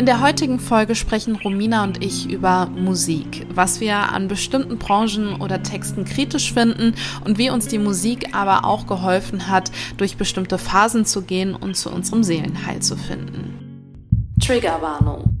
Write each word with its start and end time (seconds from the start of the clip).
In 0.00 0.06
der 0.06 0.22
heutigen 0.22 0.58
Folge 0.58 0.94
sprechen 0.94 1.36
Romina 1.36 1.84
und 1.84 2.02
ich 2.02 2.30
über 2.30 2.70
Musik, 2.74 3.46
was 3.54 3.80
wir 3.80 3.96
an 3.96 4.28
bestimmten 4.28 4.78
Branchen 4.78 5.38
oder 5.42 5.62
Texten 5.62 6.06
kritisch 6.06 6.54
finden 6.54 6.94
und 7.26 7.36
wie 7.36 7.50
uns 7.50 7.68
die 7.68 7.76
Musik 7.76 8.34
aber 8.34 8.64
auch 8.64 8.86
geholfen 8.86 9.48
hat, 9.48 9.70
durch 9.98 10.16
bestimmte 10.16 10.56
Phasen 10.56 11.04
zu 11.04 11.20
gehen 11.20 11.54
und 11.54 11.76
zu 11.76 11.90
unserem 11.90 12.24
Seelenheil 12.24 12.80
zu 12.80 12.96
finden. 12.96 13.92
Triggerwarnung. 14.42 15.38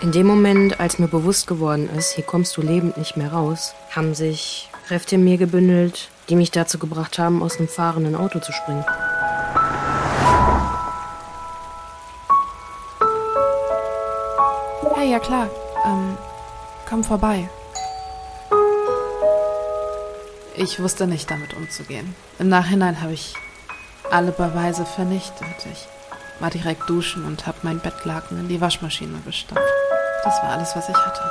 In 0.00 0.10
dem 0.10 0.26
Moment, 0.26 0.80
als 0.80 0.98
mir 0.98 1.06
bewusst 1.06 1.46
geworden 1.46 1.88
ist, 1.96 2.14
hier 2.14 2.24
kommst 2.24 2.56
du 2.56 2.60
lebend 2.60 2.96
nicht 2.96 3.16
mehr 3.16 3.32
raus, 3.32 3.72
haben 3.94 4.16
sich 4.16 4.68
Kräfte 4.88 5.14
in 5.14 5.22
mir 5.22 5.36
gebündelt, 5.36 6.08
die 6.28 6.34
mich 6.34 6.50
dazu 6.50 6.80
gebracht 6.80 7.20
haben, 7.20 7.40
aus 7.40 7.58
einem 7.58 7.68
fahrenden 7.68 8.16
Auto 8.16 8.40
zu 8.40 8.50
springen. 8.50 8.84
Klar. 15.26 15.50
Ähm, 15.84 16.16
komm 16.88 17.04
vorbei. 17.04 17.48
Ich 20.54 20.80
wusste 20.80 21.06
nicht, 21.06 21.30
damit 21.30 21.54
umzugehen. 21.54 22.14
Im 22.38 22.48
Nachhinein 22.48 23.02
habe 23.02 23.12
ich 23.12 23.34
alle 24.10 24.32
Beweise 24.32 24.86
vernichtet. 24.86 25.66
Ich 25.70 25.88
war 26.40 26.50
direkt 26.50 26.88
duschen 26.88 27.26
und 27.26 27.46
habe 27.46 27.58
mein 27.62 27.80
Bettlaken 27.80 28.38
in 28.38 28.48
die 28.48 28.60
Waschmaschine 28.60 29.20
gestopft. 29.26 29.62
Das 30.24 30.42
war 30.42 30.50
alles, 30.50 30.74
was 30.74 30.88
ich 30.88 30.96
hatte. 30.96 31.30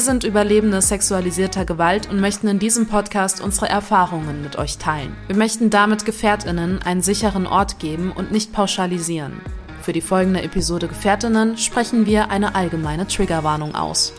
Wir 0.00 0.06
sind 0.06 0.24
Überlebende 0.24 0.80
sexualisierter 0.80 1.66
Gewalt 1.66 2.08
und 2.08 2.20
möchten 2.22 2.48
in 2.48 2.58
diesem 2.58 2.86
Podcast 2.86 3.42
unsere 3.42 3.68
Erfahrungen 3.68 4.40
mit 4.40 4.56
euch 4.56 4.78
teilen. 4.78 5.14
Wir 5.26 5.36
möchten 5.36 5.68
damit 5.68 6.06
Gefährtinnen 6.06 6.80
einen 6.82 7.02
sicheren 7.02 7.46
Ort 7.46 7.78
geben 7.80 8.10
und 8.10 8.32
nicht 8.32 8.50
pauschalisieren. 8.50 9.42
Für 9.82 9.92
die 9.92 10.00
folgende 10.00 10.40
Episode 10.40 10.88
Gefährtinnen 10.88 11.58
sprechen 11.58 12.06
wir 12.06 12.30
eine 12.30 12.54
allgemeine 12.54 13.08
Triggerwarnung 13.08 13.74
aus. 13.74 14.14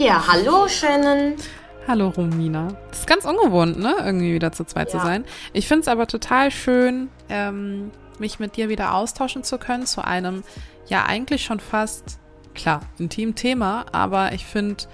Ja, 0.00 0.20
hallo 0.26 0.66
Shannon. 0.66 1.34
Hallo 1.86 2.08
Romina. 2.08 2.66
Das 2.90 2.98
ist 2.98 3.06
ganz 3.06 3.24
ungewohnt, 3.24 3.78
ne? 3.78 3.94
Irgendwie 4.04 4.34
wieder 4.34 4.50
zu 4.50 4.64
zweit 4.64 4.90
zu 4.90 4.96
Ja. 4.96 5.04
sein. 5.04 5.24
Ich 5.52 5.68
finde 5.68 5.82
es 5.82 5.86
aber 5.88 6.08
total 6.08 6.50
schön, 6.50 7.08
ähm, 7.28 7.92
mich 8.18 8.40
mit 8.40 8.56
dir 8.56 8.68
wieder 8.68 8.94
austauschen 8.94 9.44
zu 9.44 9.58
können 9.58 9.86
zu 9.86 10.04
einem, 10.04 10.42
ja 10.88 11.04
eigentlich 11.06 11.44
schon 11.44 11.60
fast, 11.60 12.18
klar, 12.58 12.82
intim 12.98 13.34
Thema, 13.34 13.86
aber 13.92 14.32
ich 14.32 14.44
finde, 14.44 14.84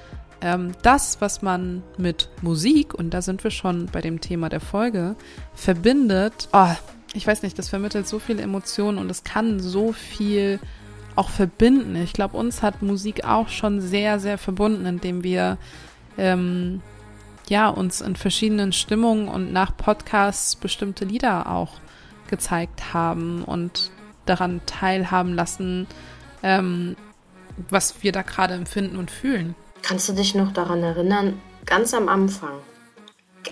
ähm, 0.41 0.73
das, 0.83 1.21
was 1.21 1.43
man 1.43 1.83
mit 1.97 2.29
Musik, 2.43 2.95
und 2.95 3.11
da 3.11 3.23
sind 3.23 3.43
wir 3.43 3.51
schon 3.51 3.87
bei 3.87 4.01
dem 4.01 4.21
Thema 4.21 4.49
der 4.49 4.61
Folge, 4.61 5.17
verbindet, 5.55 6.49
oh, 6.53 6.75
ich 7.15 7.27
weiß 7.27 7.43
nicht, 7.43 7.59
das 7.59 7.69
vermittelt 7.69 8.07
so 8.07 8.19
viele 8.19 8.43
Emotionen 8.43 8.99
und 8.99 9.11
es 9.11 9.25
kann 9.25 9.59
so 9.61 9.93
viel 9.93 10.61
auch 11.17 11.31
verbinden. 11.31 11.97
Ich 11.97 12.13
glaube, 12.13 12.37
uns 12.37 12.63
hat 12.63 12.83
Musik 12.83 13.25
auch 13.25 13.49
schon 13.49 13.81
sehr, 13.81 14.21
sehr 14.21 14.37
verbunden, 14.37 14.85
indem 14.85 15.23
wir 15.23 15.59
ähm, 16.19 16.83
ja, 17.49 17.69
uns 17.69 18.01
in 18.01 18.17
verschiedenen 18.17 18.73
Stimmungen 18.73 19.29
und 19.29 19.53
nach 19.53 19.77
Podcasts 19.77 20.57
bestimmte 20.57 21.05
Lieder 21.05 21.49
auch 21.51 21.73
gezeigt 22.29 22.93
haben 22.93 23.45
und 23.45 23.91
daran 24.27 24.61
teilhaben 24.67 25.35
lassen, 25.35 25.87
ähm, 26.43 26.97
was 27.71 28.03
wir 28.03 28.13
da 28.13 28.23
gerade 28.23 28.55
empfinden 28.55 28.97
und 28.97 29.11
fühlen. 29.11 29.55
Kannst 29.83 30.09
du 30.09 30.13
dich 30.13 30.35
noch 30.35 30.53
daran 30.53 30.83
erinnern, 30.83 31.41
ganz 31.67 31.95
am 31.95 32.09
Anfang, 32.09 32.53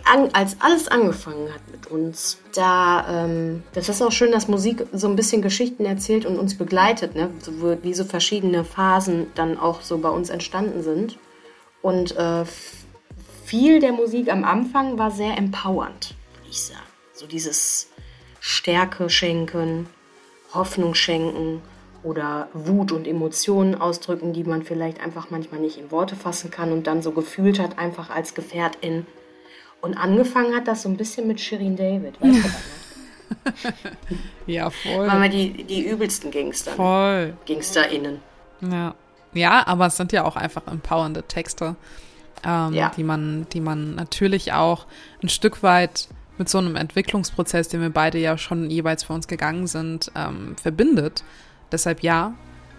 an, 0.05 0.31
als 0.33 0.57
alles 0.61 0.89
angefangen 0.89 1.53
hat 1.53 1.61
mit 1.71 1.87
uns, 1.87 2.39
da, 2.55 3.25
ähm, 3.25 3.63
das 3.75 3.89
ist 3.89 4.03
auch 4.03 4.13
schön, 4.13 4.33
dass 4.33 4.49
Musik 4.49 4.87
so 4.93 5.09
ein 5.09 5.17
bisschen 5.17 5.43
Geschichten 5.43 5.85
erzählt 5.85 6.27
und 6.27 6.39
uns 6.39 6.57
begleitet, 6.57 7.15
ne? 7.15 7.31
so, 7.41 7.79
wie 7.83 7.95
so 7.95 8.05
verschiedene 8.05 8.65
Phasen 8.65 9.27
dann 9.35 9.59
auch 9.59 9.83
so 9.83 9.99
bei 9.99 10.09
uns 10.09 10.31
entstanden 10.31 10.83
sind. 10.83 11.19
Und 11.83 12.17
äh, 12.17 12.45
viel 13.45 13.81
der 13.81 13.93
Musik 13.93 14.31
am 14.31 14.45
Anfang 14.45 14.99
war 14.99 15.11
sehr 15.11 15.37
empowernd, 15.37 16.15
würde 16.35 16.51
ich 16.51 16.63
sagen. 16.63 16.81
So 17.13 17.27
dieses 17.27 17.89
Stärke 18.41 19.11
schenken, 19.11 19.89
Hoffnung 20.55 20.95
schenken 20.95 21.61
oder 22.03 22.49
Wut 22.53 22.93
und 22.93 23.07
Emotionen 23.07 23.75
ausdrücken, 23.75 24.33
die 24.33 24.45
man 24.45 24.63
vielleicht 24.65 25.01
einfach 25.01 25.31
manchmal 25.31 25.61
nicht 25.61 25.79
in 25.79 25.91
Worte 25.91 26.17
fassen 26.17 26.51
kann 26.51 26.73
und 26.73 26.87
dann 26.87 27.03
so 27.03 27.13
gefühlt 27.13 27.59
hat, 27.61 27.79
einfach 27.79 28.11
als 28.11 28.35
Gefährtin. 28.35 29.07
Und 29.81 29.97
angefangen 29.97 30.55
hat 30.55 30.69
das 30.69 30.83
so 30.83 30.89
ein 30.89 30.97
bisschen 30.97 31.27
mit 31.27 31.41
Shirin 31.41 31.77
David, 31.77 32.21
weißt 32.21 32.37
du 32.37 32.43
das 32.43 32.53
noch? 32.53 32.61
Ja, 34.47 34.71
voll. 34.71 35.07
Waren 35.07 35.23
wir 35.23 35.29
die, 35.29 35.65
die 35.65 35.89
übelsten 35.89 36.31
Gangster, 36.31 36.73
Voll. 36.73 37.35
GangsterInnen. 37.47 38.21
Ja. 38.61 38.95
Ja, 39.35 39.67
aber 39.67 39.87
es 39.87 39.97
sind 39.97 40.13
ja 40.13 40.25
auch 40.25 40.37
einfach 40.37 40.67
empowernde 40.67 41.23
Texte, 41.23 41.77
ähm, 42.45 42.75
Ja. 42.75 42.91
die 42.95 43.05
man, 43.05 43.47
die 43.53 43.61
man 43.61 43.95
natürlich 43.95 44.53
auch 44.53 44.87
ein 45.23 45.29
Stück 45.31 45.63
weit 45.63 46.09
mit 46.39 46.49
so 46.49 46.59
einem 46.59 46.77
Entwicklungsprozess, 46.77 47.69
den 47.69 47.81
wir 47.81 47.91
beide 47.91 48.19
ja 48.19 48.37
schon 48.37 48.69
jeweils 48.69 49.05
für 49.05 49.13
uns 49.15 49.29
gegangen 49.29 49.67
sind, 49.67 50.11
ähm, 50.15 50.57
verbindet. 50.61 51.25
Deshalb 51.73 52.03
ja, 52.03 52.35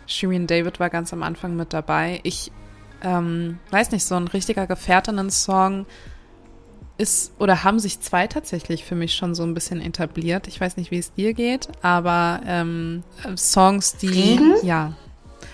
Shirin 0.05 0.47
David 0.47 0.79
war 0.79 0.89
ganz 0.89 1.13
am 1.13 1.23
Anfang 1.23 1.55
mit 1.55 1.73
dabei. 1.73 2.19
Ich 2.23 2.51
ähm, 3.01 3.59
weiß 3.71 3.91
nicht, 3.91 4.05
so 4.05 4.15
ein 4.15 4.27
richtiger 4.27 4.67
Gefährtinnen-Song 4.67 5.85
ist 6.97 7.33
oder 7.39 7.63
haben 7.63 7.79
sich 7.79 7.99
zwei 8.01 8.27
tatsächlich 8.27 8.85
für 8.85 8.95
mich 8.95 9.15
schon 9.15 9.33
so 9.33 9.43
ein 9.43 9.53
bisschen 9.53 9.81
etabliert. 9.81 10.47
Ich 10.47 10.61
weiß 10.61 10.77
nicht, 10.77 10.91
wie 10.91 10.99
es 10.99 11.13
dir 11.13 11.33
geht, 11.33 11.69
aber 11.81 12.41
ähm, 12.45 13.03
Songs, 13.35 13.97
die 13.97 14.07
Fliegen? 14.07 14.53
ja 14.63 14.93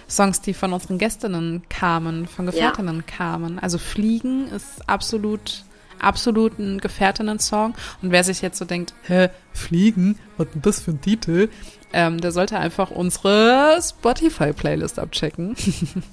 Songs, 0.10 0.42
die 0.42 0.54
von 0.54 0.74
unseren 0.74 0.98
Gästinnen 0.98 1.64
kamen, 1.70 2.28
von 2.28 2.48
Gefährtinnen 2.48 3.06
kamen. 3.06 3.60
Also 3.60 3.78
Fliegen 3.78 4.48
ist 4.48 4.88
absolut 4.90 5.64
absolut 6.00 6.58
ein 6.58 6.80
Gefährtinnen-Song. 6.80 7.76
Und 8.02 8.12
wer 8.12 8.24
sich 8.24 8.42
jetzt 8.42 8.58
so 8.58 8.66
denkt, 8.66 8.94
hä, 9.04 9.30
Fliegen, 9.52 10.18
was 10.38 10.48
denn 10.52 10.62
das 10.62 10.80
für 10.80 10.92
ein 10.92 11.02
Titel? 11.02 11.50
Ähm, 11.92 12.22
der 12.22 12.32
sollte 12.32 12.58
einfach 12.58 12.92
unsere 12.92 13.80
Spotify-Playlist 13.82 15.00
abchecken. 15.00 15.56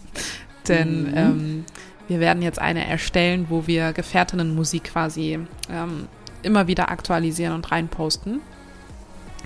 Denn 0.69 1.13
ähm, 1.15 1.65
wir 2.09 2.21
werden 2.21 2.43
jetzt 2.43 2.59
eine 2.59 2.87
erstellen, 2.87 3.47
wo 3.49 3.67
wir 3.67 3.93
Gefährtinnenmusik 3.93 4.85
quasi 4.85 5.39
ähm, 5.71 6.09
immer 6.43 6.67
wieder 6.67 6.91
aktualisieren 6.91 7.55
und 7.55 7.71
reinposten. 7.71 8.41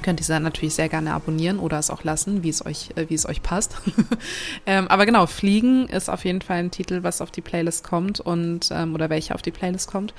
Könnt 0.03 0.21
ihr 0.21 0.27
dann 0.27 0.43
natürlich 0.43 0.75
sehr 0.75 0.89
gerne 0.89 1.13
abonnieren 1.13 1.59
oder 1.59 1.79
es 1.79 1.91
auch 1.91 2.05
lassen, 2.05 2.43
wie 2.43 2.49
es 2.49 2.65
euch, 2.65 2.91
äh, 2.97 3.09
wie 3.09 3.15
es 3.15 3.29
euch 3.29 3.43
passt. 3.43 3.77
ähm, 4.67 4.89
aber 4.89 5.05
genau, 5.05 5.27
Fliegen 5.27 5.89
ist 5.89 6.09
auf 6.09 6.25
jeden 6.25 6.41
Fall 6.41 6.59
ein 6.59 6.71
Titel, 6.71 7.03
was 7.03 7.21
auf 7.21 7.31
die 7.31 7.43
Playlist 7.43 7.85
kommt 7.85 8.21
und 8.21 8.71
ähm, 8.71 8.95
oder 8.95 9.11
welcher 9.11 9.35
auf 9.35 9.43
die 9.43 9.51
Playlist 9.51 9.91
kommt. 9.91 10.15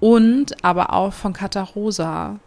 Und 0.00 0.64
aber 0.64 0.92
auch 0.92 1.12
von 1.12 1.32
Katarosa. 1.32 2.38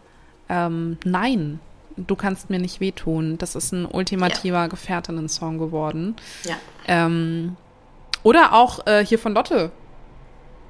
Ähm, 0.50 0.98
Nein, 1.04 1.60
du 2.08 2.16
kannst 2.16 2.50
mir 2.50 2.60
nicht 2.60 2.80
wehtun. 2.80 3.38
Das 3.38 3.56
ist 3.56 3.72
ein 3.72 3.86
ultimativer 3.86 4.68
Gefährtinnen-Song 4.68 5.58
geworden. 5.58 6.16
Ja. 6.44 6.56
Ähm, 6.88 7.56
oder 8.24 8.54
auch 8.54 8.86
äh, 8.88 9.06
hier 9.06 9.20
von 9.20 9.34
Lotte. 9.34 9.72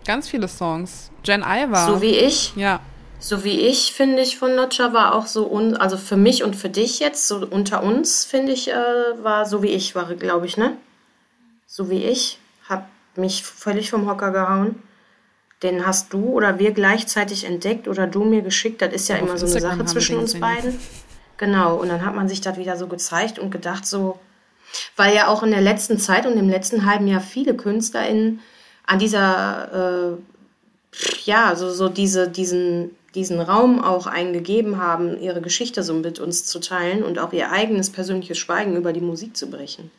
Ganz 0.06 0.30
viele 0.30 0.48
Songs. 0.48 1.12
Jen 1.24 1.44
Iver. 1.44 1.86
So 1.86 2.02
wie 2.02 2.16
ich. 2.16 2.56
ja. 2.56 2.80
So 3.24 3.44
wie 3.44 3.60
ich, 3.60 3.94
finde 3.94 4.24
ich, 4.24 4.40
von 4.40 4.56
Notcha 4.56 4.94
war 4.94 5.14
auch 5.14 5.28
so, 5.28 5.46
un 5.46 5.78
also 5.78 5.96
für 5.96 6.18
mich 6.18 6.44
und 6.44 6.56
für 6.56 6.70
dich 6.70 7.00
jetzt, 7.00 7.28
so 7.28 7.46
unter 7.48 7.84
uns, 7.84 8.26
finde 8.26 8.52
ich, 8.52 8.72
äh, 8.72 8.74
war 9.22 9.46
so 9.46 9.62
wie 9.62 9.68
ich, 9.68 9.94
war, 9.94 10.12
glaube 10.16 10.48
ich, 10.48 10.58
ne? 10.58 10.76
So 11.68 11.92
wie 11.92 12.04
ich, 12.04 12.40
hab 12.68 12.90
mich 13.16 13.44
völlig 13.44 13.92
vom 13.92 14.10
Hocker 14.10 14.32
gehauen. 14.32 14.82
Den 15.62 15.86
hast 15.86 16.12
du 16.14 16.32
oder 16.32 16.58
wir 16.58 16.72
gleichzeitig 16.72 17.44
entdeckt 17.44 17.88
oder 17.88 18.08
du 18.08 18.24
mir 18.24 18.42
geschickt. 18.42 18.82
Das 18.82 18.92
ist 18.92 19.08
ja 19.08 19.18
Auf 19.18 19.22
immer 19.22 19.38
so 19.38 19.46
eine 19.46 19.54
Instagram 19.54 19.78
Sache 19.78 19.86
zwischen 19.86 20.18
uns 20.18 20.34
ja. 20.34 20.40
beiden. 20.40 20.80
Genau, 21.42 21.78
und 21.78 21.90
dann 21.90 22.06
hat 22.06 22.14
man 22.14 22.30
sich 22.30 22.40
das 22.40 22.60
wieder 22.60 22.78
so 22.78 22.86
gezeigt 22.86 23.40
und 23.40 23.50
gedacht, 23.50 23.88
so, 23.88 24.20
weil 24.96 25.16
ja 25.16 25.28
auch 25.28 25.42
in 25.42 25.50
der 25.50 25.60
letzten 25.60 25.98
Zeit 25.98 26.28
und 26.28 26.38
im 26.38 26.48
letzten 26.48 26.86
halben 26.86 27.08
Jahr 27.08 27.20
viele 27.20 27.56
KünstlerInnen 27.56 28.42
an 28.86 29.00
dieser 29.00 30.12
äh, 30.14 30.18
ja, 31.26 31.48
also 31.48 31.72
so 31.72 31.90
diese, 31.90 32.30
diesen, 32.30 32.92
diesen 33.16 33.42
Raum 33.42 33.84
auch 33.84 34.06
eingegeben 34.06 34.78
haben, 34.78 35.20
ihre 35.20 35.42
Geschichte 35.42 35.82
so 35.82 35.96
mit 35.96 36.20
uns 36.20 36.46
zu 36.46 36.60
teilen 36.60 37.02
und 37.02 37.18
auch 37.18 37.34
ihr 37.34 37.52
eigenes 37.52 37.90
persönliches 37.90 38.38
Schweigen 38.38 38.76
über 38.76 38.94
die 38.94 39.02
Musik 39.02 39.36
zu 39.36 39.50
brechen. 39.50 39.90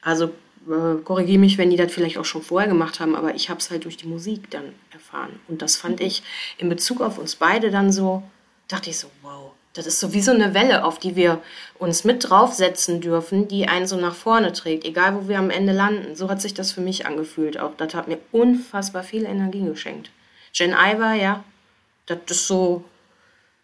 Also 0.00 0.30
äh, 0.66 1.00
korrigiere 1.04 1.38
mich, 1.38 1.58
wenn 1.58 1.70
die 1.70 1.76
das 1.76 1.92
vielleicht 1.92 2.18
auch 2.18 2.24
schon 2.24 2.42
vorher 2.42 2.68
gemacht 2.68 2.98
haben, 2.98 3.14
aber 3.14 3.36
ich 3.36 3.50
habe 3.50 3.60
es 3.60 3.70
halt 3.70 3.84
durch 3.84 3.98
die 3.98 4.08
Musik 4.08 4.50
dann 4.50 4.74
erfahren. 4.90 5.38
Und 5.46 5.62
das 5.62 5.76
fand 5.76 6.00
ich 6.00 6.24
in 6.58 6.68
Bezug 6.68 7.00
auf 7.02 7.18
uns 7.18 7.36
beide 7.36 7.70
dann 7.70 7.92
so, 7.92 8.24
dachte 8.66 8.90
ich 8.90 8.98
so, 8.98 9.06
wow, 9.22 9.52
das 9.74 9.86
ist 9.86 10.00
so 10.00 10.12
wie 10.12 10.20
so 10.20 10.32
eine 10.32 10.54
Welle, 10.54 10.84
auf 10.84 10.98
die 10.98 11.16
wir 11.16 11.40
uns 11.78 12.04
mit 12.04 12.28
draufsetzen 12.28 13.00
dürfen, 13.00 13.48
die 13.48 13.68
einen 13.68 13.86
so 13.86 13.96
nach 13.96 14.14
vorne 14.14 14.52
trägt, 14.52 14.84
egal 14.84 15.14
wo 15.14 15.28
wir 15.28 15.38
am 15.38 15.50
Ende 15.50 15.72
landen. 15.72 16.14
So 16.14 16.28
hat 16.28 16.42
sich 16.42 16.54
das 16.54 16.72
für 16.72 16.80
mich 16.80 17.06
angefühlt. 17.06 17.58
Auch 17.58 17.72
das 17.76 17.94
hat 17.94 18.08
mir 18.08 18.18
unfassbar 18.32 19.02
viel 19.02 19.24
Energie 19.24 19.64
geschenkt. 19.64 20.10
Jen 20.52 20.72
Iver, 20.72 21.14
ja, 21.14 21.42
das 22.06 22.18
ist 22.28 22.46
so 22.46 22.84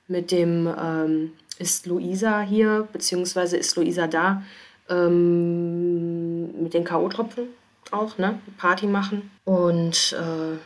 mit 0.06 0.31
dem 0.31 0.66
ähm, 0.66 1.32
ist 1.58 1.87
Luisa 1.87 2.40
hier, 2.40 2.88
beziehungsweise 2.93 3.56
ist 3.56 3.76
Luisa 3.76 4.06
da, 4.06 4.43
ähm, 4.88 6.62
mit 6.62 6.72
den 6.72 6.84
K.O.-Tropfen 6.84 7.49
auch, 7.90 8.19
ne? 8.19 8.38
Party 8.56 8.87
machen. 8.87 9.31
Und 9.44 10.16
äh, 10.19 10.56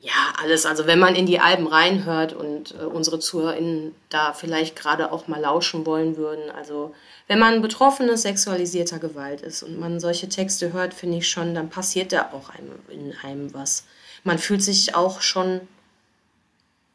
ja, 0.00 0.32
alles. 0.42 0.64
Also 0.64 0.86
wenn 0.86 0.98
man 0.98 1.14
in 1.14 1.26
die 1.26 1.40
Alben 1.40 1.66
reinhört 1.66 2.32
und 2.32 2.74
äh, 2.74 2.84
unsere 2.84 3.18
ZuhörerInnen 3.18 3.94
da 4.08 4.32
vielleicht 4.32 4.74
gerade 4.74 5.12
auch 5.12 5.28
mal 5.28 5.40
lauschen 5.40 5.84
wollen 5.84 6.16
würden. 6.16 6.50
Also 6.50 6.94
wenn 7.26 7.38
man 7.38 7.60
betroffenes 7.60 8.22
sexualisierter 8.22 8.98
Gewalt 8.98 9.42
ist 9.42 9.62
und 9.62 9.78
man 9.78 10.00
solche 10.00 10.28
Texte 10.30 10.72
hört, 10.72 10.94
finde 10.94 11.18
ich 11.18 11.28
schon, 11.28 11.54
dann 11.54 11.68
passiert 11.68 12.12
da 12.12 12.30
auch 12.32 12.48
einem, 12.48 12.72
in 12.88 13.14
einem 13.22 13.52
was. 13.52 13.84
Man 14.24 14.38
fühlt 14.38 14.62
sich 14.62 14.94
auch 14.94 15.20
schon 15.20 15.60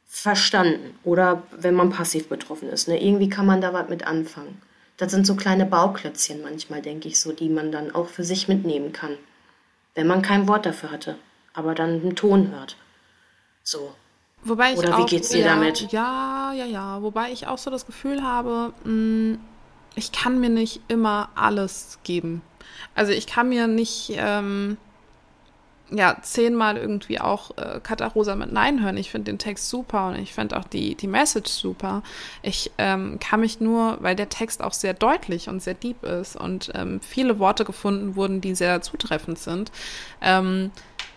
verstanden. 0.08 0.98
Oder 1.04 1.44
wenn 1.52 1.76
man 1.76 1.92
passiv 1.92 2.28
betroffen 2.28 2.70
ist. 2.70 2.88
Ne? 2.88 3.04
Irgendwie 3.04 3.30
kann 3.30 3.46
man 3.46 3.62
da 3.62 3.72
was 3.72 3.88
mit 3.88 4.08
anfangen. 4.08 4.62
Das 4.98 5.12
sind 5.12 5.28
so 5.28 5.36
kleine 5.36 5.66
Bauklötzchen 5.66 6.42
manchmal, 6.42 6.82
denke 6.82 7.08
ich 7.08 7.20
so, 7.20 7.34
die 7.34 7.50
man 7.50 7.72
dann 7.72 7.94
auch 7.94 8.08
für 8.08 8.24
sich 8.24 8.48
mitnehmen 8.48 8.94
kann. 8.94 9.18
Wenn 9.94 10.08
man 10.08 10.24
kein 10.24 10.48
Wort 10.48 10.66
dafür 10.66 10.90
hatte, 10.90 11.18
aber 11.54 11.76
dann 11.76 12.02
einen 12.02 12.16
Ton 12.16 12.52
hört. 12.52 12.78
So. 13.66 13.94
Wobei 14.44 14.74
ich 14.74 14.78
Oder 14.78 14.96
auch, 14.96 15.00
wie 15.00 15.10
geht's 15.10 15.30
dir 15.30 15.40
ja, 15.40 15.56
damit? 15.56 15.92
Ja, 15.92 16.54
ja, 16.54 16.66
ja. 16.66 17.02
Wobei 17.02 17.32
ich 17.32 17.48
auch 17.48 17.58
so 17.58 17.72
das 17.72 17.86
Gefühl 17.86 18.24
habe, 18.24 18.74
mh, 18.84 19.40
ich 19.96 20.12
kann 20.12 20.40
mir 20.40 20.50
nicht 20.50 20.82
immer 20.88 21.30
alles 21.36 22.00
geben. 22.04 22.42
Also 22.94 23.12
ich 23.12 23.26
kann 23.26 23.50
mir 23.50 23.66
nicht 23.68 24.14
ähm, 24.16 24.78
ja 25.90 26.18
zehnmal 26.22 26.78
irgendwie 26.78 27.20
auch 27.20 27.58
äh, 27.58 27.80
Katarosa 27.82 28.36
mit 28.36 28.52
Nein 28.52 28.84
hören. 28.84 28.98
Ich 28.98 29.10
finde 29.10 29.32
den 29.32 29.40
Text 29.40 29.70
super 29.70 30.10
und 30.10 30.16
ich 30.20 30.34
finde 30.34 30.58
auch 30.58 30.66
die, 30.66 30.94
die 30.94 31.08
Message 31.08 31.50
super. 31.50 32.04
Ich 32.44 32.72
ähm, 32.78 33.20
kann 33.20 33.40
mich 33.40 33.62
nur, 33.62 33.98
weil 34.02 34.16
der 34.16 34.30
Text 34.30 34.62
auch 34.62 34.74
sehr 34.74 34.94
deutlich 34.94 35.50
und 35.50 35.64
sehr 35.64 35.74
deep 35.74 36.04
ist 36.04 36.36
und 36.36 36.72
ähm, 36.76 37.00
viele 37.02 37.40
Worte 37.40 37.66
gefunden 37.66 38.16
wurden, 38.16 38.42
die 38.42 38.54
sehr 38.54 38.82
zutreffend 38.82 39.40
sind, 39.40 39.72
ähm, 40.22 40.72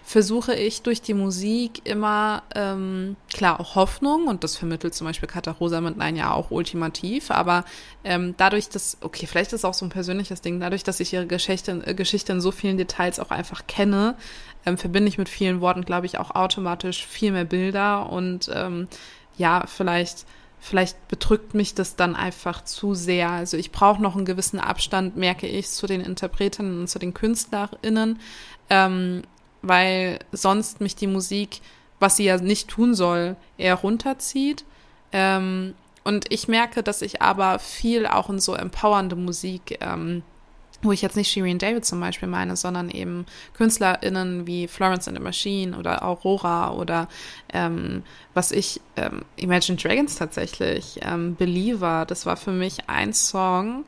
versuche 0.09 0.55
ich 0.55 0.81
durch 0.81 1.03
die 1.03 1.13
Musik 1.13 1.83
immer, 1.85 2.43
ähm, 2.55 3.17
klar, 3.31 3.61
auch 3.61 3.75
Hoffnung 3.75 4.27
und 4.27 4.43
das 4.43 4.57
vermittelt 4.57 4.95
zum 4.95 5.07
Beispiel 5.07 5.29
Katarosa 5.29 5.83
mit 5.83 5.99
Nein 5.99 6.17
ja 6.17 6.33
auch 6.33 6.51
ultimativ, 6.51 7.31
aber 7.31 7.67
ähm, 8.05 8.33
dadurch, 8.39 8.71
dass, 8.71 8.97
okay, 9.03 9.27
vielleicht 9.27 9.53
ist 9.53 9.61
es 9.61 9.65
auch 9.67 9.75
so 9.75 9.85
ein 9.85 9.91
persönliches 9.91 10.41
Ding, 10.41 10.61
dadurch, 10.61 10.83
dass 10.83 11.01
ich 11.01 11.13
ihre 11.13 11.27
Geschichte, 11.27 11.95
Geschichte 11.95 12.33
in 12.33 12.41
so 12.41 12.53
vielen 12.53 12.79
Details 12.79 13.21
auch 13.21 13.31
einfach 13.31 13.67
kenne, 13.67 14.15
ähm, 14.65 14.79
verbinde 14.79 15.11
ich 15.11 15.19
mit 15.19 15.29
vielen 15.29 15.61
Worten, 15.61 15.83
glaube 15.83 16.07
ich, 16.07 16.19
auch 16.19 16.31
automatisch 16.31 17.07
viel 17.07 17.31
mehr 17.31 17.45
Bilder 17.45 18.11
und 18.11 18.51
ähm, 18.55 18.89
ja, 19.37 19.65
vielleicht 19.67 20.25
vielleicht 20.59 21.07
bedrückt 21.09 21.53
mich 21.53 21.75
das 21.75 21.97
dann 21.97 22.17
einfach 22.17 22.65
zu 22.65 22.95
sehr. 22.95 23.29
Also 23.29 23.59
ich 23.59 23.73
brauche 23.73 24.03
noch 24.03 24.17
einen 24.17 24.25
gewissen 24.25 24.59
Abstand, 24.59 25.19
merke 25.19 25.47
ich, 25.47 25.69
zu 25.69 25.87
den 25.87 26.01
Interpretinnen 26.01 26.81
und 26.81 26.89
zu 26.89 26.99
den 26.99 27.13
KünstlerInnen. 27.13 28.19
Ähm, 28.71 29.23
weil 29.63 30.19
sonst 30.33 30.81
mich 30.81 30.97
die 30.97 31.07
Musik, 31.07 31.61
was 32.01 32.17
sie 32.17 32.25
ja 32.25 32.39
nicht 32.39 32.69
tun 32.69 32.95
soll, 32.95 33.37
eher 33.57 33.75
runterzieht. 33.75 34.65
Ähm, 35.13 35.75
und 36.05 36.33
ich 36.33 36.49
merke, 36.49 36.83
dass 36.83 37.03
ich 37.03 37.21
aber 37.23 37.59
viel 37.59 38.07
auch 38.07 38.31
in 38.31 38.39
so 38.39 38.55
empowernde 38.55 39.17
Musik, 39.17 39.79
ähm, 39.81 40.23
wo 40.83 40.93
ich 40.93 41.03
jetzt 41.03 41.17
nicht 41.17 41.31
Shireen 41.31 41.59
David 41.59 41.85
zum 41.85 42.01
Beispiel 42.01 42.29
meine, 42.29 42.57
sondern 42.57 42.89
eben 42.89 43.27
KünstlerInnen 43.55 44.47
wie 44.47 44.69
Florence 44.69 45.09
and 45.09 45.17
the 45.17 45.23
Machine 45.23 45.77
oder 45.77 46.05
Aurora 46.05 46.73
oder 46.73 47.09
ähm, 47.53 48.05
was 48.33 48.53
ich, 48.53 48.81
ähm, 48.97 49.25
Imagine 49.37 49.77
Dragons 49.77 50.15
tatsächlich, 50.17 51.01
ähm, 51.03 51.35
Believer, 51.35 52.05
das 52.07 52.27
war 52.27 52.37
für 52.37 52.53
mich 52.53 52.89
ein 52.89 53.13
Song, 53.13 53.85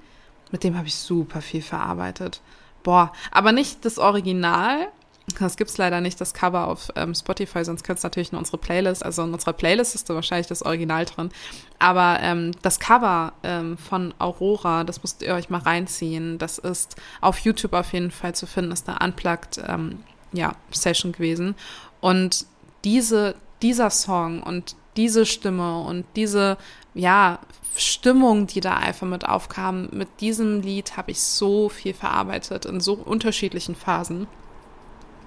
mit 0.51 0.65
dem 0.65 0.77
habe 0.77 0.89
ich 0.89 0.97
super 0.97 1.41
viel 1.41 1.63
verarbeitet. 1.63 2.41
Boah, 2.83 3.13
aber 3.31 3.53
nicht 3.53 3.85
das 3.85 3.99
Original, 3.99 4.89
das 5.39 5.57
gibt's 5.57 5.79
leider 5.79 6.01
nicht, 6.01 6.21
das 6.21 6.35
Cover 6.35 6.69
auf 6.69 6.91
ähm, 6.97 7.15
Spotify, 7.15 7.65
sonst 7.65 7.85
könnt's 7.85 8.03
natürlich 8.03 8.33
nur 8.33 8.39
unsere 8.39 8.59
Playlist. 8.59 9.05
Also 9.05 9.23
in 9.23 9.33
unserer 9.33 9.53
Playlist 9.53 9.95
ist 9.95 10.09
da 10.09 10.15
wahrscheinlich 10.15 10.47
das 10.47 10.63
Original 10.63 11.05
drin. 11.05 11.31
Aber 11.79 12.19
ähm, 12.21 12.53
das 12.63 12.81
Cover 12.81 13.33
ähm, 13.43 13.79
von 13.79 14.15
Aurora, 14.19 14.85
das 14.85 15.03
müsst 15.03 15.23
ihr 15.23 15.35
euch 15.35 15.51
mal 15.51 15.61
reinziehen. 15.61 16.39
Das 16.39 16.59
ist 16.59 16.97
auf 17.21 17.39
YouTube 17.41 17.73
auf 17.73 17.93
jeden 17.93 18.11
Fall 18.11 18.35
zu 18.35 18.47
finden, 18.47 18.73
ist 18.73 18.89
eine 18.89 18.99
Unplugged 19.05 19.63
ähm, 19.67 20.05
ja, 20.33 20.53
Session 20.71 21.13
gewesen. 21.13 21.55
Und 22.01 22.47
diese, 22.85 23.35
dieser 23.63 23.91
Song 23.91 24.43
und 24.43 24.77
diese 24.97 25.27
Stimme 25.27 25.81
und 25.81 26.05
diese, 26.17 26.57
ja, 26.95 27.39
Stimmung, 27.77 28.47
die 28.47 28.61
da 28.61 28.77
einfach 28.77 29.07
mit 29.07 29.27
aufkam, 29.27 29.89
mit 29.93 30.21
diesem 30.21 30.61
Lied 30.61 30.97
habe 30.97 31.13
ich 31.13 31.23
so 31.23 31.69
viel 31.69 31.95
verarbeitet 31.95 32.67
in 32.67 32.81
so 32.81 32.95
unterschiedlichen 32.95 33.75
Phasen. 33.75 34.27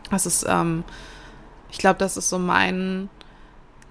Das 0.09 0.25
ist, 0.25 0.45
ähm, 0.47 0.83
ich 1.71 1.77
glaube, 1.77 1.99
das 1.99 2.17
ist 2.17 2.29
so 2.29 2.39
mein, 2.39 3.09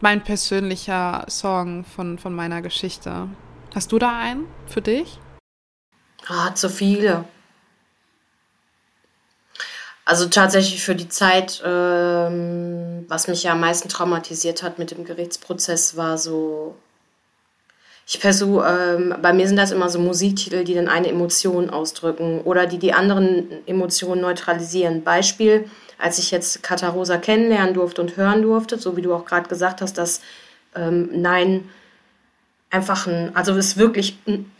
mein 0.00 0.22
persönlicher 0.22 1.24
Song 1.28 1.84
von, 1.84 2.18
von 2.18 2.34
meiner 2.34 2.62
Geschichte. 2.62 3.28
Hast 3.74 3.92
du 3.92 3.98
da 3.98 4.18
einen 4.18 4.46
für 4.66 4.82
dich? 4.82 5.18
Ah, 6.28 6.54
zu 6.54 6.68
viele. 6.68 7.24
Also 10.04 10.26
tatsächlich 10.26 10.82
für 10.82 10.94
die 10.94 11.08
Zeit, 11.08 11.62
ähm, 11.64 13.04
was 13.08 13.28
mich 13.28 13.44
ja 13.44 13.52
am 13.52 13.60
meisten 13.60 13.88
traumatisiert 13.88 14.62
hat 14.62 14.78
mit 14.78 14.90
dem 14.90 15.04
Gerichtsprozess, 15.04 15.96
war 15.96 16.18
so. 16.18 16.74
Ich 18.04 18.18
versuche, 18.18 18.66
ähm, 18.66 19.14
bei 19.22 19.32
mir 19.32 19.46
sind 19.46 19.56
das 19.56 19.70
immer 19.70 19.88
so 19.88 20.00
Musiktitel, 20.00 20.64
die 20.64 20.74
dann 20.74 20.88
eine 20.88 21.08
Emotion 21.08 21.70
ausdrücken 21.70 22.40
oder 22.40 22.66
die 22.66 22.78
die 22.78 22.92
anderen 22.92 23.66
Emotionen 23.66 24.20
neutralisieren. 24.22 25.04
Beispiel, 25.04 25.70
als 26.02 26.18
ich 26.18 26.32
jetzt 26.32 26.62
Katarosa 26.64 27.16
kennenlernen 27.16 27.74
durfte 27.74 28.02
und 28.02 28.16
hören 28.16 28.42
durfte, 28.42 28.76
so 28.76 28.96
wie 28.96 29.02
du 29.02 29.14
auch 29.14 29.24
gerade 29.24 29.48
gesagt 29.48 29.80
hast, 29.80 29.96
dass 29.98 30.20
ähm, 30.74 31.08
Nein 31.12 31.68
einfach 32.70 33.06
ein, 33.06 33.30
also 33.36 33.52
es 33.52 33.68
ist 33.68 33.76
wirklich 33.76 34.18
ein 34.26 34.50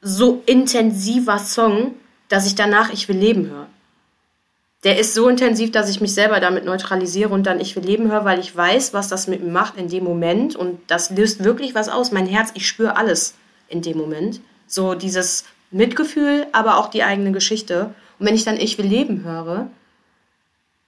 so 0.00 0.42
intensiver 0.46 1.38
Song, 1.38 1.94
dass 2.28 2.46
ich 2.46 2.56
danach 2.56 2.92
Ich 2.92 3.08
will 3.08 3.16
leben 3.16 3.48
höre. 3.50 3.68
Der 4.82 4.98
ist 4.98 5.14
so 5.14 5.28
intensiv, 5.28 5.70
dass 5.70 5.88
ich 5.88 6.00
mich 6.00 6.12
selber 6.12 6.40
damit 6.40 6.64
neutralisiere 6.64 7.30
und 7.30 7.46
dann 7.46 7.60
Ich 7.60 7.76
will 7.76 7.84
leben 7.84 8.10
höre, 8.10 8.24
weil 8.24 8.40
ich 8.40 8.54
weiß, 8.54 8.92
was 8.92 9.06
das 9.08 9.28
mit 9.28 9.44
mir 9.44 9.52
macht 9.52 9.76
in 9.76 9.88
dem 9.88 10.02
Moment 10.02 10.56
und 10.56 10.80
das 10.88 11.10
löst 11.10 11.44
wirklich 11.44 11.76
was 11.76 11.88
aus. 11.88 12.10
Mein 12.10 12.26
Herz, 12.26 12.50
ich 12.54 12.66
spüre 12.66 12.96
alles 12.96 13.34
in 13.68 13.80
dem 13.80 13.96
Moment. 13.96 14.40
So 14.66 14.94
dieses 14.94 15.44
Mitgefühl, 15.70 16.48
aber 16.50 16.78
auch 16.78 16.88
die 16.88 17.04
eigene 17.04 17.30
Geschichte. 17.30 17.94
Und 18.18 18.26
wenn 18.26 18.34
ich 18.34 18.44
dann 18.44 18.56
Ich 18.56 18.76
will 18.76 18.86
leben 18.86 19.22
höre, 19.22 19.68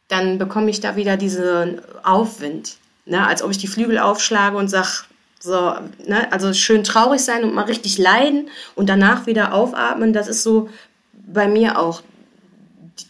dann 0.08 0.38
bekomme 0.38 0.70
ich 0.70 0.80
da 0.80 0.96
wieder 0.96 1.16
diesen 1.16 1.80
Aufwind. 2.04 2.76
Ne? 3.06 3.26
Als 3.26 3.42
ob 3.42 3.50
ich 3.50 3.58
die 3.58 3.66
Flügel 3.66 3.98
aufschlage 3.98 4.56
und 4.56 4.68
sage, 4.68 5.04
so, 5.40 5.74
ne? 6.06 6.30
also 6.32 6.52
schön 6.52 6.84
traurig 6.84 7.20
sein 7.20 7.44
und 7.44 7.54
mal 7.54 7.64
richtig 7.64 7.98
leiden 7.98 8.48
und 8.74 8.88
danach 8.88 9.26
wieder 9.26 9.52
aufatmen, 9.52 10.12
das 10.12 10.28
ist 10.28 10.42
so 10.42 10.68
bei 11.12 11.48
mir 11.48 11.78
auch 11.78 12.02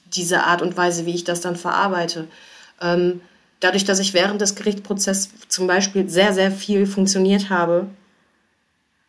diese 0.06 0.44
Art 0.44 0.62
und 0.62 0.76
Weise, 0.76 1.06
wie 1.06 1.14
ich 1.14 1.24
das 1.24 1.40
dann 1.40 1.56
verarbeite. 1.56 2.28
Ähm, 2.80 3.20
dadurch, 3.60 3.84
dass 3.84 3.98
ich 3.98 4.14
während 4.14 4.40
des 4.40 4.54
Gerichtsprozesses 4.54 5.30
zum 5.48 5.66
Beispiel 5.66 6.08
sehr, 6.08 6.32
sehr 6.32 6.50
viel 6.50 6.86
funktioniert 6.86 7.50
habe, 7.50 7.88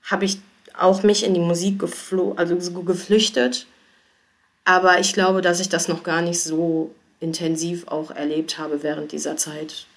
habe 0.04 0.26
ich 0.26 0.40
auch 0.78 1.04
mich 1.04 1.24
in 1.24 1.34
die 1.34 1.40
Musik 1.40 1.80
geflo 1.80 2.34
also 2.38 2.56
geflüchtet. 2.84 3.66
Aber 4.64 5.00
ich 5.00 5.14
glaube, 5.14 5.42
dass 5.42 5.60
ich 5.60 5.70
das 5.70 5.88
noch 5.88 6.04
gar 6.04 6.22
nicht 6.22 6.42
so 6.42 6.94
intensiv 7.20 7.88
auch 7.88 8.12
erlebt 8.12 8.58
habe 8.58 8.84
während 8.84 9.12
dieser 9.12 9.38
Zeit, 9.38 9.88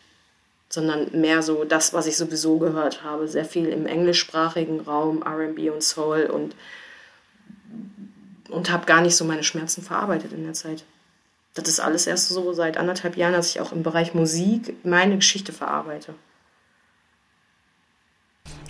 sondern 0.69 1.09
mehr 1.13 1.43
so 1.43 1.65
das, 1.65 1.93
was 1.93 2.07
ich 2.07 2.17
sowieso 2.17 2.59
gehört 2.59 3.03
habe, 3.03 3.29
sehr 3.29 3.45
viel 3.45 3.67
im 3.67 3.87
englischsprachigen 3.87 4.81
Raum, 4.81 5.23
RB 5.23 5.71
und 5.73 5.83
Soul 5.83 6.25
und, 6.25 6.55
und 8.49 8.71
habe 8.71 8.87
gar 8.87 9.01
nicht 9.01 9.17
so 9.17 9.25
meine 9.25 9.45
Schmerzen 9.45 9.83
verarbeitet 9.83 10.33
in 10.33 10.45
der 10.45 10.55
Zeit. 10.55 10.85
Das 11.55 11.69
ist 11.69 11.81
alles 11.81 12.07
erst 12.07 12.29
so 12.29 12.53
seit 12.53 12.77
anderthalb 12.77 13.17
Jahren, 13.17 13.33
dass 13.33 13.51
ich 13.51 13.61
auch 13.61 13.73
im 13.73 13.83
Bereich 13.83 14.15
Musik 14.15 14.77
meine 14.85 15.17
Geschichte 15.17 15.53
verarbeite. 15.53 16.15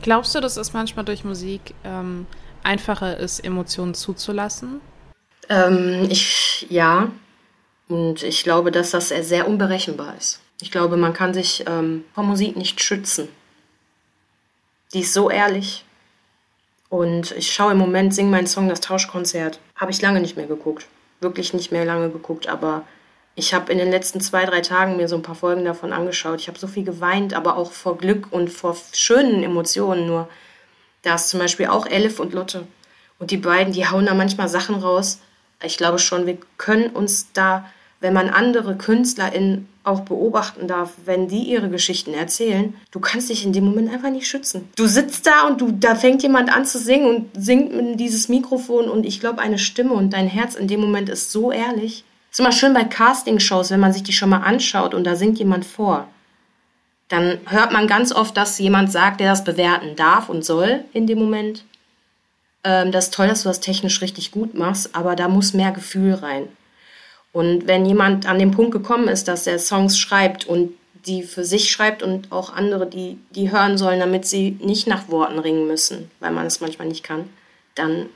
Glaubst 0.03 0.35
du, 0.35 0.41
dass 0.41 0.57
es 0.57 0.73
manchmal 0.73 1.05
durch 1.05 1.25
Musik 1.25 1.75
ähm, 1.85 2.27
einfacher 2.63 3.19
ist, 3.19 3.41
Emotionen 3.41 3.93
zuzulassen? 3.93 4.81
Ähm, 5.51 6.07
ich, 6.11 6.67
ja. 6.71 7.11
Und 7.91 8.23
ich 8.23 8.45
glaube, 8.45 8.71
dass 8.71 8.93
das 8.93 9.09
sehr 9.09 9.49
unberechenbar 9.49 10.15
ist. 10.17 10.41
Ich 10.61 10.71
glaube, 10.71 10.97
man 10.97 11.13
kann 11.13 11.35
sich 11.35 11.65
ähm, 11.67 12.05
vor 12.15 12.23
Musik 12.23 12.57
nicht 12.57 12.81
schützen. 12.81 13.29
Die 14.95 15.01
ist 15.01 15.13
so 15.13 15.29
ehrlich. 15.29 15.85
Und 16.89 17.33
ich 17.33 17.53
schaue 17.53 17.73
im 17.73 17.79
Moment, 17.79 18.15
sing 18.15 18.31
meinen 18.31 18.47
Song, 18.47 18.69
das 18.69 18.81
Tauschkonzert. 18.81 19.59
Habe 19.75 19.91
ich 19.91 20.01
lange 20.01 20.21
nicht 20.21 20.37
mehr 20.37 20.47
geguckt. 20.47 20.87
Wirklich 21.21 21.53
nicht 21.53 21.73
mehr 21.73 21.85
lange 21.85 22.11
geguckt, 22.11 22.49
aber 22.49 22.85
ich 23.35 23.55
habe 23.55 23.73
in 23.73 23.79
den 23.79 23.91
letzten 23.91 24.21
zwei, 24.21 24.45
drei 24.45 24.61
Tagen 24.61 24.97
mir 24.97 25.09
so 25.09 25.17
ein 25.17 25.23
paar 25.23 25.35
Folgen 25.35 25.65
davon 25.65 25.93
angeschaut. 25.93 26.41
Ich 26.41 26.47
habe 26.47 26.59
so 26.59 26.69
viel 26.69 26.85
geweint, 26.85 27.35
aber 27.35 27.57
auch 27.57 27.73
vor 27.73 27.99
Glück 27.99 28.29
und 28.31 28.51
vor 28.51 28.77
schönen 28.93 29.43
Emotionen. 29.43 30.07
Nur 30.07 30.29
da 31.03 31.17
ist 31.17 31.29
zum 31.29 31.41
Beispiel 31.41 31.67
auch 31.67 31.87
Elif 31.87 32.21
und 32.21 32.35
Lotte. 32.35 32.69
Und 33.19 33.33
die 33.33 33.37
beiden, 33.37 33.73
die 33.73 33.89
hauen 33.89 34.07
da 34.07 34.15
manchmal 34.15 34.49
Sachen 34.49 34.77
raus. 34.77 35.19
Ich 35.63 35.77
glaube 35.77 35.99
schon, 35.99 36.27
wir 36.27 36.39
können 36.57 36.91
uns 36.91 37.33
da, 37.33 37.67
wenn 38.01 38.15
man 38.15 38.31
andere 38.31 38.77
KünstlerInnen 38.77 39.69
auch 39.85 40.01
beobachten 40.01 40.67
darf, 40.67 40.93
wenn 41.05 41.29
die 41.29 41.43
ihre 41.43 41.71
Geschichten 41.71 42.13
erzählen, 42.13 42.75
du 42.91 43.01
kannst 43.01 43.31
dich 43.31 43.45
in 43.45 43.53
dem 43.53 43.65
Moment 43.65 43.93
einfach 43.93 44.11
nicht 44.11 44.27
schützen. 44.27 44.69
Du 44.77 44.87
sitzt 44.87 45.27
da 45.27 45.47
und 45.47 45.61
du, 45.61 45.71
da 45.73 45.95
fängt 45.95 46.23
jemand 46.23 46.55
an 46.55 46.65
zu 46.65 46.79
singen 46.79 47.07
und 47.07 47.31
singt 47.43 47.73
in 47.73 47.97
dieses 47.97 48.29
Mikrofon 48.29 48.89
und 48.89 49.05
ich 49.05 49.21
glaube 49.21 49.41
eine 49.41 49.59
Stimme 49.59 49.93
und 49.93 50.13
dein 50.13 50.27
Herz 50.27 50.55
in 50.55 50.69
dem 50.69 50.81
Moment 50.81 51.09
ist 51.09 51.31
so 51.31 51.53
ehrlich. 51.53 52.05
Ist 52.31 52.41
immer 52.41 52.53
schön 52.53 52.75
bei 52.75 52.85
Castingshows, 52.85 53.71
wenn 53.71 53.81
man 53.81 53.93
sich 53.93 54.03
die 54.03 54.13
schon 54.13 54.29
mal 54.29 54.43
anschaut 54.43 54.95
und 54.95 55.05
da 55.05 55.17
singt 55.17 55.39
jemand 55.39 55.65
vor. 55.65 56.07
Dann 57.09 57.39
hört 57.47 57.73
man 57.73 57.89
ganz 57.89 58.13
oft, 58.13 58.37
dass 58.37 58.59
jemand 58.59 58.93
sagt, 58.93 59.21
der 59.21 59.31
das 59.31 59.45
bewerten 59.45 59.97
darf 59.97 60.29
und 60.29 60.45
soll 60.45 60.85
in 60.93 61.07
dem 61.07 61.19
Moment. 61.19 61.65
Ähm, 62.63 62.93
das 62.93 63.07
ist 63.07 63.15
toll, 63.15 63.27
dass 63.27 63.43
du 63.43 63.49
das 63.49 63.61
technisch 63.61 64.01
richtig 64.01 64.31
gut 64.31 64.55
machst, 64.55 64.95
aber 64.95 65.17
da 65.17 65.29
muss 65.29 65.55
mehr 65.55 65.73
Gefühl 65.73 66.15
rein. 66.15 66.49
Und 67.33 67.67
wenn 67.67 67.87
jemand 67.87 68.27
an 68.27 68.39
den 68.39 68.51
Punkt 68.51 68.73
gekommen 68.73 69.09
ist, 69.09 69.29
dass 69.29 69.47
er 69.47 69.59
Songs 69.59 69.99
schreibt 69.99 70.47
und 70.47 70.75
die 71.07 71.23
für 71.23 71.45
sich 71.45 71.71
schreibt 71.71 72.03
und 72.03 72.31
auch 72.33 72.53
andere, 72.53 72.87
die, 72.87 73.19
die 73.31 73.51
hören 73.51 73.79
sollen, 73.79 74.01
damit 74.01 74.27
sie 74.27 74.59
nicht 74.61 74.87
nach 74.87 75.09
Worten 75.09 75.39
ringen 75.39 75.67
müssen, 75.67 76.11
weil 76.21 76.33
man 76.33 76.47
es 76.47 76.61
manchmal 76.61 76.89
nicht 76.89 77.03
kann, 77.03 77.31
dann 77.75 78.11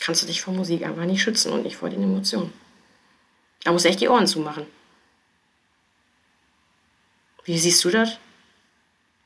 kannst 0.00 0.22
du 0.22 0.26
dich 0.26 0.40
vor 0.40 0.54
Musik 0.54 0.84
einfach 0.84 1.04
nicht 1.04 1.22
schützen 1.22 1.52
und 1.52 1.62
nicht 1.62 1.76
vor 1.76 1.90
den 1.90 2.02
Emotionen. 2.02 2.52
Da 3.64 3.72
muss 3.72 3.84
echt 3.84 4.00
die 4.00 4.08
Ohren 4.08 4.26
zumachen. 4.26 4.66
Wie 7.44 7.58
siehst 7.58 7.84
du 7.84 7.90
das? 7.90 8.18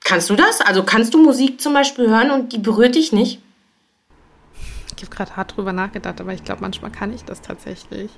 Kannst 0.04 0.30
du 0.30 0.36
das? 0.36 0.60
Also 0.60 0.82
kannst 0.82 1.14
du 1.14 1.22
Musik 1.22 1.60
zum 1.60 1.74
Beispiel 1.74 2.08
hören 2.08 2.30
und 2.30 2.52
die 2.52 2.58
berührt 2.58 2.94
dich 2.94 3.12
nicht? 3.12 3.40
Ich 4.96 5.02
habe 5.02 5.16
gerade 5.16 5.36
hart 5.36 5.56
drüber 5.56 5.72
nachgedacht, 5.72 6.20
aber 6.20 6.32
ich 6.32 6.44
glaube, 6.44 6.60
manchmal 6.60 6.92
kann 6.92 7.12
ich 7.12 7.24
das 7.24 7.40
tatsächlich. 7.40 8.10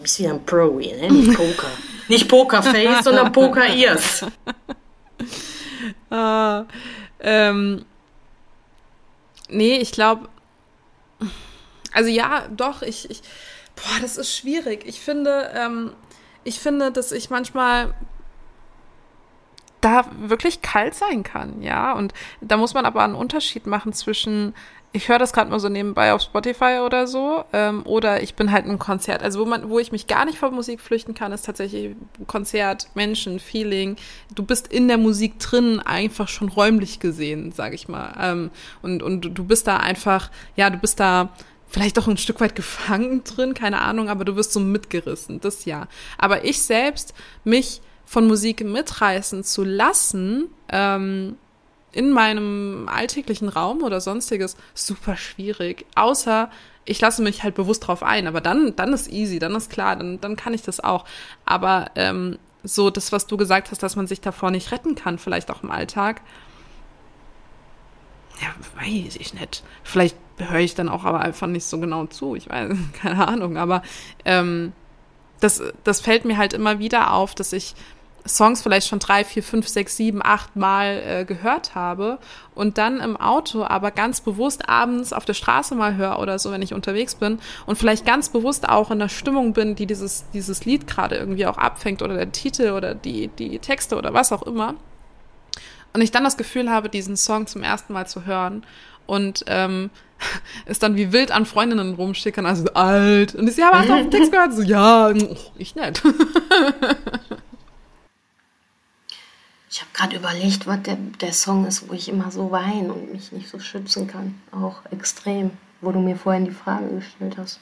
Bist 0.00 0.18
wie 0.20 0.28
ein 0.28 0.44
Pro, 0.44 0.78
ne? 0.78 1.10
Nicht 1.10 1.34
Poker. 1.36 1.70
Nicht 2.08 2.28
Pokerface, 2.28 3.04
sondern 3.04 3.32
Poker-Ears. 3.32 4.26
ah, 6.10 6.64
ähm, 7.20 7.84
nee, 9.48 9.78
ich 9.78 9.92
glaube, 9.92 10.28
also 11.92 12.08
ja, 12.10 12.48
doch, 12.50 12.82
ich, 12.82 13.10
ich, 13.10 13.22
boah, 13.76 14.00
das 14.00 14.16
ist 14.16 14.34
schwierig. 14.36 14.84
Ich 14.86 15.00
finde, 15.00 15.50
ähm, 15.54 15.92
ich 16.44 16.58
finde, 16.58 16.90
dass 16.90 17.12
ich 17.12 17.30
manchmal 17.30 17.94
da 19.80 20.06
wirklich 20.20 20.62
kalt 20.62 20.94
sein 20.94 21.22
kann, 21.22 21.60
ja. 21.60 21.92
Und 21.92 22.14
da 22.40 22.56
muss 22.56 22.74
man 22.74 22.86
aber 22.86 23.02
einen 23.02 23.14
Unterschied 23.14 23.66
machen 23.66 23.92
zwischen 23.92 24.54
ich 24.94 25.08
höre 25.08 25.18
das 25.18 25.32
gerade 25.32 25.50
mal 25.50 25.58
so 25.58 25.70
nebenbei 25.70 26.12
auf 26.12 26.20
Spotify 26.20 26.80
oder 26.84 27.06
so. 27.06 27.44
Ähm, 27.52 27.82
oder 27.84 28.22
ich 28.22 28.34
bin 28.34 28.52
halt 28.52 28.66
im 28.66 28.78
Konzert. 28.78 29.22
Also 29.22 29.40
wo 29.40 29.46
man, 29.46 29.70
wo 29.70 29.78
ich 29.78 29.90
mich 29.90 30.06
gar 30.06 30.26
nicht 30.26 30.38
vor 30.38 30.50
Musik 30.50 30.80
flüchten 30.80 31.14
kann, 31.14 31.32
ist 31.32 31.46
tatsächlich 31.46 31.96
Konzert, 32.26 32.88
Menschen, 32.94 33.40
Feeling. 33.40 33.96
Du 34.34 34.42
bist 34.42 34.68
in 34.68 34.88
der 34.88 34.98
Musik 34.98 35.38
drin, 35.38 35.80
einfach 35.80 36.28
schon 36.28 36.48
räumlich 36.48 37.00
gesehen, 37.00 37.52
sag 37.52 37.72
ich 37.72 37.88
mal. 37.88 38.14
Ähm, 38.20 38.50
und, 38.82 39.02
und 39.02 39.36
du 39.36 39.44
bist 39.44 39.66
da 39.66 39.78
einfach, 39.78 40.30
ja, 40.56 40.68
du 40.68 40.76
bist 40.76 41.00
da 41.00 41.30
vielleicht 41.68 41.98
auch 41.98 42.06
ein 42.06 42.18
Stück 42.18 42.40
weit 42.40 42.54
gefangen 42.54 43.24
drin, 43.24 43.54
keine 43.54 43.80
Ahnung, 43.80 44.10
aber 44.10 44.26
du 44.26 44.36
wirst 44.36 44.52
so 44.52 44.60
mitgerissen, 44.60 45.40
das 45.40 45.64
ja. 45.64 45.88
Aber 46.18 46.44
ich 46.44 46.62
selbst, 46.62 47.14
mich 47.44 47.80
von 48.04 48.26
Musik 48.26 48.62
mitreißen 48.62 49.42
zu 49.42 49.64
lassen, 49.64 50.48
ähm, 50.68 51.38
in 51.92 52.10
meinem 52.10 52.88
alltäglichen 52.90 53.48
Raum 53.48 53.82
oder 53.82 54.00
sonstiges 54.00 54.56
super 54.74 55.16
schwierig. 55.16 55.86
Außer 55.94 56.50
ich 56.84 57.00
lasse 57.00 57.22
mich 57.22 57.42
halt 57.42 57.54
bewusst 57.54 57.86
drauf 57.86 58.02
ein. 58.02 58.26
Aber 58.26 58.40
dann, 58.40 58.74
dann 58.76 58.92
ist 58.92 59.10
easy, 59.10 59.38
dann 59.38 59.54
ist 59.54 59.70
klar, 59.70 59.96
dann, 59.96 60.20
dann 60.20 60.36
kann 60.36 60.54
ich 60.54 60.62
das 60.62 60.80
auch. 60.80 61.04
Aber 61.44 61.90
ähm, 61.94 62.38
so 62.64 62.90
das, 62.90 63.12
was 63.12 63.26
du 63.26 63.36
gesagt 63.36 63.70
hast, 63.70 63.82
dass 63.82 63.96
man 63.96 64.06
sich 64.06 64.20
davor 64.20 64.50
nicht 64.50 64.72
retten 64.72 64.94
kann, 64.94 65.18
vielleicht 65.18 65.50
auch 65.50 65.62
im 65.62 65.70
Alltag. 65.70 66.22
Ja, 68.40 68.48
weiß 68.80 69.16
ich 69.16 69.34
nicht. 69.34 69.62
Vielleicht 69.84 70.16
höre 70.38 70.60
ich 70.60 70.74
dann 70.74 70.88
auch 70.88 71.04
aber 71.04 71.20
einfach 71.20 71.46
nicht 71.46 71.64
so 71.64 71.78
genau 71.78 72.06
zu. 72.06 72.34
Ich 72.34 72.48
weiß, 72.48 72.72
keine 73.00 73.28
Ahnung. 73.28 73.56
Aber 73.56 73.82
ähm, 74.24 74.72
das, 75.40 75.62
das 75.84 76.00
fällt 76.00 76.24
mir 76.24 76.38
halt 76.38 76.52
immer 76.52 76.78
wieder 76.78 77.12
auf, 77.12 77.34
dass 77.34 77.52
ich 77.52 77.74
Songs 78.26 78.62
vielleicht 78.62 78.86
schon 78.86 78.98
drei, 78.98 79.24
vier, 79.24 79.42
fünf, 79.42 79.66
sechs, 79.66 79.96
sieben, 79.96 80.20
acht 80.22 80.54
Mal 80.54 81.02
äh, 81.04 81.24
gehört 81.24 81.74
habe 81.74 82.18
und 82.54 82.78
dann 82.78 83.00
im 83.00 83.16
Auto 83.16 83.64
aber 83.64 83.90
ganz 83.90 84.20
bewusst 84.20 84.68
abends 84.68 85.12
auf 85.12 85.24
der 85.24 85.34
Straße 85.34 85.74
mal 85.74 85.96
höre 85.96 86.18
oder 86.18 86.38
so, 86.38 86.52
wenn 86.52 86.62
ich 86.62 86.74
unterwegs 86.74 87.14
bin 87.14 87.38
und 87.66 87.76
vielleicht 87.76 88.06
ganz 88.06 88.28
bewusst 88.28 88.68
auch 88.68 88.90
in 88.90 89.00
der 89.00 89.08
Stimmung 89.08 89.52
bin, 89.52 89.74
die 89.74 89.86
dieses, 89.86 90.24
dieses 90.32 90.64
Lied 90.64 90.86
gerade 90.86 91.16
irgendwie 91.16 91.46
auch 91.46 91.58
abfängt 91.58 92.02
oder 92.02 92.14
der 92.14 92.30
Titel 92.32 92.70
oder 92.70 92.94
die, 92.94 93.28
die 93.28 93.58
Texte 93.58 93.96
oder 93.96 94.14
was 94.14 94.32
auch 94.32 94.42
immer. 94.42 94.74
Und 95.92 96.00
ich 96.00 96.10
dann 96.10 96.24
das 96.24 96.36
Gefühl 96.36 96.70
habe, 96.70 96.88
diesen 96.88 97.16
Song 97.16 97.46
zum 97.46 97.62
ersten 97.62 97.92
Mal 97.92 98.06
zu 98.06 98.24
hören 98.24 98.64
und 99.06 99.44
ähm, 99.48 99.90
ist 100.66 100.82
dann 100.82 100.96
wie 100.96 101.12
wild 101.12 101.32
an 101.32 101.44
Freundinnen 101.44 101.94
rumschickern, 101.94 102.46
also 102.46 102.66
alt. 102.74 103.34
Und 103.34 103.48
ich 103.48 103.60
hast 103.60 103.88
du 103.88 103.94
auf 103.94 104.00
den 104.00 104.10
Text 104.10 104.30
gehört? 104.30 104.54
So, 104.54 104.62
ja, 104.62 105.12
ich 105.58 105.74
nicht. 105.74 106.02
Ich 109.72 109.80
habe 109.80 109.90
gerade 109.94 110.16
überlegt, 110.16 110.66
was 110.66 110.82
der, 110.82 110.96
der 110.96 111.32
Song 111.32 111.66
ist, 111.66 111.88
wo 111.88 111.94
ich 111.94 112.10
immer 112.10 112.30
so 112.30 112.50
weine 112.50 112.92
und 112.92 113.10
mich 113.10 113.32
nicht 113.32 113.48
so 113.48 113.58
schützen 113.58 114.06
kann. 114.06 114.38
Auch 114.50 114.82
extrem, 114.90 115.52
wo 115.80 115.92
du 115.92 115.98
mir 115.98 116.16
vorhin 116.16 116.44
die 116.44 116.50
Frage 116.50 116.88
gestellt 116.90 117.38
hast. 117.38 117.58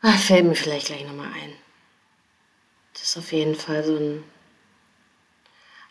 Ach, 0.00 0.18
fällt 0.18 0.46
mir 0.46 0.54
vielleicht 0.54 0.86
gleich 0.86 1.04
nochmal 1.04 1.26
ein. 1.26 1.52
Das 2.94 3.02
ist 3.02 3.18
auf 3.18 3.30
jeden 3.32 3.54
Fall 3.54 3.84
so 3.84 3.94
ein. 3.94 4.24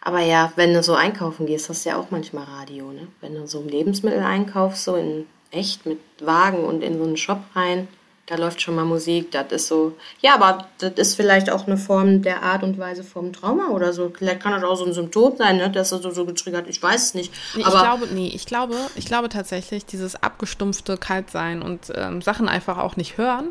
Aber 0.02 0.22
ja, 0.22 0.52
wenn 0.56 0.74
du 0.74 0.82
so 0.82 0.96
einkaufen 0.96 1.46
gehst, 1.46 1.70
hast 1.70 1.86
du 1.86 1.90
ja 1.90 1.98
auch 1.98 2.10
manchmal 2.10 2.46
Radio, 2.46 2.92
ne? 2.92 3.08
Wenn 3.22 3.36
du 3.36 3.48
so 3.48 3.62
Lebensmittel 3.62 4.24
einkaufst, 4.24 4.86
so 4.86 4.96
in 4.96 5.28
echt 5.52 5.86
mit 5.86 6.00
Wagen 6.20 6.64
und 6.64 6.82
in 6.82 6.98
so 6.98 7.04
einen 7.04 7.18
Shop 7.18 7.44
rein, 7.54 7.88
da 8.30 8.36
läuft 8.36 8.62
schon 8.62 8.76
mal 8.76 8.86
Musik, 8.86 9.32
das 9.32 9.52
ist 9.52 9.68
so, 9.68 9.98
ja, 10.22 10.36
aber 10.36 10.68
das 10.78 10.94
ist 10.98 11.16
vielleicht 11.16 11.50
auch 11.50 11.66
eine 11.66 11.78
Form 11.78 12.22
der 12.22 12.44
Art 12.44 12.62
und 12.62 12.78
Weise 12.78 13.04
vom 13.04 13.34
Trauma 13.34 13.70
oder 13.70 13.92
so. 13.92 14.12
Vielleicht 14.16 14.40
kann 14.42 14.52
das 14.52 14.64
auch 14.64 14.76
so 14.76 14.86
ein 14.86 14.94
Symptom 14.94 15.36
sein, 15.36 15.58
ne, 15.58 15.72
dass 15.72 15.92
er 15.92 15.98
so, 15.98 16.12
so 16.12 16.26
getriggert, 16.26 16.68
ich 16.68 16.82
weiß 16.82 17.06
es 17.06 17.14
nicht. 17.16 17.34
Nee, 17.56 17.64
aber 17.64 17.78
ich 17.78 17.82
glaube, 17.82 18.08
nee, 18.14 18.28
ich 18.28 18.46
glaube, 18.46 18.76
ich 18.96 19.06
glaube 19.06 19.30
tatsächlich, 19.30 19.84
dieses 19.86 20.16
abgestumpfte 20.16 20.98
Kaltsein 20.98 21.64
und 21.64 21.92
ähm, 21.96 22.22
Sachen 22.22 22.48
einfach 22.48 22.78
auch 22.78 22.98
nicht 22.98 23.18
hören, 23.18 23.48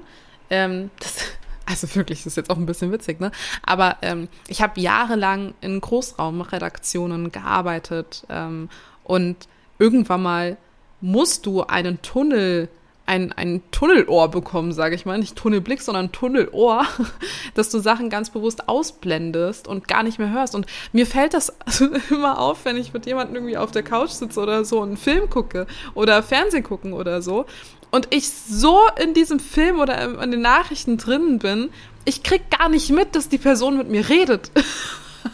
ähm, 0.48 0.90
das, 1.00 1.16
also 1.66 1.92
wirklich, 1.96 2.20
das 2.20 2.28
ist 2.28 2.36
jetzt 2.36 2.50
auch 2.50 2.56
ein 2.56 2.66
bisschen 2.66 2.92
witzig, 2.92 3.18
ne? 3.18 3.32
Aber 3.64 3.96
ähm, 4.02 4.28
ich 4.46 4.62
habe 4.62 4.80
jahrelang 4.80 5.54
in 5.60 5.80
Großraumredaktionen 5.80 7.32
gearbeitet 7.32 8.24
ähm, 8.28 8.68
und 9.02 9.48
irgendwann 9.80 10.22
mal 10.22 10.56
musst 11.00 11.46
du 11.46 11.62
einen 11.64 12.00
Tunnel 12.00 12.68
ein, 13.08 13.32
ein 13.32 13.62
Tunnelohr 13.70 14.28
bekommen, 14.30 14.72
sage 14.72 14.94
ich 14.94 15.06
mal. 15.06 15.18
Nicht 15.18 15.36
Tunnelblick, 15.36 15.80
sondern 15.80 16.12
Tunnelohr, 16.12 16.86
dass 17.54 17.70
du 17.70 17.78
Sachen 17.78 18.10
ganz 18.10 18.30
bewusst 18.30 18.68
ausblendest 18.68 19.66
und 19.66 19.88
gar 19.88 20.02
nicht 20.02 20.18
mehr 20.18 20.30
hörst. 20.30 20.54
Und 20.54 20.66
mir 20.92 21.06
fällt 21.06 21.34
das 21.34 21.56
immer 22.10 22.38
auf, 22.38 22.64
wenn 22.64 22.76
ich 22.76 22.92
mit 22.92 23.06
jemandem 23.06 23.36
irgendwie 23.36 23.56
auf 23.56 23.70
der 23.70 23.82
Couch 23.82 24.10
sitze 24.10 24.40
oder 24.40 24.64
so 24.64 24.82
einen 24.82 24.96
Film 24.96 25.30
gucke 25.30 25.66
oder 25.94 26.22
Fernsehen 26.22 26.62
gucken 26.62 26.92
oder 26.92 27.22
so. 27.22 27.46
Und 27.90 28.08
ich 28.10 28.28
so 28.28 28.78
in 29.02 29.14
diesem 29.14 29.40
Film 29.40 29.80
oder 29.80 30.22
in 30.22 30.30
den 30.30 30.42
Nachrichten 30.42 30.98
drinnen 30.98 31.38
bin, 31.38 31.70
ich 32.04 32.22
krieg 32.22 32.50
gar 32.50 32.68
nicht 32.68 32.90
mit, 32.90 33.16
dass 33.16 33.30
die 33.30 33.38
Person 33.38 33.78
mit 33.78 33.88
mir 33.88 34.08
redet. 34.08 34.50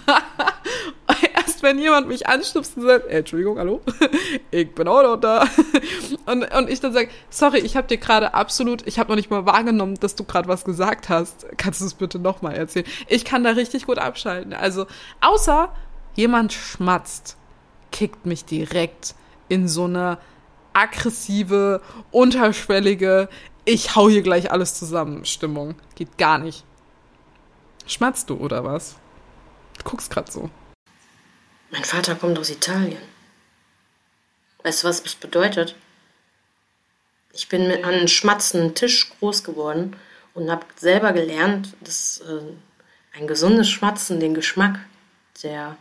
wenn 1.65 1.79
jemand 1.81 2.07
mich 2.07 2.29
anstupst 2.29 2.77
und 2.77 2.85
sagt, 2.85 3.07
äh, 3.07 3.19
Entschuldigung, 3.19 3.59
hallo, 3.59 3.81
ich 4.53 4.73
bin 4.73 4.87
auch 4.87 5.03
noch 5.03 5.17
da. 5.17 5.45
Und, 6.27 6.55
und 6.55 6.71
ich 6.71 6.81
dann 6.81 6.95
sage, 6.95 7.11
sorry, 7.29 7.59
ich 7.59 7.77
habe 7.77 7.87
dir 7.87 7.99
gerade 7.99 8.33
absolut, 8.33 8.87
ich 8.87 8.99
habe 8.99 9.11
noch 9.11 9.17
nicht 9.17 9.31
mal 9.31 9.45
wahrgenommen, 9.45 9.97
dass 9.97 10.15
du 10.15 10.25
gerade 10.25 10.49
was 10.49 10.65
gesagt 10.65 11.11
hast. 11.11 11.47
Kannst 11.59 11.83
du 11.83 11.85
es 11.85 11.93
bitte 11.93 12.19
nochmal 12.19 12.55
erzählen? 12.55 12.87
Ich 13.09 13.27
kann 13.27 13.45
da 13.45 13.51
richtig 13.51 13.85
gut 13.85 13.99
abschalten. 13.99 14.55
Also, 14.55 14.87
außer 15.21 15.69
jemand 16.15 16.55
schmatzt, 16.55 17.37
kickt 17.93 18.25
mich 18.25 18.47
direkt 18.47 19.15
in 19.49 19.69
so 19.69 19.85
eine 19.85 20.17
aggressive, 20.73 21.83
unterschwellige, 22.11 23.29
ich 23.65 23.97
hau 23.97 24.09
hier 24.09 24.23
gleich 24.23 24.51
alles 24.51 24.75
zusammen 24.75 25.25
Stimmung. 25.25 25.75
Geht 25.95 26.19
gar 26.19 26.39
nicht. 26.39 26.65
Schmatzt 27.87 28.31
du 28.31 28.37
oder 28.37 28.65
was? 28.65 28.97
Du 29.79 29.91
guckst 29.91 30.11
gerade 30.11 30.31
so. 30.31 30.51
Mein 31.71 31.85
Vater 31.85 32.15
kommt 32.15 32.39
aus 32.39 32.51
Italien. 32.51 33.03
Weißt 34.63 34.83
du, 34.83 34.89
was 34.89 35.03
das 35.03 35.15
bedeutet? 35.15 35.75
Ich 37.33 37.49
bin 37.49 37.69
mit 37.69 37.85
einem 37.85 38.09
schmatzenden 38.09 38.75
Tisch 38.75 39.11
groß 39.19 39.45
geworden 39.45 39.97
und 40.35 40.51
habe 40.51 40.65
selber 40.77 41.13
gelernt, 41.13 41.75
dass 41.81 42.21
äh, 42.21 43.19
ein 43.19 43.27
gesundes 43.27 43.69
Schmatzen 43.69 44.21
den 44.21 44.35
Geschmack 44.35 44.79
der 45.43 45.77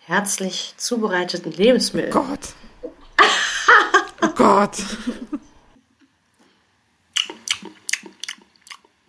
herzlich 0.00 0.74
zubereiteten 0.76 1.52
Lebensmittel. 1.52 2.10
Oh 2.14 2.22
Gott. 2.22 2.54
oh 4.22 4.28
Gott. 4.34 4.76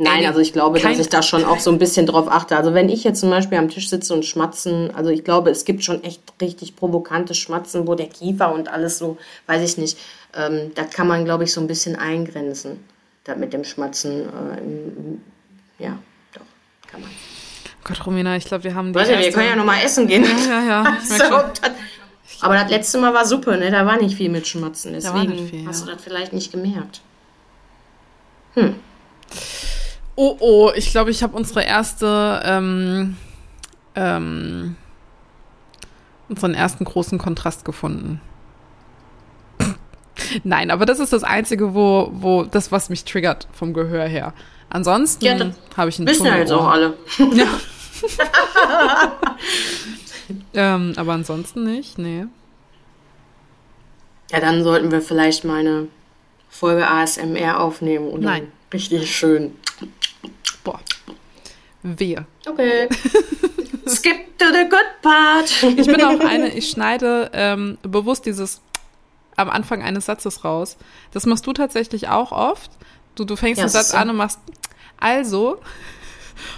Nein, 0.01 0.25
also 0.25 0.39
ich 0.39 0.53
glaube, 0.53 0.79
dass 0.79 0.97
ich 0.97 1.09
da 1.09 1.21
schon 1.21 1.43
auch 1.43 1.59
so 1.59 1.69
ein 1.71 1.77
bisschen 1.77 2.05
drauf 2.05 2.31
achte. 2.31 2.55
Also 2.55 2.73
wenn 2.73 2.87
ich 2.87 3.03
jetzt 3.03 3.19
zum 3.19 3.29
Beispiel 3.29 3.57
am 3.57 3.67
Tisch 3.67 3.89
sitze 3.89 4.13
und 4.13 4.23
schmatzen, 4.23 4.95
also 4.95 5.09
ich 5.09 5.25
glaube, 5.25 5.49
es 5.49 5.65
gibt 5.65 5.83
schon 5.83 6.01
echt 6.05 6.21
richtig 6.41 6.77
provokante 6.77 7.33
Schmatzen, 7.33 7.85
wo 7.85 7.95
der 7.95 8.07
Kiefer 8.07 8.53
und 8.53 8.69
alles 8.69 8.97
so, 8.97 9.17
weiß 9.47 9.61
ich 9.61 9.77
nicht, 9.77 9.97
ähm, 10.37 10.71
da 10.73 10.85
kann 10.85 11.05
man, 11.05 11.25
glaube 11.25 11.43
ich, 11.43 11.51
so 11.51 11.59
ein 11.59 11.67
bisschen 11.67 11.97
eingrenzen. 11.97 12.79
Da 13.25 13.35
mit 13.35 13.51
dem 13.51 13.65
Schmatzen, 13.65 14.21
äh, 14.21 15.83
ja, 15.83 15.99
doch, 16.33 16.41
kann 16.89 17.01
man. 17.01 17.09
Gott, 17.83 18.05
Romina, 18.05 18.37
ich 18.37 18.45
glaube, 18.45 18.63
wir 18.63 18.75
haben 18.75 18.93
die. 18.93 18.99
Warte, 18.99 19.19
wir 19.19 19.31
können 19.33 19.49
ja 19.49 19.55
nochmal 19.57 19.83
essen 19.83 20.07
gehen. 20.07 20.23
Ja, 20.23 20.47
ja, 20.47 20.65
ja. 20.65 20.97
Also, 21.11 21.47
das, 21.61 21.71
aber 22.39 22.53
das 22.53 22.69
letzte 22.69 22.99
Mal 22.99 23.13
war 23.13 23.25
Suppe, 23.25 23.57
ne? 23.57 23.69
Da 23.69 23.85
war 23.85 23.97
nicht 23.97 24.15
viel 24.15 24.29
mit 24.29 24.47
Schmatzen. 24.47 24.93
Deswegen 24.93 25.49
viel, 25.49 25.67
hast 25.67 25.85
du 25.85 25.91
das 25.91 26.01
vielleicht 26.01 26.31
nicht 26.31 26.53
gemerkt. 26.53 27.01
Hm. 28.53 28.75
Oh, 30.21 30.35
oh, 30.41 30.71
ich 30.75 30.91
glaube, 30.91 31.11
ich 31.11 31.23
habe 31.23 31.37
unsere 31.37 31.63
erste, 31.63 32.41
ähm, 32.43 33.15
ähm, 33.95 34.75
unseren 36.27 36.53
ersten 36.53 36.83
großen 36.83 37.17
Kontrast 37.17 37.63
gefunden. 37.63 38.19
Nein, 40.43 40.71
aber 40.71 40.85
das 40.85 40.99
ist 40.99 41.13
das 41.13 41.23
Einzige, 41.23 41.73
wo, 41.73 42.09
wo 42.11 42.43
das, 42.43 42.69
was 42.69 42.89
mich 42.89 43.05
triggert 43.05 43.47
vom 43.53 43.73
Gehör 43.73 44.09
her. 44.09 44.33
Ansonsten 44.69 45.23
ja, 45.23 45.37
habe 45.77 45.89
ich 45.89 45.99
einen 45.99 46.09
Wissen 46.09 46.25
ja 46.25 46.35
jetzt 46.35 46.51
auch 46.51 46.67
alle. 46.67 46.97
ja. 47.33 47.47
ähm, 50.75 50.95
aber 50.97 51.13
ansonsten 51.13 51.63
nicht, 51.63 51.97
nee. 51.97 52.25
Ja, 54.31 54.41
dann 54.41 54.65
sollten 54.65 54.91
wir 54.91 54.99
vielleicht 54.99 55.45
mal 55.45 55.59
eine 55.59 55.87
Folge 56.49 56.89
ASMR 56.89 57.61
aufnehmen 57.61 58.09
und 58.09 58.23
Nein. 58.23 58.51
richtig 58.73 59.15
schön 59.15 59.55
Boah. 60.63 60.79
Wehe. 61.83 62.25
Okay. 62.45 62.89
Skip 63.87 64.37
to 64.37 64.45
the 64.51 64.69
good 64.69 65.01
part. 65.01 65.49
ich 65.77 65.87
bin 65.87 66.01
auch 66.03 66.19
eine, 66.19 66.49
ich 66.49 66.69
schneide 66.69 67.31
ähm, 67.33 67.77
bewusst 67.81 68.25
dieses 68.25 68.61
am 69.35 69.49
Anfang 69.49 69.81
eines 69.81 70.05
Satzes 70.05 70.43
raus. 70.43 70.77
Das 71.11 71.25
machst 71.25 71.47
du 71.47 71.53
tatsächlich 71.53 72.09
auch 72.09 72.31
oft. 72.31 72.71
Du, 73.15 73.25
du 73.25 73.35
fängst 73.35 73.57
ja, 73.57 73.63
einen 73.63 73.71
Satz 73.71 73.91
so. 73.91 73.97
an 73.97 74.09
und 74.09 74.17
machst 74.17 74.39
also 74.99 75.59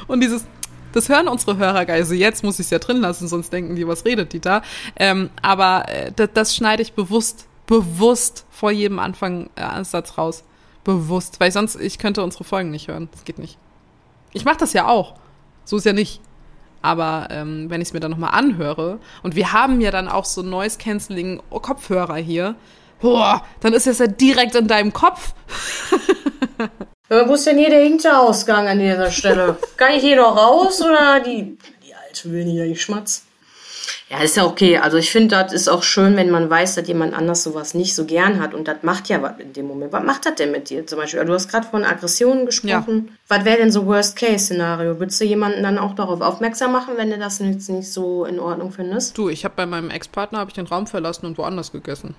und 0.08 0.22
dieses 0.22 0.46
das 0.93 1.08
hören 1.08 1.27
unsere 1.27 1.58
Hörer. 1.58 1.88
Also 1.89 2.13
jetzt 2.13 2.43
muss 2.43 2.60
ich 2.60 2.65
es 2.65 2.70
ja 2.70 2.79
drin 2.79 2.98
lassen, 2.98 3.27
sonst 3.27 3.53
denken 3.53 3.75
die, 3.75 3.88
was 3.88 4.03
redet 4.03 4.34
die 4.34 4.41
da. 4.41 4.62
Ähm, 4.98 5.29
aber 5.41 5.88
äh, 5.88 6.12
das, 6.13 6.29
das 6.34 6.55
schneide 6.55 6.81
ich 6.81 6.93
bewusst, 6.93 7.48
bewusst 7.65 8.46
vor 8.50 8.72
jedem 8.72 9.00
Anfang 9.00 9.50
äh, 9.55 9.61
eines 9.61 9.92
Satz 9.92 10.18
raus. 10.18 10.44
Bewusst, 10.83 11.40
weil 11.40 11.51
sonst 11.51 11.75
ich 11.75 11.98
könnte 11.98 12.24
unsere 12.24 12.44
Folgen 12.44 12.72
nicht 12.72 12.87
hören. 12.87 13.07
Das 13.11 13.24
geht 13.24 13.40
nicht. 13.40 13.57
Ich 14.33 14.46
mache 14.46 14.57
das 14.57 14.74
ja 14.74 14.87
auch. 14.87 15.15
So 15.65 15.77
ist 15.77 15.85
ja 15.85 15.94
nicht. 15.94 16.22
Aber 16.81 17.27
ähm, 17.29 17.70
wenn 17.70 17.81
ich 17.81 17.89
es 17.89 17.94
mir 17.94 18.00
dann 18.00 18.11
nochmal 18.11 18.31
anhöre, 18.33 19.00
und 19.22 19.35
wir 19.35 19.53
haben 19.53 19.81
ja 19.81 19.91
dann 19.91 20.07
auch 20.07 20.25
so 20.25 20.41
Noise-Canceling-Kopfhörer 20.41 22.15
hier, 22.15 22.55
boah, 23.00 23.46
dann 23.59 23.74
ist 23.74 23.87
das 23.87 24.00
ja 24.00 24.07
direkt 24.07 24.55
in 24.55 24.67
deinem 24.67 24.91
Kopf. 24.91 25.33
ja, 27.09 27.27
wo 27.27 27.35
ist 27.35 27.46
denn 27.46 27.57
hier 27.57 27.70
der 27.70 27.83
Hinterausgang 27.83 28.67
an 28.67 28.79
dieser 28.79 29.11
Stelle? 29.11 29.57
Kann 29.77 29.94
ich 29.94 30.01
hier 30.01 30.15
noch 30.15 30.35
raus 30.35 30.81
oder 30.81 31.20
die, 31.20 31.57
die 31.85 31.94
Alte 31.94 32.31
will 32.31 32.46
nicht, 32.46 32.59
ich 32.59 32.81
schmatz? 32.81 33.25
Ja, 34.09 34.19
ist 34.19 34.37
ja 34.37 34.45
okay. 34.45 34.77
Also 34.77 34.97
ich 34.97 35.11
finde, 35.11 35.35
das 35.35 35.53
ist 35.53 35.67
auch 35.67 35.83
schön, 35.83 36.15
wenn 36.15 36.29
man 36.29 36.49
weiß, 36.49 36.75
dass 36.75 36.87
jemand 36.87 37.13
anders 37.13 37.43
sowas 37.43 37.73
nicht 37.73 37.95
so 37.95 38.05
gern 38.05 38.41
hat. 38.41 38.53
Und 38.53 38.67
das 38.67 38.77
macht 38.83 39.09
ja 39.09 39.21
was 39.21 39.39
in 39.39 39.53
dem 39.53 39.67
Moment. 39.67 39.91
Was 39.93 40.03
macht 40.03 40.25
das 40.25 40.35
denn 40.35 40.51
mit 40.51 40.69
dir 40.69 40.85
zum 40.85 40.99
Beispiel? 40.99 41.23
Du 41.25 41.33
hast 41.33 41.49
gerade 41.49 41.67
von 41.67 41.83
Aggressionen 41.83 42.45
gesprochen. 42.45 43.09
Ja. 43.09 43.13
Was 43.37 43.45
wäre 43.45 43.57
denn 43.57 43.71
so 43.71 43.85
Worst-Case-Szenario? 43.85 44.99
Würdest 44.99 45.21
du 45.21 45.25
jemanden 45.25 45.63
dann 45.63 45.77
auch 45.77 45.95
darauf 45.95 46.21
aufmerksam 46.21 46.71
machen, 46.71 46.93
wenn 46.97 47.09
du 47.09 47.17
das 47.17 47.39
jetzt 47.39 47.69
nicht 47.69 47.91
so 47.91 48.25
in 48.25 48.39
Ordnung 48.39 48.71
findest? 48.71 49.17
Du, 49.17 49.29
ich 49.29 49.45
habe 49.45 49.55
bei 49.55 49.65
meinem 49.65 49.89
Ex-Partner 49.89 50.39
habe 50.39 50.49
ich 50.49 50.55
den 50.55 50.67
Raum 50.67 50.87
verlassen 50.87 51.25
und 51.25 51.37
woanders 51.37 51.71
gegessen. 51.71 52.15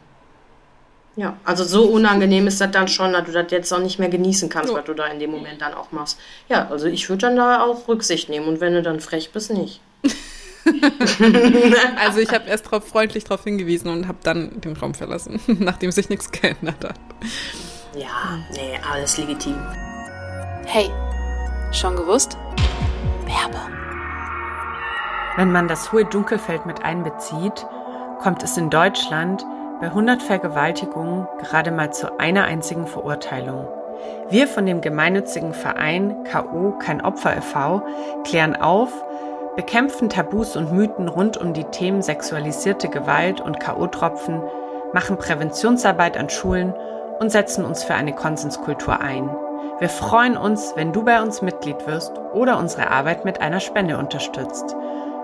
Ja, 1.14 1.37
also 1.44 1.64
so 1.64 1.85
unangenehm 1.85 2.46
ist 2.46 2.61
das 2.61 2.70
dann 2.70 2.88
schon, 2.88 3.12
dass 3.12 3.26
du 3.26 3.32
das 3.32 3.50
jetzt 3.50 3.72
auch 3.72 3.80
nicht 3.80 3.98
mehr 3.98 4.08
genießen 4.08 4.48
kannst, 4.48 4.70
jo. 4.70 4.76
was 4.76 4.85
du 4.85 4.94
da 4.94 5.06
in 5.06 5.18
dem 5.18 5.30
Moment 5.30 5.61
dann 5.61 5.74
auch 5.74 5.92
machst. 5.92 6.18
Ja, 6.48 6.68
also 6.70 6.87
ich 6.87 7.08
würde 7.08 7.26
dann 7.26 7.37
da 7.37 7.62
auch 7.62 7.87
Rücksicht 7.87 8.30
nehmen 8.30 8.48
und 8.48 8.61
wenn 8.61 8.72
du 8.72 8.82
dann 8.82 9.00
frech 9.00 9.30
bist, 9.30 9.52
nicht. 9.52 9.80
also 12.01 12.20
ich 12.20 12.31
habe 12.31 12.48
erst 12.48 12.70
drauf, 12.70 12.87
freundlich 12.87 13.25
darauf 13.25 13.44
hingewiesen 13.44 13.88
und 13.90 14.09
habe 14.09 14.18
dann 14.22 14.61
den 14.61 14.77
Raum 14.77 14.94
verlassen, 14.94 15.40
nachdem 15.61 15.90
sich 15.92 16.09
nichts 16.09 16.31
geändert 16.31 16.85
hat. 16.85 17.01
Ja, 17.94 18.38
nee, 18.53 18.79
alles 18.90 19.18
legitim. 19.18 19.57
Hey, 20.66 20.90
schon 21.72 21.96
gewusst? 21.96 22.38
Werbung. 23.27 23.72
Wenn 25.37 25.53
man 25.53 25.68
das 25.68 25.92
hohe 25.92 26.05
Dunkelfeld 26.05 26.66
mit 26.66 26.83
einbezieht, 26.83 27.66
kommt 28.20 28.42
es 28.42 28.57
in 28.57 28.70
Deutschland 28.70 29.44
bei 29.81 29.88
100 29.88 30.22
Vergewaltigungen 30.22 31.27
gerade 31.40 31.72
mal 31.72 31.92
zu 31.92 32.20
einer 32.20 32.44
einzigen 32.44 32.87
Verurteilung. 32.87 33.66
Wir 34.31 34.46
von 34.46 34.64
dem 34.64 34.81
gemeinnützigen 34.81 35.55
Verein 35.55 36.25
KO 36.31 36.79
Kein 36.79 37.01
Opfer 37.01 37.37
e.V. 37.37 37.83
klären 38.25 38.57
auf, 38.57 38.92
bekämpfen 39.57 40.09
Tabus 40.09 40.57
und 40.57 40.73
Mythen 40.73 41.09
rund 41.09 41.37
um 41.37 41.53
die 41.53 41.65
Themen 41.65 42.03
sexualisierte 42.03 42.88
Gewalt 42.88 43.41
und 43.41 43.61
KO-Tropfen, 43.61 44.43
machen 44.93 45.17
Präventionsarbeit 45.17 46.17
an 46.17 46.31
Schulen 46.31 46.75
und 47.21 47.31
setzen 47.31 47.65
uns 47.65 47.85
für 47.85 47.95
eine 47.95 48.15
Konsenskultur 48.15 49.01
ein. 49.01 49.31
Wir 49.79 49.88
freuen 49.88 50.37
uns, 50.37 50.73
wenn 50.77 50.93
du 50.93 51.05
bei 51.05 51.21
uns 51.21 51.43
Mitglied 51.43 51.87
wirst 51.87 52.12
oder 52.33 52.59
unsere 52.59 52.91
Arbeit 52.91 53.25
mit 53.25 53.41
einer 53.41 53.61
Spende 53.61 53.99
unterstützt. 53.99 54.77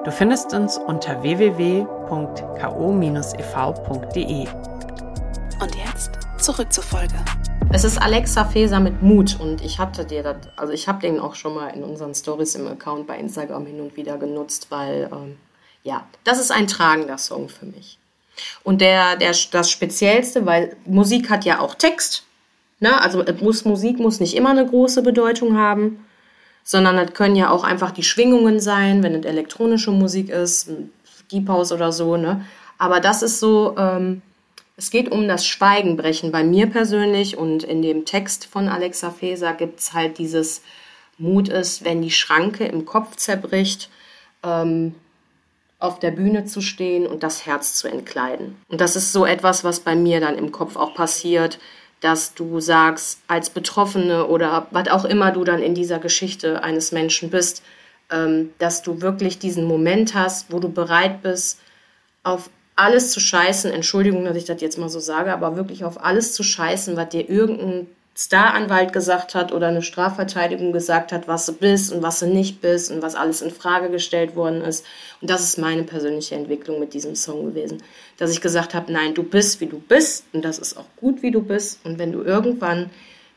Du 0.04 0.10
findest 0.10 0.54
uns 0.54 0.78
unter 0.78 1.22
www.ko-ev.de. 1.22 1.86
Und 5.60 5.74
jetzt 5.74 6.10
zurück 6.38 6.72
zur 6.72 6.84
Folge. 6.84 7.14
Es 7.70 7.84
ist 7.84 7.98
Alexa 7.98 8.46
Feser 8.46 8.80
mit 8.80 9.02
Mut 9.02 9.36
und 9.38 9.62
ich 9.62 9.78
hatte 9.78 10.06
dir 10.06 10.22
das, 10.22 10.36
also 10.56 10.72
ich 10.72 10.88
habe 10.88 11.02
den 11.02 11.20
auch 11.20 11.34
schon 11.34 11.54
mal 11.54 11.68
in 11.68 11.84
unseren 11.84 12.14
Stories 12.14 12.54
im 12.54 12.66
Account 12.66 13.06
bei 13.06 13.18
Instagram 13.18 13.66
hin 13.66 13.80
und 13.80 13.94
wieder 13.94 14.16
genutzt, 14.16 14.68
weil 14.70 15.10
ähm, 15.12 15.36
ja, 15.82 16.06
das 16.24 16.40
ist 16.40 16.50
ein 16.50 16.66
tragender 16.66 17.18
Song 17.18 17.50
für 17.50 17.66
mich. 17.66 17.98
Und 18.64 18.80
der, 18.80 19.16
der, 19.16 19.34
das 19.50 19.70
Speziellste, 19.70 20.46
weil 20.46 20.76
Musik 20.86 21.28
hat 21.28 21.44
ja 21.44 21.60
auch 21.60 21.74
Text, 21.74 22.24
ne? 22.80 23.00
Also 23.02 23.22
muss, 23.42 23.66
Musik 23.66 23.98
muss 23.98 24.18
nicht 24.18 24.34
immer 24.34 24.50
eine 24.50 24.66
große 24.66 25.02
Bedeutung 25.02 25.58
haben, 25.58 26.06
sondern 26.64 26.96
das 26.96 27.12
können 27.12 27.36
ja 27.36 27.50
auch 27.50 27.64
einfach 27.64 27.90
die 27.90 28.02
Schwingungen 28.02 28.60
sein, 28.60 29.02
wenn 29.02 29.14
es 29.14 29.26
elektronische 29.26 29.90
Musik 29.90 30.30
ist, 30.30 30.70
Deep 31.30 31.48
House 31.48 31.70
oder 31.70 31.92
so, 31.92 32.16
ne? 32.16 32.46
Aber 32.78 33.00
das 33.00 33.22
ist 33.22 33.40
so, 33.40 33.76
ähm, 33.76 34.22
es 34.78 34.90
geht 34.90 35.10
um 35.10 35.26
das 35.26 35.44
Schweigenbrechen 35.44 36.30
bei 36.30 36.44
mir 36.44 36.68
persönlich 36.68 37.36
und 37.36 37.64
in 37.64 37.82
dem 37.82 38.04
Text 38.04 38.46
von 38.46 38.68
Alexa 38.68 39.10
Feser 39.10 39.52
gibt 39.52 39.80
es 39.80 39.92
halt 39.92 40.18
dieses 40.18 40.62
Mut 41.18 41.48
ist, 41.48 41.84
wenn 41.84 42.00
die 42.00 42.12
Schranke 42.12 42.64
im 42.64 42.86
Kopf 42.86 43.16
zerbricht, 43.16 43.90
ähm, 44.44 44.94
auf 45.80 45.98
der 45.98 46.12
Bühne 46.12 46.44
zu 46.44 46.60
stehen 46.60 47.08
und 47.08 47.24
das 47.24 47.44
Herz 47.44 47.74
zu 47.74 47.88
entkleiden. 47.88 48.56
Und 48.68 48.80
das 48.80 48.94
ist 48.94 49.12
so 49.12 49.26
etwas, 49.26 49.64
was 49.64 49.80
bei 49.80 49.96
mir 49.96 50.20
dann 50.20 50.38
im 50.38 50.52
Kopf 50.52 50.76
auch 50.76 50.94
passiert, 50.94 51.58
dass 52.00 52.34
du 52.34 52.60
sagst, 52.60 53.20
als 53.26 53.50
Betroffene 53.50 54.28
oder 54.28 54.68
was 54.70 54.88
auch 54.88 55.04
immer 55.04 55.32
du 55.32 55.42
dann 55.42 55.60
in 55.60 55.74
dieser 55.74 55.98
Geschichte 55.98 56.62
eines 56.62 56.92
Menschen 56.92 57.30
bist, 57.30 57.64
ähm, 58.10 58.50
dass 58.58 58.82
du 58.82 59.00
wirklich 59.00 59.40
diesen 59.40 59.64
Moment 59.64 60.14
hast, 60.14 60.52
wo 60.52 60.60
du 60.60 60.68
bereit 60.68 61.20
bist, 61.22 61.60
auf 62.22 62.48
alles 62.78 63.10
zu 63.10 63.20
scheißen, 63.20 63.72
Entschuldigung, 63.72 64.24
dass 64.24 64.36
ich 64.36 64.44
das 64.44 64.60
jetzt 64.60 64.78
mal 64.78 64.88
so 64.88 65.00
sage, 65.00 65.32
aber 65.32 65.56
wirklich 65.56 65.84
auf 65.84 66.02
alles 66.04 66.32
zu 66.32 66.42
scheißen, 66.42 66.96
was 66.96 67.08
dir 67.08 67.28
irgendein 67.28 67.88
Staranwalt 68.16 68.92
gesagt 68.92 69.34
hat 69.34 69.52
oder 69.52 69.68
eine 69.68 69.82
Strafverteidigung 69.82 70.72
gesagt 70.72 71.12
hat, 71.12 71.28
was 71.28 71.46
du 71.46 71.52
bist 71.52 71.92
und 71.92 72.02
was 72.02 72.18
du 72.18 72.26
nicht 72.26 72.60
bist 72.60 72.90
und 72.90 73.00
was 73.00 73.14
alles 73.14 73.42
in 73.42 73.50
Frage 73.50 73.90
gestellt 73.90 74.34
worden 74.34 74.62
ist. 74.62 74.84
Und 75.20 75.30
das 75.30 75.42
ist 75.44 75.58
meine 75.58 75.84
persönliche 75.84 76.34
Entwicklung 76.34 76.80
mit 76.80 76.94
diesem 76.94 77.14
Song 77.14 77.46
gewesen. 77.46 77.82
Dass 78.16 78.32
ich 78.32 78.40
gesagt 78.40 78.74
habe, 78.74 78.92
nein, 78.92 79.14
du 79.14 79.22
bist, 79.22 79.60
wie 79.60 79.66
du 79.66 79.78
bist 79.78 80.24
und 80.32 80.44
das 80.44 80.58
ist 80.58 80.76
auch 80.76 80.86
gut, 80.96 81.22
wie 81.22 81.30
du 81.30 81.42
bist. 81.42 81.80
Und 81.84 81.98
wenn 81.98 82.10
du 82.12 82.22
irgendwann 82.22 82.90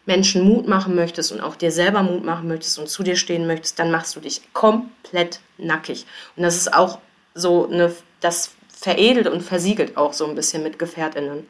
Menschen 0.05 0.43
Mut 0.43 0.67
machen 0.67 0.95
möchtest 0.95 1.31
und 1.31 1.41
auch 1.41 1.55
dir 1.55 1.71
selber 1.71 2.01
Mut 2.01 2.23
machen 2.23 2.47
möchtest 2.47 2.79
und 2.79 2.89
zu 2.89 3.03
dir 3.03 3.15
stehen 3.15 3.45
möchtest, 3.45 3.77
dann 3.77 3.91
machst 3.91 4.15
du 4.15 4.19
dich 4.19 4.41
komplett 4.53 5.41
nackig. 5.59 6.05
Und 6.35 6.43
das 6.43 6.57
ist 6.57 6.73
auch 6.73 6.99
so 7.35 7.67
eine, 7.67 7.93
das 8.19 8.51
veredelt 8.81 9.27
und 9.27 9.41
versiegelt 9.41 9.95
auch 9.95 10.11
so 10.11 10.25
ein 10.25 10.33
bisschen 10.33 10.63
mit 10.63 10.79
GefährtInnen. 10.79 11.45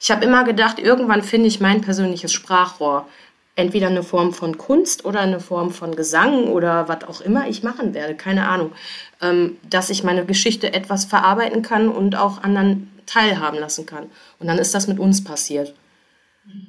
Ich 0.00 0.10
habe 0.12 0.24
immer 0.24 0.44
gedacht, 0.44 0.78
irgendwann 0.78 1.22
finde 1.22 1.48
ich 1.48 1.60
mein 1.60 1.80
persönliches 1.80 2.32
Sprachrohr. 2.32 3.08
Entweder 3.54 3.88
eine 3.88 4.02
Form 4.02 4.32
von 4.32 4.56
Kunst 4.56 5.04
oder 5.04 5.20
eine 5.20 5.40
Form 5.40 5.72
von 5.72 5.94
Gesang 5.94 6.44
oder 6.44 6.88
was 6.88 7.04
auch 7.04 7.20
immer 7.20 7.48
ich 7.48 7.62
machen 7.62 7.92
werde, 7.92 8.14
keine 8.14 8.48
Ahnung. 8.48 8.72
Ähm, 9.20 9.58
dass 9.68 9.90
ich 9.90 10.04
meine 10.04 10.24
Geschichte 10.24 10.72
etwas 10.72 11.04
verarbeiten 11.04 11.62
kann 11.62 11.88
und 11.88 12.16
auch 12.16 12.42
anderen 12.42 12.90
teilhaben 13.06 13.58
lassen 13.58 13.84
kann. 13.84 14.06
Und 14.38 14.46
dann 14.46 14.58
ist 14.58 14.74
das 14.74 14.86
mit 14.86 14.98
uns 14.98 15.22
passiert. 15.22 15.74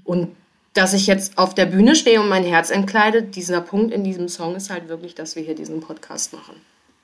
Und 0.04 0.36
dass 0.74 0.94
ich 0.94 1.08
jetzt 1.08 1.38
auf 1.38 1.54
der 1.54 1.68
Bühne 1.68 1.96
stehe 1.96 2.20
und 2.20 2.30
mein 2.30 2.44
Herz 2.44 2.72
entkleide, 2.72 3.22
dieser 3.22 3.62
Punkt 3.62 3.94
in 3.94 4.04
diesem 4.04 4.28
Song 4.28 4.56
ist 4.56 4.72
halt 4.72 4.90
wirklich, 4.90 5.16
dass 5.16 5.36
wir 5.36 5.44
hier 5.44 5.56
diesen 5.56 5.82
Podcast 5.82 6.34
machen. 6.34 6.56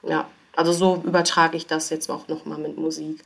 Ja, 0.04 0.28
also 0.56 0.72
so 0.72 1.02
übertrage 1.06 1.58
ich 1.58 1.68
das 1.68 1.90
jetzt 1.90 2.10
auch 2.10 2.28
nochmal 2.28 2.58
mit 2.58 2.78
Musik. 2.78 3.24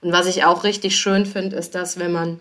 Und 0.00 0.12
was 0.12 0.26
ich 0.26 0.44
auch 0.44 0.64
richtig 0.64 0.96
schön 0.96 1.26
finde, 1.26 1.56
ist, 1.56 1.74
dass 1.74 1.98
wenn 1.98 2.12
man 2.12 2.40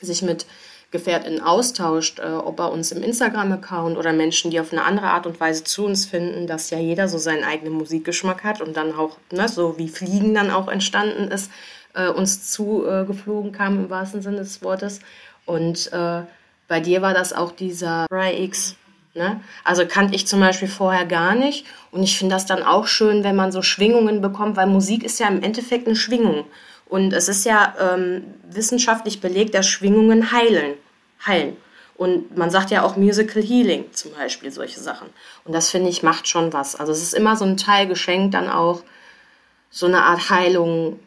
sich 0.00 0.22
mit 0.22 0.46
GefährtInnen 0.90 1.40
austauscht, 1.40 2.18
äh, 2.18 2.22
ob 2.22 2.56
bei 2.56 2.66
uns 2.66 2.90
im 2.90 3.02
Instagram-Account 3.02 3.96
oder 3.96 4.12
Menschen, 4.12 4.50
die 4.50 4.60
auf 4.60 4.72
eine 4.72 4.82
andere 4.82 5.06
Art 5.06 5.26
und 5.26 5.38
Weise 5.38 5.62
zu 5.62 5.84
uns 5.84 6.06
finden, 6.06 6.46
dass 6.46 6.70
ja 6.70 6.78
jeder 6.78 7.08
so 7.08 7.18
seinen 7.18 7.44
eigenen 7.44 7.74
Musikgeschmack 7.74 8.42
hat 8.42 8.60
und 8.60 8.76
dann 8.76 8.94
auch, 8.94 9.16
ne, 9.30 9.48
so 9.48 9.78
wie 9.78 9.88
Fliegen 9.88 10.34
dann 10.34 10.50
auch 10.50 10.68
entstanden 10.68 11.30
ist, 11.30 11.50
äh, 11.94 12.08
uns 12.08 12.50
zugeflogen 12.50 13.52
äh, 13.52 13.56
kam 13.56 13.84
im 13.84 13.90
wahrsten 13.90 14.22
Sinne 14.22 14.38
des 14.38 14.62
Wortes. 14.62 15.00
Und 15.46 15.92
äh, 15.92 16.22
bei 16.66 16.80
dir 16.80 17.02
war 17.02 17.14
das 17.14 17.32
auch 17.32 17.52
dieser 17.52 18.06
Ray 18.10 18.44
X. 18.44 18.76
Ne? 19.14 19.40
Also 19.64 19.86
kannte 19.86 20.14
ich 20.14 20.26
zum 20.26 20.40
Beispiel 20.40 20.68
vorher 20.68 21.04
gar 21.04 21.34
nicht. 21.34 21.66
Und 21.90 22.02
ich 22.02 22.16
finde 22.16 22.34
das 22.34 22.46
dann 22.46 22.62
auch 22.62 22.86
schön, 22.86 23.24
wenn 23.24 23.36
man 23.36 23.52
so 23.52 23.62
Schwingungen 23.62 24.20
bekommt, 24.20 24.56
weil 24.56 24.66
Musik 24.66 25.02
ist 25.02 25.18
ja 25.18 25.28
im 25.28 25.42
Endeffekt 25.42 25.86
eine 25.86 25.96
Schwingung. 25.96 26.44
Und 26.86 27.12
es 27.12 27.28
ist 27.28 27.44
ja 27.44 27.74
ähm, 27.80 28.24
wissenschaftlich 28.48 29.20
belegt, 29.20 29.54
dass 29.54 29.66
Schwingungen 29.66 30.32
heilen. 30.32 30.74
heilen. 31.24 31.56
Und 31.96 32.36
man 32.36 32.50
sagt 32.50 32.70
ja 32.70 32.82
auch 32.82 32.96
Musical 32.96 33.42
Healing 33.42 33.92
zum 33.92 34.12
Beispiel, 34.12 34.50
solche 34.50 34.80
Sachen. 34.80 35.08
Und 35.44 35.54
das 35.54 35.70
finde 35.70 35.90
ich 35.90 36.02
macht 36.02 36.26
schon 36.28 36.52
was. 36.52 36.74
Also 36.74 36.92
es 36.92 37.02
ist 37.02 37.14
immer 37.14 37.36
so 37.36 37.44
ein 37.44 37.58
Teil 37.58 37.86
geschenkt, 37.86 38.34
dann 38.34 38.48
auch 38.48 38.82
so 39.70 39.86
eine 39.86 40.02
Art 40.02 40.30
Heilung, 40.30 40.98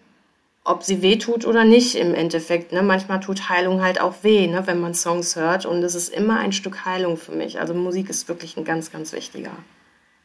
ob 0.65 0.83
sie 0.83 1.01
weh 1.01 1.17
tut 1.17 1.45
oder 1.45 1.65
nicht 1.65 1.95
im 1.95 2.13
Endeffekt. 2.13 2.71
Ne? 2.71 2.81
Manchmal 2.81 3.19
tut 3.19 3.49
Heilung 3.49 3.81
halt 3.81 3.99
auch 3.99 4.23
weh, 4.23 4.47
ne? 4.47 4.65
wenn 4.65 4.79
man 4.79 4.93
Songs 4.93 5.35
hört. 5.35 5.65
Und 5.65 5.83
es 5.83 5.95
ist 5.95 6.09
immer 6.09 6.39
ein 6.39 6.53
Stück 6.53 6.85
Heilung 6.85 7.17
für 7.17 7.33
mich. 7.33 7.59
Also 7.59 7.73
Musik 7.73 8.09
ist 8.09 8.27
wirklich 8.29 8.55
ein 8.55 8.63
ganz, 8.63 8.91
ganz 8.91 9.11
wichtiger, 9.11 9.51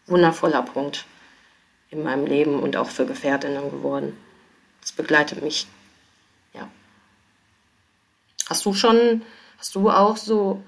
wundervoller 0.06 0.62
Punkt 0.62 1.06
in 1.90 2.02
meinem 2.02 2.26
Leben 2.26 2.60
und 2.60 2.76
auch 2.76 2.90
für 2.90 3.06
Gefährtinnen 3.06 3.70
geworden. 3.70 4.16
Das 4.80 4.92
begleitet 4.92 5.42
mich. 5.42 5.66
Ja. 6.54 6.68
Hast 8.48 8.64
du 8.64 8.74
schon, 8.74 9.22
hast 9.58 9.74
du 9.74 9.90
auch 9.90 10.16
so 10.16 10.62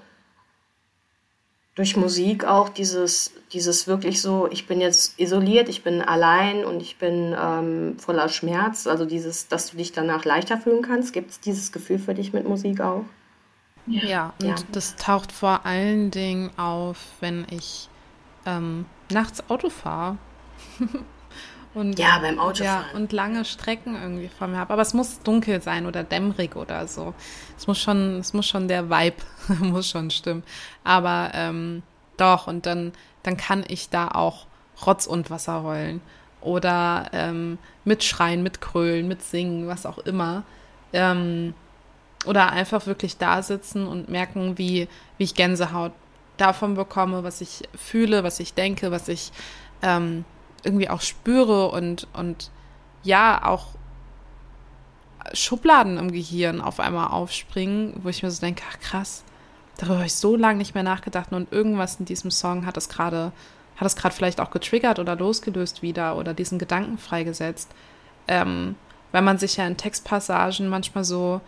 durch 1.75 1.95
Musik 1.95 2.43
auch 2.43 2.69
dieses, 2.69 3.31
dieses 3.53 3.87
wirklich 3.87 4.21
so, 4.21 4.47
ich 4.51 4.67
bin 4.67 4.81
jetzt 4.81 5.19
isoliert, 5.19 5.69
ich 5.69 5.83
bin 5.83 6.01
allein 6.01 6.65
und 6.65 6.81
ich 6.81 6.97
bin 6.97 7.35
ähm, 7.39 7.97
voller 7.97 8.27
Schmerz, 8.27 8.87
also 8.87 9.05
dieses, 9.05 9.47
dass 9.47 9.71
du 9.71 9.77
dich 9.77 9.93
danach 9.93 10.25
leichter 10.25 10.57
fühlen 10.57 10.81
kannst. 10.81 11.13
Gibt 11.13 11.31
es 11.31 11.39
dieses 11.39 11.71
Gefühl 11.71 11.99
für 11.99 12.13
dich 12.13 12.33
mit 12.33 12.47
Musik 12.47 12.81
auch? 12.81 13.05
Ja, 13.87 14.03
ja 14.03 14.33
und 14.41 14.47
ja. 14.47 14.55
das 14.73 14.95
taucht 14.95 15.31
vor 15.31 15.65
allen 15.65 16.11
Dingen 16.11 16.51
auf, 16.57 16.97
wenn 17.21 17.47
ich 17.49 17.89
ähm, 18.45 18.85
nachts 19.11 19.49
Auto 19.49 19.69
fahre. 19.69 20.17
Und, 21.73 21.97
ja, 21.97 22.19
beim 22.19 22.37
Autofahren. 22.37 22.85
Ja, 22.91 22.97
und 22.97 23.13
lange 23.13 23.45
Strecken 23.45 23.95
irgendwie 23.95 24.27
vor 24.27 24.47
mir 24.47 24.57
habe. 24.57 24.73
Aber 24.73 24.81
es 24.81 24.93
muss 24.93 25.21
dunkel 25.21 25.61
sein 25.61 25.85
oder 25.85 26.03
dämmerig 26.03 26.55
oder 26.55 26.85
so. 26.87 27.13
Es 27.57 27.67
muss 27.67 27.79
schon, 27.79 28.19
es 28.19 28.33
muss 28.33 28.45
schon 28.45 28.67
der 28.67 28.89
Vibe, 28.89 29.17
muss 29.59 29.89
schon 29.89 30.11
stimmen. 30.11 30.43
Aber 30.83 31.31
ähm, 31.33 31.83
doch, 32.17 32.47
und 32.47 32.65
dann, 32.65 32.91
dann 33.23 33.37
kann 33.37 33.63
ich 33.67 33.89
da 33.89 34.09
auch 34.09 34.47
Rotz 34.85 35.07
und 35.07 35.29
Wasser 35.29 35.63
heulen. 35.63 36.01
Oder 36.41 37.09
ähm, 37.13 37.57
mitschreien, 37.85 38.43
mitkrölen, 38.43 39.07
mitsingen, 39.07 39.67
was 39.67 39.85
auch 39.85 39.99
immer. 39.99 40.43
Ähm, 40.91 41.53
oder 42.25 42.51
einfach 42.51 42.85
wirklich 42.85 43.17
da 43.17 43.41
sitzen 43.41 43.87
und 43.87 44.09
merken, 44.09 44.57
wie, 44.57 44.87
wie 45.17 45.23
ich 45.23 45.35
Gänsehaut 45.35 45.93
davon 46.37 46.75
bekomme, 46.75 47.23
was 47.23 47.41
ich 47.41 47.63
fühle, 47.75 48.23
was 48.23 48.39
ich 48.39 48.53
denke, 48.53 48.91
was 48.91 49.07
ich 49.07 49.31
ähm, 49.81 50.25
irgendwie 50.63 50.89
auch 50.89 51.01
spüre 51.01 51.69
und, 51.71 52.07
und 52.13 52.51
ja, 53.03 53.45
auch 53.45 53.67
Schubladen 55.33 55.97
im 55.97 56.11
Gehirn 56.11 56.61
auf 56.61 56.79
einmal 56.79 57.07
aufspringen, 57.07 57.93
wo 58.03 58.09
ich 58.09 58.23
mir 58.23 58.31
so 58.31 58.41
denke, 58.41 58.63
ach 58.69 58.79
krass, 58.79 59.23
darüber 59.77 59.95
habe 59.95 60.05
ich 60.07 60.15
so 60.15 60.35
lange 60.35 60.57
nicht 60.57 60.73
mehr 60.73 60.83
nachgedacht 60.83 61.31
und 61.31 61.51
irgendwas 61.51 61.95
in 61.95 62.05
diesem 62.05 62.31
Song 62.31 62.65
hat 62.65 62.77
es 62.77 62.89
gerade, 62.89 63.31
hat 63.77 63.85
es 63.85 63.95
gerade 63.95 64.15
vielleicht 64.15 64.39
auch 64.39 64.51
getriggert 64.51 64.99
oder 64.99 65.15
losgelöst 65.15 65.81
wieder 65.81 66.17
oder 66.17 66.33
diesen 66.33 66.59
Gedanken 66.59 66.97
freigesetzt. 66.97 67.69
Ähm, 68.27 68.75
weil 69.11 69.21
man 69.21 69.37
sich 69.37 69.57
ja 69.57 69.67
in 69.67 69.77
Textpassagen 69.77 70.67
manchmal 70.69 71.03
so 71.03 71.41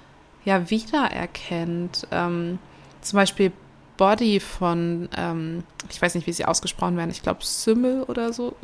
ja 0.45 0.69
wiedererkennt. 0.69 2.08
Ähm, 2.12 2.60
zum 3.02 3.17
Beispiel 3.17 3.52
Body 3.97 4.39
von, 4.39 5.10
ähm, 5.15 5.63
ich 5.89 6.01
weiß 6.01 6.15
nicht, 6.15 6.27
wie 6.27 6.34
sie 6.34 6.45
ausgesprochen 6.45 6.97
werden, 6.97 7.10
ich 7.10 7.21
glaube 7.21 7.43
Simmel 7.43 8.03
oder 8.03 8.34
so, 8.34 8.56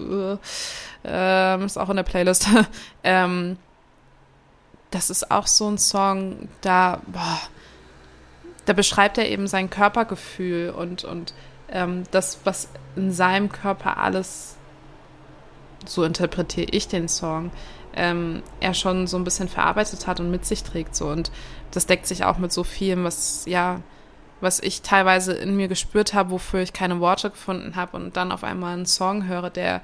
äh, 1.03 1.65
ist 1.65 1.77
auch 1.77 1.89
in 1.89 1.95
der 1.95 2.03
Playlist. 2.03 2.47
ähm, 3.03 3.57
das 4.91 5.09
ist 5.09 5.29
auch 5.31 5.47
so 5.47 5.69
ein 5.69 5.77
Song, 5.77 6.49
da, 6.61 7.01
boah, 7.07 7.39
da 8.65 8.73
beschreibt 8.73 9.17
er 9.17 9.29
eben 9.29 9.47
sein 9.47 9.69
Körpergefühl 9.69 10.71
und, 10.71 11.03
und 11.03 11.33
ähm, 11.71 12.03
das, 12.11 12.39
was 12.43 12.69
in 12.95 13.11
seinem 13.11 13.49
Körper 13.49 13.97
alles, 13.97 14.57
so 15.85 16.03
interpretiere 16.03 16.67
ich 16.71 16.87
den 16.87 17.07
Song, 17.07 17.51
ähm, 17.95 18.43
er 18.59 18.73
schon 18.73 19.07
so 19.07 19.17
ein 19.17 19.23
bisschen 19.23 19.49
verarbeitet 19.49 20.07
hat 20.07 20.19
und 20.19 20.31
mit 20.31 20.45
sich 20.45 20.63
trägt. 20.63 20.95
So. 20.95 21.07
Und 21.07 21.31
das 21.71 21.85
deckt 21.85 22.05
sich 22.05 22.23
auch 22.23 22.37
mit 22.37 22.51
so 22.51 22.63
vielem, 22.63 23.03
was, 23.03 23.45
ja, 23.45 23.81
was 24.41 24.59
ich 24.59 24.81
teilweise 24.81 25.33
in 25.33 25.55
mir 25.55 25.67
gespürt 25.67 26.13
habe, 26.13 26.31
wofür 26.31 26.61
ich 26.61 26.73
keine 26.73 26.99
Worte 26.99 27.29
gefunden 27.29 27.75
habe 27.75 27.97
und 27.97 28.17
dann 28.17 28.31
auf 28.31 28.43
einmal 28.43 28.73
einen 28.73 28.85
Song 28.85 29.27
höre, 29.27 29.49
der 29.49 29.81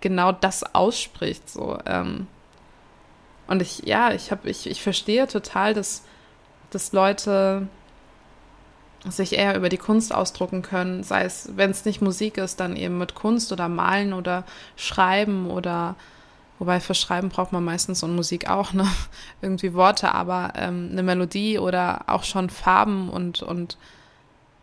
genau 0.00 0.32
das 0.32 0.74
ausspricht. 0.74 1.48
So. 1.48 1.78
Ähm. 1.86 2.26
Und 3.46 3.62
ich, 3.62 3.86
ja, 3.86 4.12
ich 4.12 4.30
habe, 4.30 4.48
ich, 4.48 4.68
ich 4.68 4.82
verstehe 4.82 5.26
total, 5.26 5.74
dass, 5.74 6.04
dass 6.70 6.92
Leute 6.92 7.66
sich 9.08 9.34
eher 9.38 9.56
über 9.56 9.68
die 9.68 9.78
Kunst 9.78 10.12
ausdrucken 10.14 10.62
können, 10.62 11.02
sei 11.02 11.22
es, 11.22 11.50
wenn 11.56 11.70
es 11.70 11.84
nicht 11.84 12.02
Musik 12.02 12.36
ist, 12.36 12.60
dann 12.60 12.76
eben 12.76 12.98
mit 12.98 13.14
Kunst 13.14 13.52
oder 13.52 13.68
Malen 13.68 14.12
oder 14.12 14.44
Schreiben 14.76 15.50
oder 15.50 15.94
Wobei 16.58 16.80
für 16.80 16.94
Schreiben 16.94 17.28
braucht 17.28 17.52
man 17.52 17.64
meistens 17.64 18.02
und 18.02 18.16
Musik 18.16 18.50
auch, 18.50 18.72
ne? 18.72 18.86
Irgendwie 19.42 19.74
Worte, 19.74 20.12
aber 20.12 20.52
ähm, 20.56 20.88
eine 20.90 21.02
Melodie 21.02 21.58
oder 21.58 22.02
auch 22.06 22.24
schon 22.24 22.50
Farben 22.50 23.08
und, 23.08 23.42
und 23.42 23.78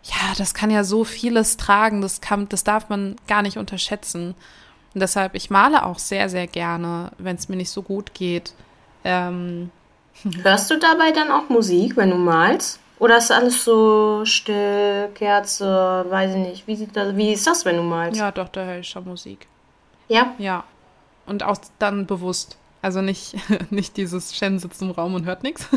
ja, 0.03 0.34
das 0.38 0.53
kann 0.53 0.69
ja 0.69 0.84
so 0.84 1.03
vieles 1.03 1.58
tragen, 1.58 2.01
das 2.01 2.21
kann, 2.21 2.47
das 2.49 2.63
darf 2.63 2.89
man 2.89 3.15
gar 3.27 3.41
nicht 3.41 3.58
unterschätzen. 3.58 4.36
Und 4.93 5.01
deshalb, 5.01 5.36
ich 5.36 5.49
male 5.49 5.86
auch 5.86 5.99
sehr, 5.99 6.29
sehr 6.29 6.47
gerne, 6.47 7.12
wenn 7.17 7.36
es 7.36 7.49
mir 7.49 7.55
nicht 7.55 7.71
so 7.71 7.81
gut 7.81 8.13
geht. 8.13 8.53
Ähm, 9.03 9.71
Hörst 10.43 10.69
du 10.71 10.77
dabei 10.77 11.12
dann 11.12 11.31
auch 11.31 11.49
Musik, 11.49 11.97
wenn 11.97 12.12
du 12.12 12.17
malst? 12.17 12.79
Oder 12.99 13.17
ist 13.17 13.31
alles 13.31 13.63
so 13.63 14.23
still, 14.25 15.10
Kerze, 15.15 16.05
weiß 16.08 16.31
ich 16.36 16.38
nicht. 16.38 16.67
Wie, 16.67 16.75
sieht 16.75 16.95
das, 16.95 17.15
wie 17.15 17.34
ist 17.34 17.45
das, 17.45 17.65
wenn 17.65 17.75
du 17.75 17.84
malst? 17.84 18.19
Ja, 18.19 18.31
doch, 18.31 18.47
da 18.49 18.63
höre 18.63 18.79
ich 18.79 18.88
schon 18.88 19.05
Musik. 19.05 19.47
Ja? 20.08 20.34
Ja, 20.38 20.63
und 21.25 21.43
auch 21.43 21.57
dann 21.79 22.05
bewusst. 22.05 22.57
Also 22.81 23.01
nicht, 23.01 23.35
nicht 23.71 23.97
dieses 23.97 24.35
Shen 24.35 24.59
sitzt 24.59 24.81
im 24.81 24.91
Raum 24.91 25.15
und 25.15 25.25
hört 25.25 25.43
nichts, 25.43 25.67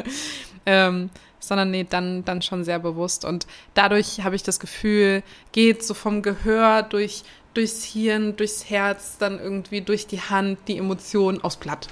ähm, 0.66 1.10
sondern 1.40 1.70
nee, 1.70 1.86
dann, 1.88 2.24
dann 2.24 2.42
schon 2.42 2.64
sehr 2.64 2.78
bewusst. 2.78 3.24
Und 3.24 3.46
dadurch 3.74 4.22
habe 4.22 4.36
ich 4.36 4.42
das 4.42 4.60
Gefühl, 4.60 5.22
geht 5.52 5.82
so 5.82 5.94
vom 5.94 6.22
Gehör 6.22 6.82
durch, 6.82 7.24
durchs 7.54 7.84
Hirn, 7.84 8.36
durchs 8.36 8.70
Herz, 8.70 9.18
dann 9.18 9.38
irgendwie 9.38 9.80
durch 9.80 10.06
die 10.06 10.20
Hand, 10.20 10.58
die 10.68 10.78
Emotionen 10.78 11.42
aufs 11.42 11.56
Blatt. 11.56 11.88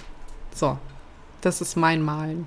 So, 0.54 0.78
das 1.40 1.60
ist 1.60 1.76
mein 1.76 2.02
Malen. 2.02 2.46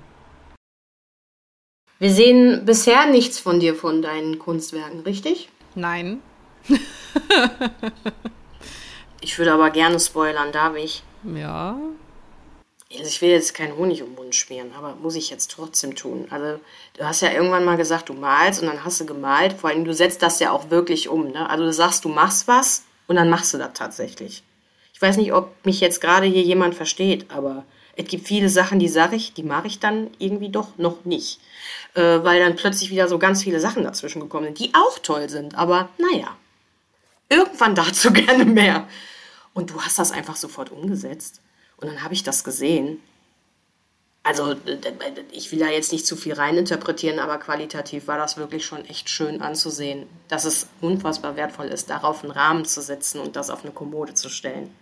Wir 1.98 2.10
sehen 2.10 2.64
bisher 2.66 3.06
nichts 3.06 3.38
von 3.38 3.58
dir, 3.60 3.74
von 3.74 4.02
deinen 4.02 4.38
Kunstwerken, 4.38 5.00
richtig? 5.00 5.48
Nein. 5.74 6.20
ich 9.20 9.38
würde 9.38 9.52
aber 9.52 9.70
gerne 9.70 9.98
spoilern, 9.98 10.52
darf 10.52 10.76
ich? 10.76 11.02
Ja. 11.24 11.78
Also 12.92 13.04
ich 13.04 13.20
will 13.20 13.30
jetzt 13.30 13.54
keinen 13.54 13.76
Honig 13.76 14.02
um 14.02 14.10
den 14.10 14.14
Mund 14.14 14.34
schmieren, 14.34 14.70
aber 14.76 14.94
muss 14.96 15.16
ich 15.16 15.28
jetzt 15.28 15.50
trotzdem 15.50 15.96
tun. 15.96 16.26
Also 16.30 16.60
du 16.96 17.04
hast 17.04 17.20
ja 17.20 17.32
irgendwann 17.32 17.64
mal 17.64 17.76
gesagt, 17.76 18.08
du 18.08 18.14
malst 18.14 18.62
und 18.62 18.68
dann 18.68 18.84
hast 18.84 19.00
du 19.00 19.06
gemalt. 19.06 19.54
Vor 19.54 19.70
allem, 19.70 19.84
du 19.84 19.92
setzt 19.92 20.22
das 20.22 20.38
ja 20.38 20.52
auch 20.52 20.70
wirklich 20.70 21.08
um. 21.08 21.32
Ne? 21.32 21.50
Also 21.50 21.64
du 21.64 21.72
sagst, 21.72 22.04
du 22.04 22.08
machst 22.08 22.46
was 22.46 22.84
und 23.08 23.16
dann 23.16 23.28
machst 23.28 23.52
du 23.52 23.58
das 23.58 23.72
tatsächlich. 23.74 24.44
Ich 24.94 25.02
weiß 25.02 25.16
nicht, 25.16 25.32
ob 25.32 25.52
mich 25.66 25.80
jetzt 25.80 26.00
gerade 26.00 26.26
hier 26.26 26.42
jemand 26.42 26.74
versteht, 26.74 27.26
aber 27.30 27.64
es 27.96 28.06
gibt 28.06 28.28
viele 28.28 28.48
Sachen, 28.48 28.78
die 28.78 28.88
sage 28.88 29.16
ich, 29.16 29.34
die 29.34 29.42
mache 29.42 29.66
ich 29.66 29.80
dann 29.80 30.10
irgendwie 30.18 30.50
doch 30.50 30.78
noch 30.78 31.04
nicht. 31.04 31.40
Äh, 31.94 32.22
weil 32.22 32.40
dann 32.40 32.56
plötzlich 32.56 32.90
wieder 32.90 33.08
so 33.08 33.18
ganz 33.18 33.42
viele 33.42 33.58
Sachen 33.58 33.84
dazwischen 33.84 34.20
gekommen 34.20 34.46
sind, 34.46 34.58
die 34.58 34.74
auch 34.74 34.98
toll 35.00 35.28
sind. 35.28 35.56
Aber 35.56 35.88
naja, 35.98 36.36
irgendwann 37.28 37.74
dazu 37.74 38.12
gerne 38.12 38.44
mehr. 38.44 38.88
Und 39.54 39.70
du 39.70 39.80
hast 39.80 39.98
das 39.98 40.12
einfach 40.12 40.36
sofort 40.36 40.70
umgesetzt. 40.70 41.40
Und 41.76 41.88
dann 41.88 42.02
habe 42.02 42.14
ich 42.14 42.22
das 42.22 42.44
gesehen. 42.44 43.00
Also, 44.22 44.56
ich 45.30 45.52
will 45.52 45.60
da 45.60 45.68
jetzt 45.68 45.92
nicht 45.92 46.04
zu 46.04 46.16
viel 46.16 46.32
reininterpretieren, 46.34 47.20
aber 47.20 47.38
qualitativ 47.38 48.08
war 48.08 48.18
das 48.18 48.36
wirklich 48.36 48.66
schon 48.66 48.84
echt 48.84 49.08
schön 49.08 49.40
anzusehen, 49.40 50.08
dass 50.28 50.44
es 50.44 50.66
unfassbar 50.80 51.36
wertvoll 51.36 51.66
ist, 51.66 51.90
darauf 51.90 52.24
einen 52.24 52.32
Rahmen 52.32 52.64
zu 52.64 52.82
setzen 52.82 53.20
und 53.20 53.36
das 53.36 53.50
auf 53.50 53.62
eine 53.62 53.72
Kommode 53.72 54.14
zu 54.14 54.28
stellen. 54.28 54.74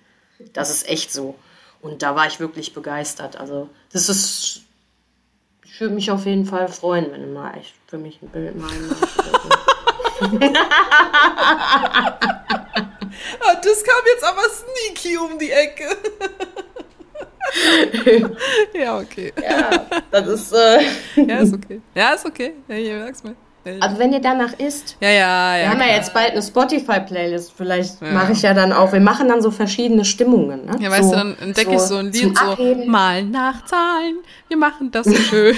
Das 0.55 0.71
ist 0.71 0.89
echt 0.89 1.13
so. 1.13 1.35
Und 1.83 2.03
da 2.03 2.17
war 2.17 2.27
ich 2.27 2.41
wirklich 2.41 2.73
begeistert. 2.73 3.37
Also, 3.37 3.69
das 3.93 4.09
ist. 4.09 4.63
Ich 5.63 5.81
würde 5.81 5.95
mich 5.95 6.11
auf 6.11 6.25
jeden 6.25 6.47
Fall 6.47 6.69
freuen, 6.69 7.13
wenn 7.13 7.21
du 7.21 7.29
mal 7.29 7.55
echt 7.59 7.75
für 7.87 7.99
mich 7.99 8.23
ein 8.23 8.29
Bild 8.29 8.57
malen 8.57 8.89
möchtest. 8.89 9.54
Ah, 13.41 13.55
das 13.63 13.85
kam 13.85 14.05
jetzt 14.07 14.25
aber 14.25 14.43
sneaky 14.43 15.17
um 15.17 15.39
die 15.39 15.51
Ecke. 15.51 15.85
ja, 18.79 18.99
okay. 18.99 19.33
Ja, 19.41 19.87
das 20.11 20.27
ist. 20.27 20.53
Äh 20.53 20.81
ja, 21.27 21.39
ist 21.39 21.55
okay. 21.55 21.81
Ja, 21.95 22.15
ist 22.15 22.27
okay. 22.27 22.55
Ja, 22.69 22.99
merk's 22.99 23.23
mir. 23.23 23.37
Also 23.81 23.99
wenn 23.99 24.13
ihr 24.13 24.21
danach 24.21 24.53
isst, 24.59 24.99
ja, 25.01 25.09
ja, 25.09 25.57
ja, 25.57 25.63
wir 25.63 25.71
haben 25.71 25.81
ja 25.81 25.97
jetzt 25.97 26.13
bald 26.13 26.33
eine 26.33 26.43
Spotify-Playlist. 26.43 27.55
Vielleicht 27.57 28.03
mache 28.03 28.33
ich 28.33 28.43
ja 28.43 28.53
dann 28.53 28.75
auch. 28.75 28.93
Wir 28.93 29.01
machen 29.01 29.29
dann 29.29 29.41
so 29.41 29.51
verschiedene 29.51 30.05
Stimmungen. 30.05 30.67
Ne? 30.67 30.77
Ja, 30.81 30.91
weißt 30.91 31.05
so, 31.05 31.11
du, 31.13 31.17
dann 31.17 31.39
entdecke 31.39 31.71
so 31.71 31.77
ich 31.77 31.81
so 31.81 31.97
ein 31.97 32.13
Lied 32.13 32.39
so 32.39 32.75
Malen 32.87 33.31
nach 33.31 33.65
Zahlen. 33.65 34.19
Wir 34.49 34.59
machen 34.59 34.91
das 34.91 35.07
so 35.07 35.15
schön. 35.31 35.57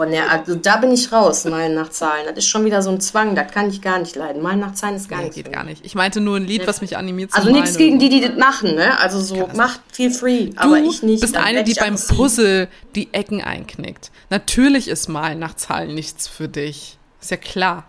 Oh, 0.00 0.04
ne, 0.06 0.30
also 0.30 0.54
da 0.54 0.78
bin 0.78 0.92
ich 0.92 1.12
raus, 1.12 1.44
Malen 1.44 1.74
nach 1.74 1.90
Zahlen. 1.90 2.24
Das 2.26 2.38
ist 2.38 2.48
schon 2.48 2.64
wieder 2.64 2.80
so 2.80 2.88
ein 2.88 3.02
Zwang, 3.02 3.34
das 3.34 3.52
kann 3.52 3.68
ich 3.68 3.82
gar 3.82 3.98
nicht 3.98 4.16
leiden. 4.16 4.40
Malen 4.40 4.60
nach 4.60 4.72
Zahlen 4.72 4.96
ist 4.96 5.10
gar 5.10 5.18
nee, 5.18 5.24
nicht. 5.26 5.34
geht 5.34 5.52
gar 5.52 5.62
nicht. 5.62 5.84
Ich 5.84 5.94
meinte 5.94 6.22
nur 6.22 6.38
ein 6.38 6.46
Lied, 6.46 6.66
was 6.66 6.80
mich 6.80 6.96
animiert 6.96 7.34
Also 7.34 7.50
nichts 7.50 7.76
gegen 7.76 7.98
die, 7.98 8.08
die 8.08 8.22
das 8.22 8.38
machen, 8.38 8.76
ne? 8.76 8.98
Also 8.98 9.20
so 9.20 9.50
macht 9.54 9.80
feel 9.92 10.10
free, 10.10 10.52
aber 10.56 10.78
ich 10.78 11.02
nicht. 11.02 11.22
Du 11.22 11.26
bist 11.26 11.36
eine, 11.36 11.64
die 11.64 11.74
beim 11.74 11.96
Puzzle 11.96 12.68
die 12.94 13.12
Ecken 13.12 13.42
einknickt. 13.42 14.10
Natürlich 14.30 14.88
ist 14.88 15.08
Malen 15.08 15.38
nach 15.38 15.54
Zahlen 15.54 15.94
nichts 15.94 16.26
für 16.28 16.48
dich. 16.48 16.96
Ist 17.20 17.30
ja 17.30 17.36
klar. 17.36 17.84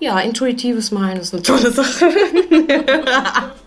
Ja, 0.00 0.18
intuitives 0.18 0.90
Malen 0.90 1.18
ist 1.18 1.32
eine 1.32 1.42
tolle 1.44 1.70
Sache. 1.70 2.06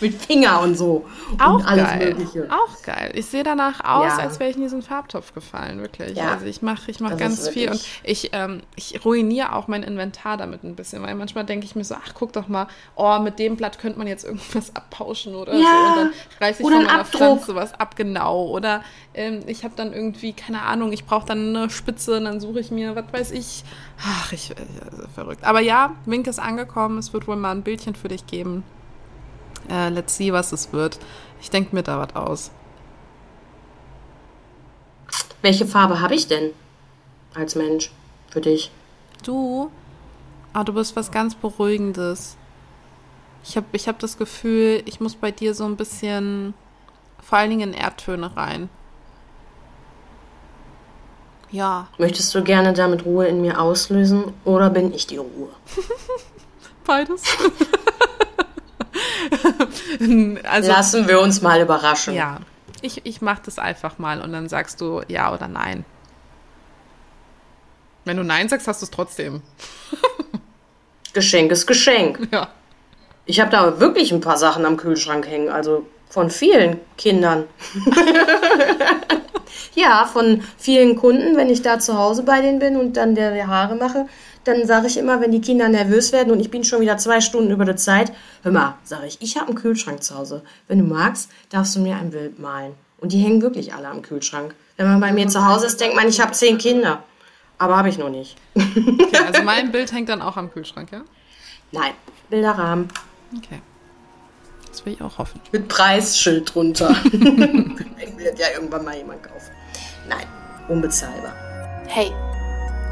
Mit 0.00 0.14
Finger 0.14 0.60
und 0.62 0.76
so. 0.76 1.06
Auch 1.38 1.54
und 1.56 1.64
alles 1.66 1.84
geil. 1.88 2.14
Mögliche. 2.14 2.48
Auch 2.50 2.82
geil. 2.82 3.12
Ich 3.14 3.26
sehe 3.26 3.42
danach 3.42 3.84
aus, 3.84 4.04
Ja. 4.06 4.18
als 4.18 4.40
wäre 4.40 4.50
ich 4.50 4.56
in 4.56 4.62
diesen 4.62 4.82
Farbtopf 4.82 5.34
gefallen, 5.34 5.80
wirklich. 5.80 6.16
Ja. 6.16 6.32
Also 6.32 6.46
ich 6.46 6.62
mache 6.62 6.90
ich 6.90 7.00
mach 7.00 7.10
Das 7.10 7.18
ganz 7.18 7.48
viel 7.48 7.70
und 7.70 7.84
ich, 8.02 8.30
ähm, 8.32 8.62
ich 8.76 9.04
ruiniere 9.04 9.54
auch 9.54 9.68
mein 9.68 9.82
Inventar 9.82 10.36
damit 10.36 10.64
ein 10.64 10.74
bisschen, 10.76 11.02
weil 11.02 11.14
manchmal 11.14 11.44
denke 11.44 11.66
ich 11.66 11.74
mir 11.76 11.84
so, 11.84 11.94
ach 11.94 12.12
guck 12.14 12.32
doch 12.32 12.48
mal, 12.48 12.66
oh, 12.96 13.18
mit 13.18 13.38
dem 13.38 13.56
Blatt 13.56 13.78
könnte 13.78 13.98
man 13.98 14.06
jetzt 14.06 14.24
irgendwas 14.24 14.74
abpauschen 14.76 15.34
oder 15.34 15.54
Ja. 15.54 15.58
so. 15.60 15.66
Und 15.90 15.96
dann 15.96 16.12
reiße 16.40 16.60
ich 16.60 16.66
Oder 16.66 16.76
von 16.76 16.84
ein 16.84 16.86
meiner 16.88 17.00
Abdruck. 17.00 17.20
Pflanze 17.20 17.54
was 17.54 17.74
ab, 17.78 17.96
genau. 17.96 18.46
Oder 18.48 18.82
ähm, 19.14 19.40
ich 19.46 19.64
habe 19.64 19.74
dann 19.76 19.92
irgendwie, 19.92 20.32
keine 20.32 20.62
Ahnung, 20.62 20.92
ich 20.92 21.04
brauche 21.04 21.26
dann 21.26 21.54
eine 21.54 21.70
Spitze 21.70 22.16
und 22.16 22.24
dann 22.24 22.40
suche 22.40 22.60
ich 22.60 22.70
mir, 22.70 22.96
was 22.96 23.04
weiß 23.12 23.30
ich. 23.32 23.64
Ach, 24.02 24.32
ich, 24.32 24.54
also 24.90 25.02
verrückt. 25.14 25.44
Aber 25.44 25.60
ja, 25.60 25.94
Wink 26.06 26.26
ist 26.26 26.38
angekommen, 26.38 26.96
es 26.98 27.12
wird 27.12 27.28
wohl 27.28 27.36
mal 27.36 27.50
ein 27.52 27.62
Bildchen 27.62 27.94
für 27.94 28.08
dich 28.08 28.26
geben. 28.26 28.62
Äh, 29.70 29.90
let's 29.90 30.16
see, 30.16 30.32
was 30.32 30.52
es 30.52 30.72
wird. 30.72 30.98
Ich 31.40 31.50
denke 31.50 31.74
mir 31.74 31.82
da 31.82 31.98
was 31.98 32.16
aus. 32.16 32.50
Welche 35.42 35.66
Farbe 35.66 36.00
habe 36.00 36.14
ich 36.14 36.26
denn 36.26 36.50
als 37.34 37.54
Mensch 37.54 37.90
für 38.28 38.40
dich? 38.40 38.70
Du, 39.24 39.70
ah, 40.52 40.64
du 40.64 40.74
bist 40.74 40.96
was 40.96 41.10
ganz 41.10 41.34
Beruhigendes. 41.34 42.36
Ich 43.42 43.56
habe 43.56 43.66
ich 43.72 43.88
hab 43.88 43.98
das 44.00 44.18
Gefühl, 44.18 44.82
ich 44.84 45.00
muss 45.00 45.14
bei 45.14 45.30
dir 45.30 45.54
so 45.54 45.64
ein 45.64 45.76
bisschen, 45.76 46.52
vor 47.22 47.38
allen 47.38 47.50
Dingen 47.50 47.72
in 47.72 47.74
Erdtöne 47.74 48.36
rein. 48.36 48.68
Ja, 51.50 51.88
Möchtest 51.98 52.32
du 52.34 52.44
gerne 52.44 52.72
damit 52.74 53.04
Ruhe 53.04 53.26
in 53.26 53.40
mir 53.40 53.60
auslösen 53.60 54.34
oder 54.44 54.70
bin 54.70 54.92
ich 54.94 55.06
die 55.06 55.16
Ruhe? 55.16 55.48
beides. 56.84 57.22
also, 60.44 60.70
Lassen 60.70 61.08
wir 61.08 61.20
uns 61.20 61.42
mal 61.42 61.60
überraschen. 61.60 62.14
ja, 62.14 62.38
ich, 62.82 63.04
ich 63.04 63.20
mach 63.20 63.38
das 63.40 63.58
einfach 63.58 63.98
mal 63.98 64.20
und 64.20 64.32
dann 64.32 64.48
sagst 64.48 64.80
du 64.80 65.02
ja 65.08 65.32
oder 65.32 65.48
nein. 65.48 65.84
Wenn 68.04 68.16
du 68.16 68.24
nein 68.24 68.48
sagst, 68.48 68.66
hast 68.66 68.80
du 68.80 68.84
es 68.84 68.90
trotzdem. 68.90 69.42
Geschenk 71.12 71.52
ist 71.52 71.66
Geschenk. 71.66 72.28
Ja. 72.32 72.48
Ich 73.26 73.40
habe 73.40 73.50
da 73.50 73.78
wirklich 73.78 74.12
ein 74.12 74.20
paar 74.20 74.38
Sachen 74.38 74.64
am 74.64 74.76
Kühlschrank 74.76 75.26
hängen, 75.26 75.50
also 75.50 75.86
von 76.08 76.30
vielen 76.30 76.80
Kindern. 76.96 77.44
ja, 79.74 80.06
von 80.06 80.42
vielen 80.56 80.96
Kunden, 80.96 81.36
wenn 81.36 81.48
ich 81.48 81.62
da 81.62 81.78
zu 81.78 81.96
Hause 81.96 82.24
bei 82.24 82.40
denen 82.40 82.58
bin 82.58 82.76
und 82.76 82.96
dann 82.96 83.14
der 83.14 83.46
Haare 83.46 83.76
mache, 83.76 84.06
dann 84.44 84.66
sage 84.66 84.86
ich 84.86 84.96
immer, 84.96 85.20
wenn 85.20 85.32
die 85.32 85.40
Kinder 85.40 85.68
nervös 85.68 86.12
werden 86.12 86.32
und 86.32 86.40
ich 86.40 86.50
bin 86.50 86.64
schon 86.64 86.80
wieder 86.80 86.96
zwei 86.98 87.20
Stunden 87.20 87.50
über 87.50 87.64
der 87.64 87.76
Zeit, 87.76 88.12
hör 88.42 88.52
mal, 88.52 88.74
sage 88.84 89.06
ich, 89.06 89.18
ich 89.20 89.36
habe 89.36 89.48
einen 89.48 89.56
Kühlschrank 89.56 90.02
zu 90.02 90.16
Hause. 90.16 90.42
Wenn 90.66 90.78
du 90.78 90.84
magst, 90.84 91.30
darfst 91.50 91.76
du 91.76 91.80
mir 91.80 91.96
ein 91.96 92.10
Bild 92.10 92.38
malen. 92.38 92.72
Und 92.98 93.12
die 93.12 93.18
hängen 93.18 93.42
wirklich 93.42 93.74
alle 93.74 93.88
am 93.88 94.02
Kühlschrank. 94.02 94.54
Wenn 94.76 94.86
man 94.86 95.00
bei 95.00 95.12
mir 95.12 95.28
zu 95.28 95.46
Hause 95.46 95.66
ist, 95.66 95.80
denkt 95.80 95.96
man, 95.96 96.08
ich 96.08 96.20
habe 96.20 96.32
zehn 96.32 96.58
Kinder. 96.58 97.02
Aber 97.58 97.76
habe 97.76 97.88
ich 97.88 97.98
noch 97.98 98.10
nicht. 98.10 98.36
Okay, 98.54 99.18
also 99.26 99.42
mein 99.42 99.72
Bild 99.72 99.92
hängt 99.92 100.08
dann 100.08 100.22
auch 100.22 100.36
am 100.36 100.50
Kühlschrank, 100.50 100.90
ja? 100.92 101.02
Nein, 101.72 101.92
Bilderrahmen 102.30 102.88
Okay. 103.36 103.60
Das 104.70 104.84
will 104.84 104.92
ich 104.94 105.02
auch 105.02 105.18
hoffen. 105.18 105.40
mit 105.52 105.68
Preisschild 105.68 106.54
drunter. 106.54 106.94
ich 107.04 107.12
will 107.12 108.30
das 108.30 108.38
ja 108.38 108.46
irgendwann 108.54 108.84
mal 108.84 108.96
jemand 108.96 109.22
kaufen. 109.22 109.50
Nein, 110.08 110.26
unbezahlbar. 110.68 111.34
Hey, 111.86 112.12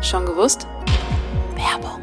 schon 0.02 0.26
gewusst? 0.26 0.66
Werbung. 1.58 2.00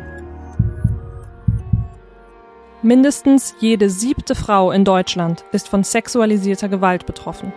Mindestens 2.82 3.56
jede 3.60 3.90
siebte 3.90 4.36
Frau 4.36 4.72
in 4.72 4.84
Deutschland 4.84 5.46
ist 5.54 5.70
von 5.70 5.84
sexualisierter 5.84 6.68
Gewalt 6.68 7.06
betroffen. 7.06 7.54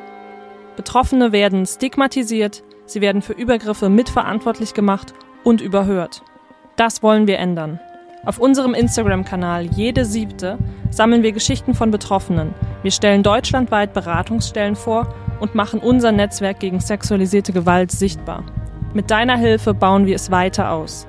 Betroffene 0.76 1.32
werden 1.32 1.66
stigmatisiert, 1.66 2.62
sie 2.86 3.00
werden 3.00 3.20
für 3.20 3.32
Übergriffe 3.32 3.88
mitverantwortlich 3.88 4.74
gemacht 4.74 5.12
und 5.42 5.60
überhört. 5.60 6.22
Das 6.76 7.02
wollen 7.02 7.26
wir 7.26 7.38
ändern. 7.38 7.80
Auf 8.24 8.38
unserem 8.38 8.74
Instagram-Kanal 8.74 9.64
Jede 9.64 10.04
Siebte 10.04 10.56
sammeln 10.90 11.24
wir 11.24 11.32
Geschichten 11.32 11.74
von 11.74 11.90
Betroffenen. 11.90 12.54
Wir 12.82 12.92
stellen 12.92 13.24
deutschlandweit 13.24 13.92
Beratungsstellen 13.92 14.76
vor 14.76 15.12
und 15.40 15.56
machen 15.56 15.80
unser 15.80 16.12
Netzwerk 16.12 16.60
gegen 16.60 16.78
sexualisierte 16.78 17.52
Gewalt 17.52 17.90
sichtbar. 17.90 18.44
Mit 18.94 19.10
deiner 19.10 19.36
Hilfe 19.36 19.74
bauen 19.74 20.06
wir 20.06 20.14
es 20.14 20.30
weiter 20.30 20.70
aus. 20.70 21.07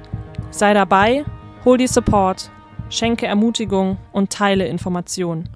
Sei 0.52 0.74
dabei, 0.74 1.26
hol 1.64 1.78
dir 1.78 1.88
Support, 1.88 2.50
schenke 2.90 3.28
Ermutigung 3.28 3.98
und 4.12 4.32
teile 4.32 4.68
Informationen. 4.68 5.48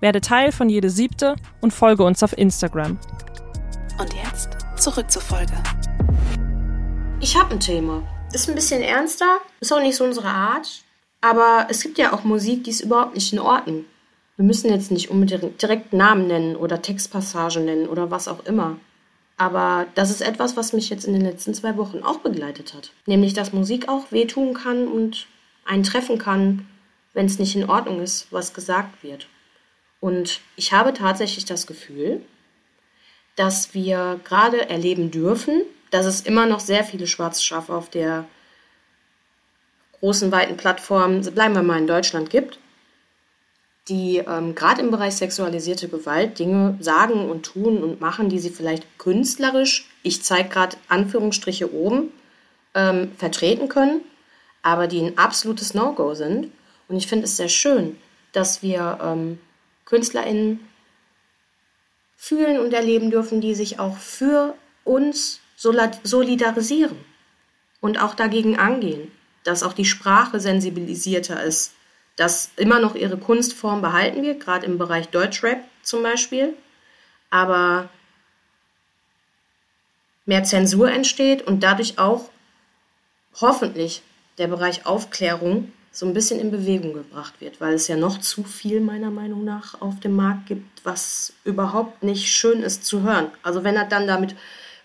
Werde 0.00 0.20
Teil 0.20 0.52
von 0.52 0.68
Jede 0.68 0.90
Siebte 0.90 1.34
und 1.60 1.72
folge 1.72 2.04
uns 2.04 2.22
auf 2.22 2.38
Instagram. 2.38 2.98
Und 3.98 4.14
jetzt 4.14 4.50
zurück 4.76 5.10
zur 5.10 5.22
Folge. 5.22 5.54
Ich 7.20 7.36
habe 7.36 7.54
ein 7.54 7.60
Thema. 7.60 8.02
Ist 8.32 8.48
ein 8.48 8.54
bisschen 8.54 8.80
ernster, 8.80 9.38
ist 9.60 9.72
auch 9.72 9.80
nicht 9.80 9.96
so 9.96 10.04
unsere 10.04 10.28
Art. 10.28 10.82
Aber 11.20 11.66
es 11.68 11.82
gibt 11.82 11.98
ja 11.98 12.12
auch 12.12 12.22
Musik, 12.22 12.62
die 12.64 12.70
ist 12.70 12.82
überhaupt 12.82 13.14
nicht 13.14 13.32
in 13.32 13.40
Ordnung. 13.40 13.86
Wir 14.36 14.44
müssen 14.44 14.70
jetzt 14.70 14.92
nicht 14.92 15.10
unbedingt 15.10 15.60
direkt 15.60 15.92
Namen 15.92 16.28
nennen 16.28 16.54
oder 16.54 16.80
Textpassagen 16.80 17.64
nennen 17.64 17.88
oder 17.88 18.12
was 18.12 18.28
auch 18.28 18.44
immer. 18.46 18.76
Aber 19.38 19.86
das 19.94 20.10
ist 20.10 20.20
etwas, 20.20 20.56
was 20.56 20.72
mich 20.72 20.90
jetzt 20.90 21.04
in 21.04 21.12
den 21.12 21.22
letzten 21.22 21.54
zwei 21.54 21.76
Wochen 21.76 22.02
auch 22.02 22.18
begleitet 22.18 22.74
hat. 22.74 22.90
Nämlich, 23.06 23.34
dass 23.34 23.52
Musik 23.52 23.88
auch 23.88 24.10
wehtun 24.10 24.52
kann 24.52 24.88
und 24.88 25.26
einen 25.64 25.84
treffen 25.84 26.18
kann, 26.18 26.66
wenn 27.14 27.26
es 27.26 27.38
nicht 27.38 27.54
in 27.54 27.70
Ordnung 27.70 28.02
ist, 28.02 28.26
was 28.32 28.52
gesagt 28.52 29.02
wird. 29.02 29.28
Und 30.00 30.40
ich 30.56 30.72
habe 30.72 30.92
tatsächlich 30.92 31.44
das 31.44 31.66
Gefühl, 31.66 32.20
dass 33.36 33.74
wir 33.74 34.20
gerade 34.24 34.68
erleben 34.68 35.12
dürfen, 35.12 35.62
dass 35.90 36.06
es 36.06 36.20
immer 36.22 36.46
noch 36.46 36.60
sehr 36.60 36.82
viele 36.82 37.06
schwarze 37.06 37.42
Schafe 37.42 37.74
auf 37.74 37.88
der 37.88 38.24
großen, 40.00 40.32
weiten 40.32 40.56
Plattform, 40.56 41.22
bleiben 41.22 41.54
wir 41.54 41.62
mal 41.62 41.78
in 41.78 41.86
Deutschland, 41.86 42.30
gibt, 42.30 42.58
die 43.88 44.18
ähm, 44.18 44.54
gerade 44.54 44.82
im 44.82 44.90
Bereich 44.90 45.16
sexualisierte 45.16 45.88
Gewalt 45.88 46.38
Dinge 46.38 46.76
sagen 46.80 47.28
und 47.28 47.44
tun 47.44 47.82
und 47.82 48.00
machen, 48.00 48.28
die 48.28 48.38
sie 48.38 48.50
vielleicht 48.50 48.98
künstlerisch, 48.98 49.88
ich 50.02 50.22
zeige 50.22 50.48
gerade 50.48 50.76
Anführungsstriche 50.88 51.72
oben, 51.72 52.12
ähm, 52.74 53.12
vertreten 53.16 53.68
können, 53.68 54.02
aber 54.62 54.86
die 54.86 55.00
ein 55.00 55.18
absolutes 55.18 55.74
No-Go 55.74 56.14
sind. 56.14 56.52
Und 56.88 56.96
ich 56.96 57.06
finde 57.06 57.24
es 57.24 57.36
sehr 57.36 57.48
schön, 57.48 57.96
dass 58.32 58.62
wir 58.62 58.98
ähm, 59.02 59.38
KünstlerInnen 59.84 60.60
fühlen 62.16 62.58
und 62.58 62.72
erleben 62.72 63.10
dürfen, 63.10 63.40
die 63.40 63.54
sich 63.54 63.78
auch 63.78 63.96
für 63.96 64.54
uns 64.84 65.40
solidarisieren 65.56 66.96
und 67.80 68.00
auch 68.00 68.14
dagegen 68.14 68.58
angehen, 68.58 69.10
dass 69.44 69.62
auch 69.62 69.72
die 69.72 69.84
Sprache 69.84 70.40
sensibilisierter 70.40 71.42
ist, 71.42 71.72
dass 72.18 72.50
immer 72.56 72.80
noch 72.80 72.96
ihre 72.96 73.16
Kunstform 73.16 73.80
behalten 73.80 74.22
wird, 74.22 74.44
gerade 74.44 74.66
im 74.66 74.76
Bereich 74.76 75.08
Deutschrap 75.08 75.60
zum 75.82 76.02
Beispiel, 76.02 76.54
aber 77.30 77.88
mehr 80.26 80.42
Zensur 80.42 80.90
entsteht 80.90 81.46
und 81.46 81.62
dadurch 81.62 81.98
auch 81.98 82.28
hoffentlich 83.40 84.02
der 84.36 84.48
Bereich 84.48 84.84
Aufklärung 84.84 85.72
so 85.92 86.06
ein 86.06 86.12
bisschen 86.12 86.40
in 86.40 86.50
Bewegung 86.50 86.92
gebracht 86.92 87.34
wird, 87.40 87.60
weil 87.60 87.74
es 87.74 87.86
ja 87.86 87.96
noch 87.96 88.18
zu 88.18 88.42
viel 88.42 88.80
meiner 88.80 89.10
Meinung 89.10 89.44
nach 89.44 89.80
auf 89.80 90.00
dem 90.00 90.16
Markt 90.16 90.46
gibt, 90.46 90.84
was 90.84 91.32
überhaupt 91.44 92.02
nicht 92.02 92.28
schön 92.28 92.62
ist 92.62 92.84
zu 92.84 93.02
hören. 93.02 93.28
Also 93.44 93.62
wenn 93.62 93.76
er 93.76 93.84
dann 93.84 94.08
damit 94.08 94.34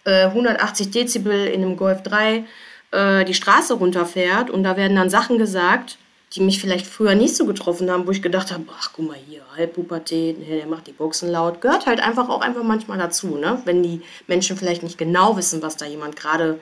äh, 0.06 0.26
180 0.26 0.91
Dezibel 0.91 1.48
in 1.48 1.63
einem 1.63 1.78
Golf 1.78 2.04
3 2.04 2.46
äh, 2.91 3.26
die 3.26 3.34
Straße 3.34 3.74
runterfährt 3.74 4.52
und 4.52 4.63
da 4.63 4.78
werden 4.78 4.96
dann 4.96 5.10
Sachen 5.10 5.39
gesagt, 5.39 5.98
die 6.36 6.41
mich 6.41 6.60
vielleicht 6.60 6.88
früher 6.88 7.13
nicht 7.13 7.36
so 7.36 7.46
getroffen 7.46 7.91
haben, 7.91 8.08
wo 8.08 8.12
ich 8.12 8.24
gedacht 8.24 8.52
habe, 8.52 8.63
ach 8.76 8.91
guck 8.93 9.08
mal 9.08 9.17
hier, 9.28 9.43
Halbpubertät, 9.56 10.48
der 10.48 10.65
macht 10.65 10.88
die 10.88 10.91
Boxen 10.91 11.30
laut, 11.30 11.62
gehört 11.62 11.86
halt 11.86 12.00
einfach 12.00 12.28
auch 12.30 12.41
einfach 12.41 12.63
manchmal 12.63 12.98
dazu, 12.98 13.38
ne? 13.38 13.62
Wenn 13.65 13.84
die 13.84 14.02
Menschen 14.26 14.58
vielleicht 14.58 14.82
nicht 14.82 14.98
genau 14.98 15.38
wissen, 15.38 15.62
was 15.62 15.78
da 15.78 15.86
jemand 15.86 16.15
gerade 16.15 16.60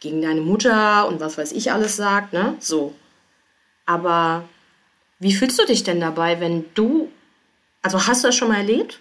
gegen 0.00 0.22
deine 0.22 0.40
Mutter 0.40 1.06
und 1.06 1.20
was 1.20 1.36
weiß 1.36 1.52
ich 1.52 1.70
alles 1.70 1.96
sagt, 1.96 2.32
ne? 2.32 2.54
So. 2.60 2.94
Aber 3.84 4.44
wie 5.18 5.34
fühlst 5.34 5.58
du 5.58 5.66
dich 5.66 5.84
denn 5.84 6.00
dabei, 6.00 6.40
wenn 6.40 6.64
du, 6.74 7.10
also 7.82 8.06
hast 8.06 8.24
du 8.24 8.28
das 8.28 8.36
schon 8.36 8.48
mal 8.48 8.58
erlebt, 8.58 9.00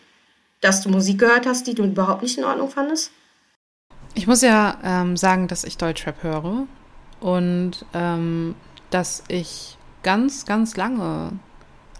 dass 0.59 0.81
du 0.81 0.89
Musik 0.89 1.19
gehört 1.19 1.45
hast, 1.45 1.65
die 1.65 1.75
du 1.75 1.83
überhaupt 1.83 2.23
nicht 2.23 2.37
in 2.37 2.43
Ordnung 2.43 2.69
fandest? 2.69 3.11
Ich 4.15 4.27
muss 4.27 4.41
ja 4.41 4.79
ähm, 4.83 5.15
sagen, 5.15 5.47
dass 5.47 5.63
ich 5.63 5.77
Deutschrap 5.77 6.23
höre 6.23 6.67
und 7.21 7.85
ähm, 7.93 8.55
dass 8.89 9.23
ich 9.27 9.77
ganz, 10.03 10.45
ganz 10.45 10.75
lange 10.77 11.31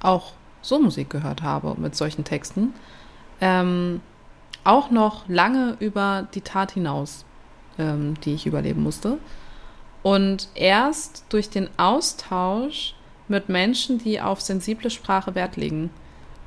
auch 0.01 0.33
so 0.61 0.79
Musik 0.79 1.09
gehört 1.09 1.41
habe 1.41 1.75
mit 1.77 1.95
solchen 1.95 2.23
Texten. 2.23 2.73
Ähm, 3.41 4.01
auch 4.63 4.91
noch 4.91 5.27
lange 5.27 5.75
über 5.79 6.27
die 6.33 6.41
Tat 6.41 6.71
hinaus, 6.71 7.25
ähm, 7.77 8.19
die 8.21 8.33
ich 8.33 8.45
überleben 8.45 8.83
musste. 8.83 9.17
Und 10.03 10.49
erst 10.55 11.25
durch 11.29 11.49
den 11.49 11.69
Austausch 11.77 12.95
mit 13.27 13.49
Menschen, 13.49 13.97
die 13.97 14.21
auf 14.21 14.41
sensible 14.41 14.89
Sprache 14.89 15.35
Wert 15.35 15.57
legen, 15.57 15.89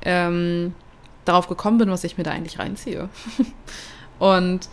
ähm, 0.03 0.73
darauf 1.25 1.47
gekommen 1.47 1.79
bin, 1.79 1.89
was 1.89 2.03
ich 2.03 2.17
mir 2.17 2.23
da 2.23 2.31
eigentlich 2.31 2.59
reinziehe. 2.59 3.09
und 4.19 4.69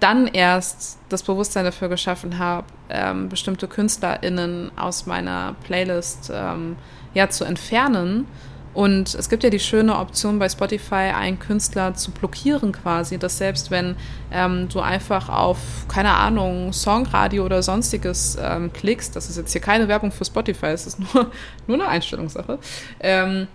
dann 0.00 0.26
erst 0.26 0.98
das 1.08 1.22
Bewusstsein 1.22 1.64
dafür 1.64 1.88
geschaffen 1.88 2.38
habe, 2.38 2.66
ähm, 2.88 3.28
bestimmte 3.28 3.68
KünstlerInnen 3.68 4.72
aus 4.76 5.06
meiner 5.06 5.54
Playlist 5.64 6.30
ähm, 6.34 6.76
ja, 7.14 7.28
zu 7.28 7.44
entfernen. 7.44 8.26
Und 8.74 9.14
es 9.14 9.30
gibt 9.30 9.42
ja 9.42 9.48
die 9.48 9.58
schöne 9.58 9.96
Option 9.96 10.38
bei 10.38 10.50
Spotify, 10.50 11.10
einen 11.14 11.38
Künstler 11.38 11.94
zu 11.94 12.10
blockieren 12.10 12.72
quasi, 12.72 13.16
dass 13.16 13.38
selbst 13.38 13.70
wenn 13.70 13.96
ähm, 14.30 14.68
du 14.68 14.80
einfach 14.80 15.30
auf, 15.30 15.58
keine 15.88 16.12
Ahnung, 16.12 16.74
Songradio 16.74 17.46
oder 17.46 17.62
sonstiges 17.62 18.36
ähm, 18.38 18.70
klickst, 18.74 19.16
das 19.16 19.30
ist 19.30 19.38
jetzt 19.38 19.52
hier 19.52 19.62
keine 19.62 19.88
Werbung 19.88 20.12
für 20.12 20.26
Spotify, 20.26 20.66
es 20.66 20.86
ist 20.86 20.98
nur, 20.98 21.30
nur 21.66 21.76
eine 21.78 21.88
Einstellungssache, 21.88 22.58
ähm, 23.00 23.48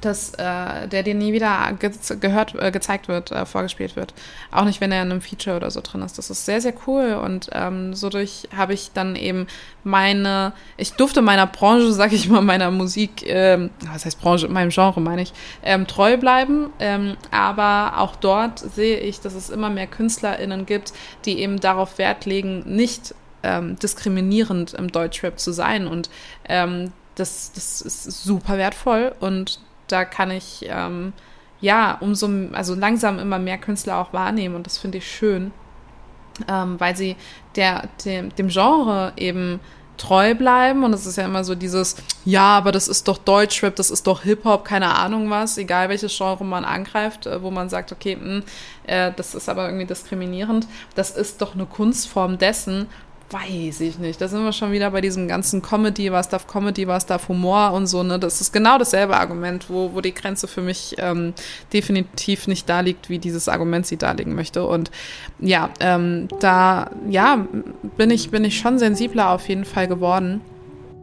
dass 0.00 0.34
äh, 0.34 0.88
der 0.88 1.02
dir 1.02 1.14
nie 1.14 1.32
wieder 1.32 1.72
ge 1.78 1.90
gehört, 2.20 2.54
äh, 2.54 2.70
gezeigt 2.70 3.08
wird, 3.08 3.30
äh, 3.30 3.46
vorgespielt 3.46 3.96
wird. 3.96 4.14
Auch 4.50 4.64
nicht, 4.64 4.80
wenn 4.80 4.92
er 4.92 5.02
in 5.02 5.10
einem 5.10 5.20
Feature 5.20 5.56
oder 5.56 5.70
so 5.70 5.80
drin 5.80 6.02
ist. 6.02 6.18
Das 6.18 6.30
ist 6.30 6.44
sehr, 6.44 6.60
sehr 6.60 6.74
cool. 6.86 7.14
Und 7.14 7.50
ähm, 7.52 7.94
so 7.94 8.08
durch 8.08 8.48
habe 8.56 8.74
ich 8.74 8.92
dann 8.92 9.16
eben 9.16 9.46
meine, 9.84 10.52
ich 10.76 10.92
durfte 10.94 11.22
meiner 11.22 11.46
Branche, 11.46 11.92
sag 11.92 12.12
ich 12.12 12.28
mal, 12.28 12.42
meiner 12.42 12.70
Musik, 12.70 13.24
ähm, 13.26 13.70
was 13.92 14.04
heißt 14.04 14.20
Branche, 14.20 14.48
meinem 14.48 14.70
Genre 14.70 15.00
meine 15.00 15.22
ich, 15.22 15.32
ähm, 15.62 15.86
treu 15.86 16.16
bleiben. 16.16 16.70
Ähm, 16.78 17.16
aber 17.30 17.98
auch 17.98 18.16
dort 18.16 18.58
sehe 18.58 18.98
ich, 18.98 19.20
dass 19.20 19.34
es 19.34 19.50
immer 19.50 19.70
mehr 19.70 19.86
KünstlerInnen 19.86 20.66
gibt, 20.66 20.92
die 21.24 21.38
eben 21.40 21.60
darauf 21.60 21.98
Wert 21.98 22.26
legen, 22.26 22.62
nicht 22.66 23.14
ähm, 23.42 23.78
diskriminierend 23.78 24.74
im 24.74 24.90
Deutschrap 24.90 25.38
zu 25.38 25.52
sein. 25.52 25.86
Und 25.86 26.10
ähm, 26.48 26.92
das, 27.14 27.52
das 27.52 27.80
ist 27.80 28.24
super 28.24 28.58
wertvoll 28.58 29.14
und 29.20 29.60
da 29.88 30.04
kann 30.04 30.30
ich 30.30 30.64
ähm, 30.68 31.12
ja 31.60 31.96
umso, 32.00 32.28
also 32.52 32.74
langsam 32.74 33.18
immer 33.18 33.38
mehr 33.38 33.58
Künstler 33.58 33.98
auch 33.98 34.12
wahrnehmen 34.12 34.54
und 34.54 34.66
das 34.66 34.78
finde 34.78 34.98
ich 34.98 35.10
schön, 35.10 35.52
ähm, 36.48 36.78
weil 36.78 36.96
sie 36.96 37.16
der, 37.56 37.88
dem, 38.04 38.34
dem 38.34 38.48
Genre 38.48 39.12
eben 39.16 39.60
treu 39.96 40.34
bleiben 40.34 40.84
und 40.84 40.92
es 40.92 41.06
ist 41.06 41.16
ja 41.16 41.24
immer 41.24 41.44
so 41.44 41.54
dieses, 41.54 41.96
ja, 42.24 42.58
aber 42.58 42.72
das 42.72 42.88
ist 42.88 43.08
doch 43.08 43.18
Deutschrap, 43.18 43.76
das 43.76 43.90
ist 43.90 44.06
doch 44.06 44.22
Hip-Hop, 44.22 44.64
keine 44.64 44.94
Ahnung 44.94 45.30
was, 45.30 45.58
egal 45.58 45.88
welches 45.88 46.16
Genre 46.16 46.44
man 46.44 46.64
angreift, 46.64 47.26
äh, 47.26 47.42
wo 47.42 47.50
man 47.50 47.68
sagt, 47.68 47.92
okay, 47.92 48.16
mh, 48.16 48.22
hm, 48.22 48.42
äh, 48.86 49.12
das 49.16 49.34
ist 49.34 49.48
aber 49.48 49.66
irgendwie 49.66 49.86
diskriminierend, 49.86 50.66
das 50.94 51.10
ist 51.10 51.40
doch 51.40 51.54
eine 51.54 51.66
Kunstform 51.66 52.38
dessen 52.38 52.88
weiß 53.30 53.80
ich 53.80 53.98
nicht. 53.98 54.20
Da 54.20 54.28
sind 54.28 54.44
wir 54.44 54.52
schon 54.52 54.72
wieder 54.72 54.90
bei 54.90 55.00
diesem 55.00 55.26
ganzen 55.26 55.62
Comedy, 55.62 56.12
was 56.12 56.28
darf 56.28 56.46
Comedy, 56.46 56.86
was 56.86 57.06
darf 57.06 57.28
Humor 57.28 57.72
und 57.72 57.86
so. 57.86 58.02
Ne? 58.02 58.18
Das 58.18 58.40
ist 58.40 58.52
genau 58.52 58.78
dasselbe 58.78 59.16
Argument, 59.16 59.68
wo, 59.68 59.94
wo 59.94 60.00
die 60.00 60.14
Grenze 60.14 60.46
für 60.46 60.62
mich 60.62 60.94
ähm, 60.98 61.34
definitiv 61.72 62.46
nicht 62.46 62.68
da 62.68 62.80
liegt, 62.80 63.10
wie 63.10 63.18
dieses 63.18 63.48
Argument 63.48 63.86
sie 63.86 63.96
darlegen 63.96 64.34
möchte. 64.34 64.66
Und 64.66 64.90
ja, 65.40 65.70
ähm, 65.80 66.28
da 66.40 66.90
ja, 67.08 67.46
bin 67.96 68.10
ich, 68.10 68.30
bin 68.30 68.44
ich 68.44 68.58
schon 68.58 68.78
sensibler 68.78 69.30
auf 69.30 69.48
jeden 69.48 69.64
Fall 69.64 69.88
geworden. 69.88 70.40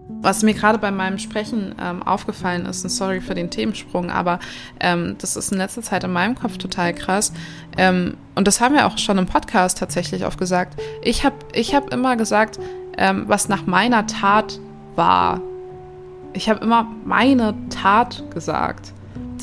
Was 0.07 0.43
mir 0.43 0.53
gerade 0.53 0.77
bei 0.77 0.91
meinem 0.91 1.17
Sprechen 1.17 1.75
ähm, 1.79 2.03
aufgefallen 2.03 2.65
ist, 2.65 2.83
und 2.83 2.89
sorry 2.89 3.21
für 3.21 3.35
den 3.35 3.49
Themensprung, 3.49 4.09
aber 4.09 4.39
ähm, 4.79 5.15
das 5.19 5.35
ist 5.35 5.51
in 5.51 5.57
letzter 5.57 5.81
Zeit 5.81 6.03
in 6.03 6.11
meinem 6.11 6.35
Kopf 6.35 6.57
total 6.57 6.93
krass. 6.93 7.33
Ähm, 7.77 8.17
und 8.35 8.47
das 8.47 8.61
haben 8.61 8.75
wir 8.75 8.85
auch 8.85 8.97
schon 8.97 9.17
im 9.17 9.25
Podcast 9.25 9.77
tatsächlich 9.77 10.25
oft 10.25 10.37
gesagt. 10.37 10.79
Ich 11.01 11.25
habe 11.25 11.35
ich 11.53 11.75
hab 11.75 11.93
immer 11.93 12.15
gesagt, 12.15 12.59
ähm, 12.97 13.23
was 13.27 13.49
nach 13.49 13.65
meiner 13.65 14.07
Tat 14.07 14.59
war. 14.95 15.41
Ich 16.33 16.49
habe 16.49 16.63
immer 16.63 16.87
meine 17.05 17.53
Tat 17.69 18.23
gesagt 18.33 18.92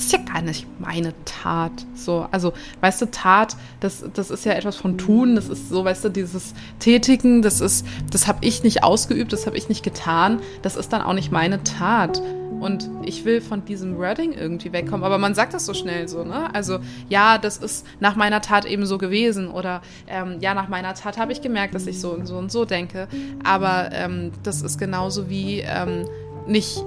das 0.00 0.06
ist 0.06 0.12
ja 0.12 0.32
gar 0.32 0.40
nicht 0.40 0.66
meine 0.80 1.12
Tat. 1.26 1.72
So, 1.94 2.26
also, 2.30 2.54
weißt 2.80 3.02
du, 3.02 3.10
Tat, 3.10 3.54
das, 3.80 4.02
das 4.14 4.30
ist 4.30 4.46
ja 4.46 4.52
etwas 4.52 4.76
von 4.76 4.96
tun, 4.96 5.36
das 5.36 5.50
ist 5.50 5.68
so, 5.68 5.84
weißt 5.84 6.06
du, 6.06 6.08
dieses 6.08 6.54
Tätigen, 6.78 7.42
das 7.42 7.60
ist, 7.60 7.86
das 8.10 8.26
habe 8.26 8.38
ich 8.40 8.62
nicht 8.62 8.82
ausgeübt, 8.82 9.30
das 9.30 9.46
habe 9.46 9.58
ich 9.58 9.68
nicht 9.68 9.82
getan, 9.82 10.40
das 10.62 10.76
ist 10.76 10.94
dann 10.94 11.02
auch 11.02 11.12
nicht 11.12 11.30
meine 11.32 11.62
Tat. 11.64 12.22
Und 12.60 12.88
ich 13.04 13.26
will 13.26 13.42
von 13.42 13.66
diesem 13.66 13.98
Wording 13.98 14.32
irgendwie 14.32 14.72
wegkommen. 14.72 15.04
Aber 15.04 15.18
man 15.18 15.34
sagt 15.34 15.52
das 15.52 15.66
so 15.66 15.74
schnell 15.74 16.08
so, 16.08 16.24
ne? 16.24 16.54
Also, 16.54 16.78
ja, 17.10 17.36
das 17.36 17.58
ist 17.58 17.86
nach 18.00 18.16
meiner 18.16 18.40
Tat 18.40 18.64
eben 18.64 18.86
so 18.86 18.96
gewesen. 18.96 19.48
Oder 19.50 19.82
ähm, 20.08 20.38
ja, 20.40 20.54
nach 20.54 20.68
meiner 20.68 20.94
Tat 20.94 21.18
habe 21.18 21.32
ich 21.32 21.42
gemerkt, 21.42 21.74
dass 21.74 21.86
ich 21.86 22.00
so 22.00 22.12
und 22.12 22.26
so 22.26 22.36
und 22.36 22.50
so 22.50 22.64
denke. 22.64 23.06
Aber 23.44 23.90
ähm, 23.92 24.32
das 24.42 24.62
ist 24.62 24.78
genauso 24.78 25.28
wie 25.28 25.60
ähm, 25.60 26.06
nicht 26.46 26.82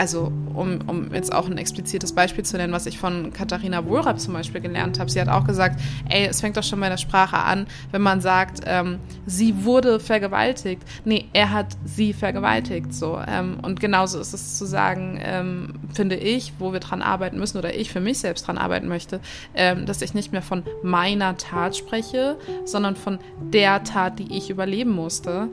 also 0.00 0.32
um, 0.54 0.78
um 0.86 1.12
jetzt 1.12 1.30
auch 1.30 1.46
ein 1.46 1.58
explizites 1.58 2.14
Beispiel 2.14 2.42
zu 2.42 2.56
nennen, 2.56 2.72
was 2.72 2.86
ich 2.86 2.98
von 2.98 3.34
Katharina 3.34 3.84
Wohlrab 3.84 4.18
zum 4.18 4.32
Beispiel 4.32 4.62
gelernt 4.62 4.98
habe. 4.98 5.10
Sie 5.10 5.20
hat 5.20 5.28
auch 5.28 5.44
gesagt, 5.44 5.78
ey, 6.08 6.24
es 6.24 6.40
fängt 6.40 6.56
doch 6.56 6.62
schon 6.62 6.80
bei 6.80 6.88
der 6.88 6.96
Sprache 6.96 7.36
an, 7.36 7.66
wenn 7.92 8.00
man 8.00 8.22
sagt, 8.22 8.62
ähm, 8.64 8.98
sie 9.26 9.66
wurde 9.66 10.00
vergewaltigt. 10.00 10.82
Nee, 11.04 11.26
er 11.34 11.50
hat 11.50 11.76
sie 11.84 12.14
vergewaltigt. 12.14 12.94
So. 12.94 13.20
Ähm, 13.28 13.58
und 13.60 13.78
genauso 13.78 14.18
ist 14.18 14.32
es 14.32 14.56
zu 14.56 14.64
sagen, 14.64 15.20
ähm, 15.22 15.74
finde 15.92 16.16
ich, 16.16 16.54
wo 16.58 16.72
wir 16.72 16.80
dran 16.80 17.02
arbeiten 17.02 17.38
müssen 17.38 17.58
oder 17.58 17.74
ich 17.74 17.92
für 17.92 18.00
mich 18.00 18.20
selbst 18.20 18.46
dran 18.46 18.56
arbeiten 18.56 18.88
möchte, 18.88 19.20
ähm, 19.54 19.84
dass 19.84 20.00
ich 20.00 20.14
nicht 20.14 20.32
mehr 20.32 20.40
von 20.40 20.62
meiner 20.82 21.36
Tat 21.36 21.76
spreche, 21.76 22.38
sondern 22.64 22.96
von 22.96 23.18
der 23.52 23.84
Tat, 23.84 24.18
die 24.18 24.34
ich 24.34 24.48
überleben 24.48 24.92
musste. 24.92 25.48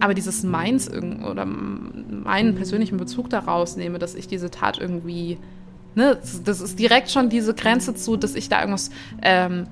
Aber 0.00 0.14
dieses 0.14 0.44
Meins 0.44 0.88
oder 0.90 1.44
meinen 1.44 2.54
persönlichen 2.54 2.98
Bezug 2.98 3.30
daraus 3.30 3.76
nehme, 3.76 3.98
dass 3.98 4.14
ich 4.14 4.28
diese 4.28 4.50
Tat 4.50 4.78
irgendwie 4.78 5.38
ne, 5.98 6.18
das 6.44 6.60
ist 6.60 6.78
direkt 6.78 7.10
schon 7.10 7.28
diese 7.28 7.52
Grenze 7.52 7.94
zu, 7.94 8.16
dass 8.16 8.34
ich 8.34 8.48
da 8.48 8.60
irgendwas 8.60 8.90
ähm, 9.20 9.64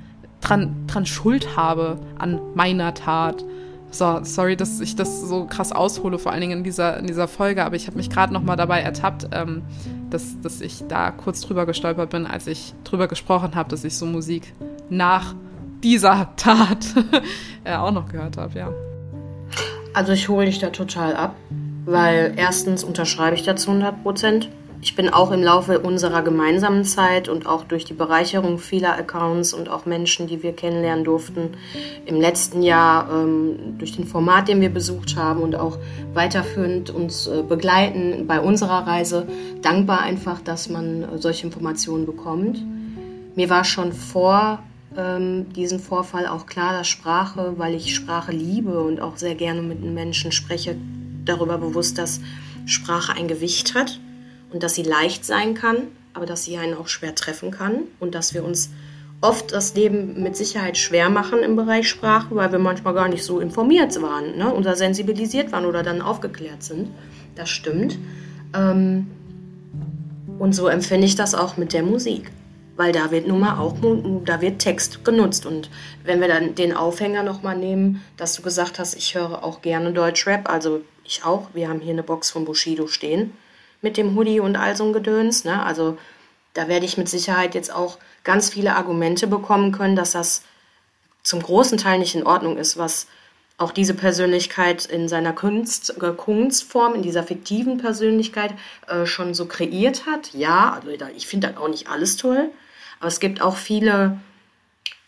dran, 0.42 0.84
dran 0.86 1.06
Schuld 1.06 1.56
habe 1.56 1.98
an 2.18 2.40
meiner 2.54 2.92
Tat. 2.92 3.44
So, 3.90 4.20
sorry, 4.22 4.56
dass 4.56 4.80
ich 4.80 4.96
das 4.96 5.22
so 5.22 5.46
krass 5.46 5.72
aushole, 5.72 6.18
vor 6.18 6.32
allen 6.32 6.40
Dingen 6.42 6.58
in 6.58 6.64
dieser, 6.64 6.98
in 6.98 7.06
dieser 7.06 7.28
Folge, 7.28 7.64
aber 7.64 7.76
ich 7.76 7.86
habe 7.86 7.96
mich 7.96 8.10
gerade 8.10 8.34
noch 8.34 8.42
mal 8.42 8.56
dabei 8.56 8.80
ertappt, 8.80 9.28
ähm, 9.32 9.62
dass, 10.10 10.38
dass 10.40 10.60
ich 10.60 10.84
da 10.88 11.12
kurz 11.12 11.40
drüber 11.40 11.64
gestolpert 11.64 12.10
bin, 12.10 12.26
als 12.26 12.46
ich 12.46 12.74
drüber 12.84 13.08
gesprochen 13.08 13.54
habe, 13.54 13.70
dass 13.70 13.84
ich 13.84 13.96
so 13.96 14.04
Musik 14.04 14.52
nach 14.90 15.34
dieser 15.82 16.34
Tat 16.36 16.86
äh, 17.64 17.76
auch 17.76 17.92
noch 17.92 18.08
gehört 18.08 18.36
habe, 18.36 18.58
ja. 18.58 18.85
Also 19.96 20.12
ich 20.12 20.28
hole 20.28 20.44
dich 20.44 20.58
da 20.58 20.68
total 20.68 21.16
ab, 21.16 21.36
weil 21.86 22.34
erstens 22.36 22.84
unterschreibe 22.84 23.34
ich 23.34 23.44
dazu 23.44 23.70
100 23.70 24.02
Prozent. 24.02 24.50
Ich 24.82 24.94
bin 24.94 25.08
auch 25.08 25.30
im 25.30 25.42
Laufe 25.42 25.80
unserer 25.80 26.20
gemeinsamen 26.20 26.84
Zeit 26.84 27.30
und 27.30 27.46
auch 27.46 27.64
durch 27.64 27.86
die 27.86 27.94
Bereicherung 27.94 28.58
vieler 28.58 28.92
Accounts 28.98 29.54
und 29.54 29.70
auch 29.70 29.86
Menschen, 29.86 30.26
die 30.26 30.42
wir 30.42 30.52
kennenlernen 30.52 31.02
durften, 31.02 31.52
im 32.04 32.20
letzten 32.20 32.62
Jahr 32.62 33.08
ähm, 33.10 33.78
durch 33.78 33.96
den 33.96 34.04
Format, 34.06 34.48
den 34.48 34.60
wir 34.60 34.68
besucht 34.68 35.16
haben 35.16 35.40
und 35.40 35.56
auch 35.56 35.78
weiterführend 36.12 36.90
uns 36.90 37.26
äh, 37.26 37.42
begleiten 37.42 38.26
bei 38.26 38.38
unserer 38.38 38.86
Reise, 38.86 39.26
dankbar 39.62 40.02
einfach, 40.02 40.42
dass 40.42 40.68
man 40.68 41.04
äh, 41.04 41.06
solche 41.16 41.46
Informationen 41.46 42.04
bekommt. 42.04 42.58
Mir 43.34 43.48
war 43.48 43.64
schon 43.64 43.94
vor 43.94 44.58
ähm, 44.96 45.52
diesen 45.52 45.80
Vorfall 45.80 46.26
auch 46.26 46.46
klar, 46.46 46.72
dass 46.72 46.88
Sprache, 46.88 47.54
weil 47.56 47.74
ich 47.74 47.94
Sprache 47.94 48.32
liebe 48.32 48.80
und 48.80 49.00
auch 49.00 49.16
sehr 49.16 49.34
gerne 49.34 49.62
mit 49.62 49.82
Menschen 49.82 50.32
spreche, 50.32 50.76
darüber 51.24 51.58
bewusst, 51.58 51.98
dass 51.98 52.20
Sprache 52.66 53.14
ein 53.14 53.28
Gewicht 53.28 53.74
hat 53.74 54.00
und 54.52 54.62
dass 54.62 54.74
sie 54.74 54.82
leicht 54.82 55.24
sein 55.24 55.54
kann, 55.54 55.76
aber 56.14 56.26
dass 56.26 56.44
sie 56.44 56.56
einen 56.56 56.74
auch 56.74 56.88
schwer 56.88 57.14
treffen 57.14 57.50
kann 57.50 57.82
und 58.00 58.14
dass 58.14 58.34
wir 58.34 58.44
uns 58.44 58.70
oft 59.20 59.52
das 59.52 59.74
Leben 59.74 60.22
mit 60.22 60.36
Sicherheit 60.36 60.76
schwer 60.76 61.10
machen 61.10 61.40
im 61.40 61.56
Bereich 61.56 61.88
Sprache, 61.88 62.34
weil 62.34 62.52
wir 62.52 62.58
manchmal 62.58 62.94
gar 62.94 63.08
nicht 63.08 63.24
so 63.24 63.40
informiert 63.40 64.00
waren 64.02 64.36
ne? 64.36 64.52
oder 64.52 64.76
sensibilisiert 64.76 65.52
waren 65.52 65.66
oder 65.66 65.82
dann 65.82 66.02
aufgeklärt 66.02 66.62
sind. 66.62 66.88
Das 67.34 67.48
stimmt. 67.48 67.98
Ähm, 68.54 69.06
und 70.38 70.54
so 70.54 70.68
empfinde 70.68 71.06
ich 71.06 71.14
das 71.14 71.34
auch 71.34 71.56
mit 71.56 71.72
der 71.72 71.82
Musik 71.82 72.30
weil 72.76 72.92
da 72.92 73.10
wird 73.10 73.26
nun 73.26 73.40
mal 73.40 73.58
auch, 73.58 73.74
da 74.24 74.40
wird 74.40 74.58
Text 74.60 75.04
genutzt. 75.04 75.46
Und 75.46 75.70
wenn 76.04 76.20
wir 76.20 76.28
dann 76.28 76.54
den 76.54 76.76
Aufhänger 76.76 77.22
nochmal 77.22 77.56
nehmen, 77.56 78.02
dass 78.16 78.34
du 78.34 78.42
gesagt 78.42 78.78
hast, 78.78 78.94
ich 78.94 79.14
höre 79.14 79.42
auch 79.42 79.62
gerne 79.62 79.92
Deutschrap, 79.92 80.48
also 80.50 80.82
ich 81.04 81.24
auch, 81.24 81.48
wir 81.54 81.68
haben 81.68 81.80
hier 81.80 81.92
eine 81.92 82.02
Box 82.02 82.30
von 82.30 82.44
Bushido 82.44 82.86
stehen 82.86 83.32
mit 83.82 83.96
dem 83.96 84.16
Hoodie 84.16 84.40
und 84.40 84.56
all 84.56 84.76
so 84.76 84.84
ein 84.84 84.92
Gedöns, 84.92 85.44
ne? 85.44 85.62
also 85.62 85.96
da 86.54 86.68
werde 86.68 86.86
ich 86.86 86.96
mit 86.96 87.08
Sicherheit 87.08 87.54
jetzt 87.54 87.72
auch 87.72 87.98
ganz 88.24 88.50
viele 88.50 88.74
Argumente 88.74 89.26
bekommen 89.26 89.72
können, 89.72 89.96
dass 89.96 90.12
das 90.12 90.42
zum 91.22 91.42
großen 91.42 91.78
Teil 91.78 91.98
nicht 91.98 92.14
in 92.14 92.26
Ordnung 92.26 92.56
ist, 92.56 92.78
was 92.78 93.06
auch 93.58 93.70
diese 93.70 93.94
Persönlichkeit 93.94 94.86
in 94.86 95.08
seiner 95.08 95.32
Kunst, 95.32 96.02
äh, 96.02 96.12
Kunstform, 96.12 96.94
in 96.94 97.02
dieser 97.02 97.22
fiktiven 97.22 97.78
Persönlichkeit 97.78 98.52
äh, 98.86 99.06
schon 99.06 99.34
so 99.34 99.46
kreiert 99.46 100.06
hat. 100.06 100.34
Ja, 100.34 100.72
also 100.72 100.88
ich 101.14 101.26
finde 101.26 101.48
das 101.48 101.56
auch 101.56 101.68
nicht 101.68 101.88
alles 101.88 102.16
toll. 102.16 102.50
Aber 103.00 103.08
es 103.08 103.20
gibt 103.20 103.40
auch 103.40 103.56
viele 103.56 104.18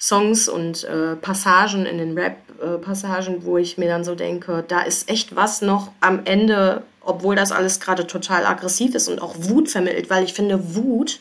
Songs 0.00 0.48
und 0.48 0.84
äh, 0.84 1.16
Passagen 1.16 1.84
in 1.84 1.98
den 1.98 2.16
Rap-Passagen, 2.16 3.36
äh, 3.36 3.44
wo 3.44 3.58
ich 3.58 3.78
mir 3.78 3.88
dann 3.88 4.04
so 4.04 4.14
denke, 4.14 4.64
da 4.66 4.82
ist 4.82 5.10
echt 5.10 5.34
was 5.34 5.60
noch 5.60 5.90
am 6.00 6.20
Ende, 6.24 6.82
obwohl 7.00 7.34
das 7.34 7.50
alles 7.50 7.80
gerade 7.80 8.06
total 8.06 8.46
aggressiv 8.46 8.94
ist 8.94 9.08
und 9.08 9.20
auch 9.20 9.34
Wut 9.36 9.68
vermittelt, 9.68 10.08
weil 10.08 10.24
ich 10.24 10.34
finde, 10.34 10.74
Wut, 10.76 11.18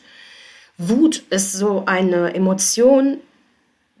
Wut 0.76 1.24
ist 1.30 1.52
so 1.52 1.84
eine 1.86 2.34
Emotion, 2.34 3.18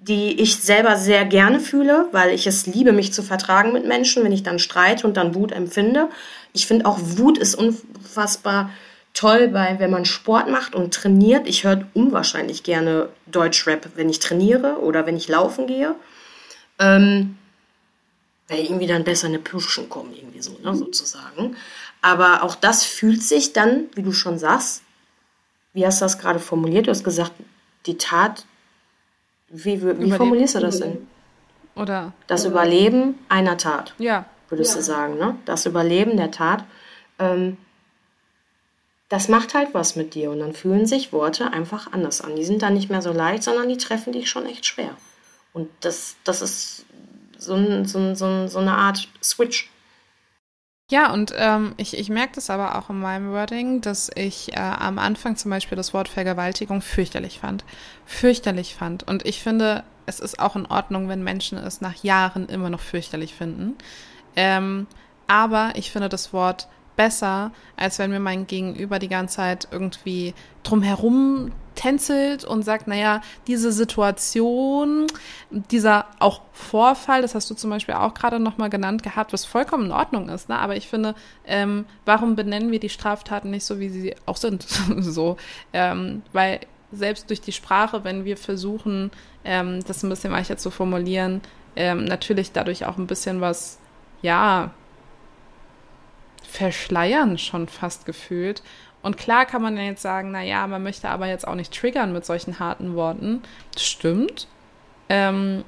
die 0.00 0.40
ich 0.40 0.56
selber 0.56 0.96
sehr 0.96 1.24
gerne 1.24 1.58
fühle, 1.58 2.06
weil 2.12 2.30
ich 2.30 2.46
es 2.46 2.66
liebe, 2.66 2.92
mich 2.92 3.12
zu 3.12 3.22
vertragen 3.22 3.72
mit 3.72 3.84
Menschen, 3.84 4.22
wenn 4.22 4.32
ich 4.32 4.44
dann 4.44 4.60
streite 4.60 5.06
und 5.06 5.16
dann 5.16 5.34
Wut 5.34 5.50
empfinde. 5.50 6.08
Ich 6.52 6.68
finde 6.68 6.86
auch 6.86 6.98
Wut 7.00 7.36
ist 7.36 7.56
unfassbar 7.56 8.70
toll 9.14 9.48
bei, 9.48 9.78
wenn 9.78 9.90
man 9.90 10.04
Sport 10.04 10.48
macht 10.48 10.74
und 10.74 10.94
trainiert. 10.94 11.48
Ich 11.48 11.64
höre 11.64 11.86
unwahrscheinlich 11.94 12.62
gerne 12.62 13.08
Deutschrap, 13.26 13.90
wenn 13.96 14.08
ich 14.08 14.20
trainiere 14.20 14.78
oder 14.80 15.06
wenn 15.06 15.16
ich 15.16 15.28
laufen 15.28 15.66
gehe. 15.66 15.94
Ähm, 16.78 17.36
weil 18.48 18.60
irgendwie 18.60 18.86
dann 18.86 19.04
besser 19.04 19.26
eine 19.26 19.38
Puschen 19.38 19.88
kommen, 19.88 20.14
irgendwie 20.14 20.40
so, 20.40 20.56
ne, 20.62 20.74
sozusagen. 20.74 21.56
Aber 22.00 22.42
auch 22.42 22.54
das 22.54 22.84
fühlt 22.84 23.22
sich 23.22 23.52
dann, 23.52 23.86
wie 23.94 24.02
du 24.02 24.12
schon 24.12 24.38
sagst, 24.38 24.82
wie 25.74 25.84
hast 25.84 26.00
du 26.00 26.04
das 26.06 26.18
gerade 26.18 26.38
formuliert? 26.38 26.86
Du 26.86 26.90
hast 26.90 27.04
gesagt, 27.04 27.32
die 27.86 27.98
Tat, 27.98 28.46
wie, 29.48 29.82
wie 29.82 30.12
formulierst 30.12 30.54
du 30.56 30.60
das 30.60 30.80
denn? 30.80 31.06
Oder? 31.74 32.12
Das 32.26 32.44
Überleben 32.44 33.18
einer 33.28 33.56
Tat. 33.56 33.94
Ja. 33.98 34.24
Würdest 34.48 34.72
ja. 34.72 34.76
du 34.78 34.82
sagen, 34.82 35.18
ne? 35.18 35.36
Das 35.44 35.66
Überleben 35.66 36.16
der 36.16 36.30
Tat. 36.30 36.64
Ähm, 37.18 37.58
das 39.08 39.28
macht 39.28 39.54
halt 39.54 39.72
was 39.72 39.96
mit 39.96 40.14
dir 40.14 40.30
und 40.30 40.40
dann 40.40 40.52
fühlen 40.52 40.86
sich 40.86 41.12
Worte 41.12 41.52
einfach 41.52 41.92
anders 41.92 42.20
an. 42.20 42.36
Die 42.36 42.44
sind 42.44 42.62
dann 42.62 42.74
nicht 42.74 42.90
mehr 42.90 43.02
so 43.02 43.12
leicht, 43.12 43.42
sondern 43.42 43.68
die 43.68 43.78
treffen 43.78 44.12
dich 44.12 44.28
schon 44.28 44.46
echt 44.46 44.66
schwer. 44.66 44.90
Und 45.52 45.68
das, 45.80 46.16
das 46.24 46.42
ist 46.42 46.84
so, 47.38 47.84
so, 47.84 48.14
so, 48.14 48.46
so 48.46 48.58
eine 48.58 48.74
Art 48.74 49.08
Switch. 49.22 49.70
Ja, 50.90 51.12
und 51.12 51.34
ähm, 51.36 51.74
ich, 51.76 51.98
ich 51.98 52.08
merke 52.08 52.34
das 52.36 52.48
aber 52.48 52.78
auch 52.78 52.88
in 52.88 52.98
meinem 52.98 53.30
Wording, 53.32 53.82
dass 53.82 54.10
ich 54.14 54.54
äh, 54.54 54.58
am 54.58 54.98
Anfang 54.98 55.36
zum 55.36 55.50
Beispiel 55.50 55.76
das 55.76 55.92
Wort 55.92 56.08
Vergewaltigung 56.08 56.80
fürchterlich 56.80 57.40
fand. 57.40 57.64
Fürchterlich 58.06 58.74
fand. 58.74 59.06
Und 59.06 59.26
ich 59.26 59.42
finde, 59.42 59.84
es 60.06 60.18
ist 60.18 60.38
auch 60.38 60.56
in 60.56 60.64
Ordnung, 60.66 61.08
wenn 61.08 61.22
Menschen 61.22 61.58
es 61.58 61.82
nach 61.82 62.02
Jahren 62.02 62.48
immer 62.48 62.70
noch 62.70 62.80
fürchterlich 62.80 63.34
finden. 63.34 63.76
Ähm, 64.34 64.86
aber 65.26 65.72
ich 65.74 65.92
finde 65.92 66.08
das 66.08 66.32
Wort 66.32 66.68
besser, 66.98 67.52
als 67.76 68.00
wenn 68.00 68.10
mir 68.10 68.20
mein 68.20 68.48
Gegenüber 68.48 68.98
die 68.98 69.08
ganze 69.08 69.36
Zeit 69.36 69.68
irgendwie 69.70 70.34
drumherum 70.64 71.52
tänzelt 71.76 72.44
und 72.44 72.64
sagt, 72.64 72.88
naja, 72.88 73.22
diese 73.46 73.70
Situation, 73.70 75.06
dieser 75.50 76.06
auch 76.18 76.42
Vorfall, 76.52 77.22
das 77.22 77.36
hast 77.36 77.48
du 77.50 77.54
zum 77.54 77.70
Beispiel 77.70 77.94
auch 77.94 78.14
gerade 78.14 78.40
nochmal 78.40 78.68
genannt 78.68 79.04
gehabt, 79.04 79.32
was 79.32 79.44
vollkommen 79.44 79.86
in 79.86 79.92
Ordnung 79.92 80.28
ist, 80.28 80.48
ne? 80.48 80.58
aber 80.58 80.74
ich 80.74 80.88
finde, 80.88 81.14
ähm, 81.46 81.86
warum 82.04 82.34
benennen 82.34 82.72
wir 82.72 82.80
die 82.80 82.88
Straftaten 82.88 83.50
nicht 83.50 83.64
so, 83.64 83.78
wie 83.78 83.90
sie 83.90 84.16
auch 84.26 84.36
sind? 84.36 84.66
so, 84.98 85.36
ähm, 85.72 86.22
weil 86.32 86.60
selbst 86.90 87.30
durch 87.30 87.40
die 87.40 87.52
Sprache, 87.52 88.02
wenn 88.02 88.24
wir 88.24 88.36
versuchen, 88.36 89.12
ähm, 89.44 89.84
das 89.86 90.02
ein 90.02 90.08
bisschen 90.08 90.32
weicher 90.32 90.56
zu 90.56 90.72
formulieren, 90.72 91.42
ähm, 91.76 92.06
natürlich 92.06 92.50
dadurch 92.50 92.86
auch 92.86 92.98
ein 92.98 93.06
bisschen 93.06 93.40
was, 93.40 93.78
ja, 94.20 94.72
verschleiern 96.42 97.38
schon 97.38 97.68
fast 97.68 98.06
gefühlt. 98.06 98.62
Und 99.02 99.16
klar 99.16 99.46
kann 99.46 99.62
man 99.62 99.76
jetzt 99.76 100.02
sagen, 100.02 100.32
na 100.32 100.42
ja, 100.42 100.66
man 100.66 100.82
möchte 100.82 101.08
aber 101.08 101.26
jetzt 101.26 101.46
auch 101.46 101.54
nicht 101.54 101.72
triggern 101.72 102.12
mit 102.12 102.26
solchen 102.26 102.58
harten 102.58 102.94
Worten. 102.94 103.42
Das 103.72 103.84
stimmt. 103.84 104.48
Ähm, 105.08 105.64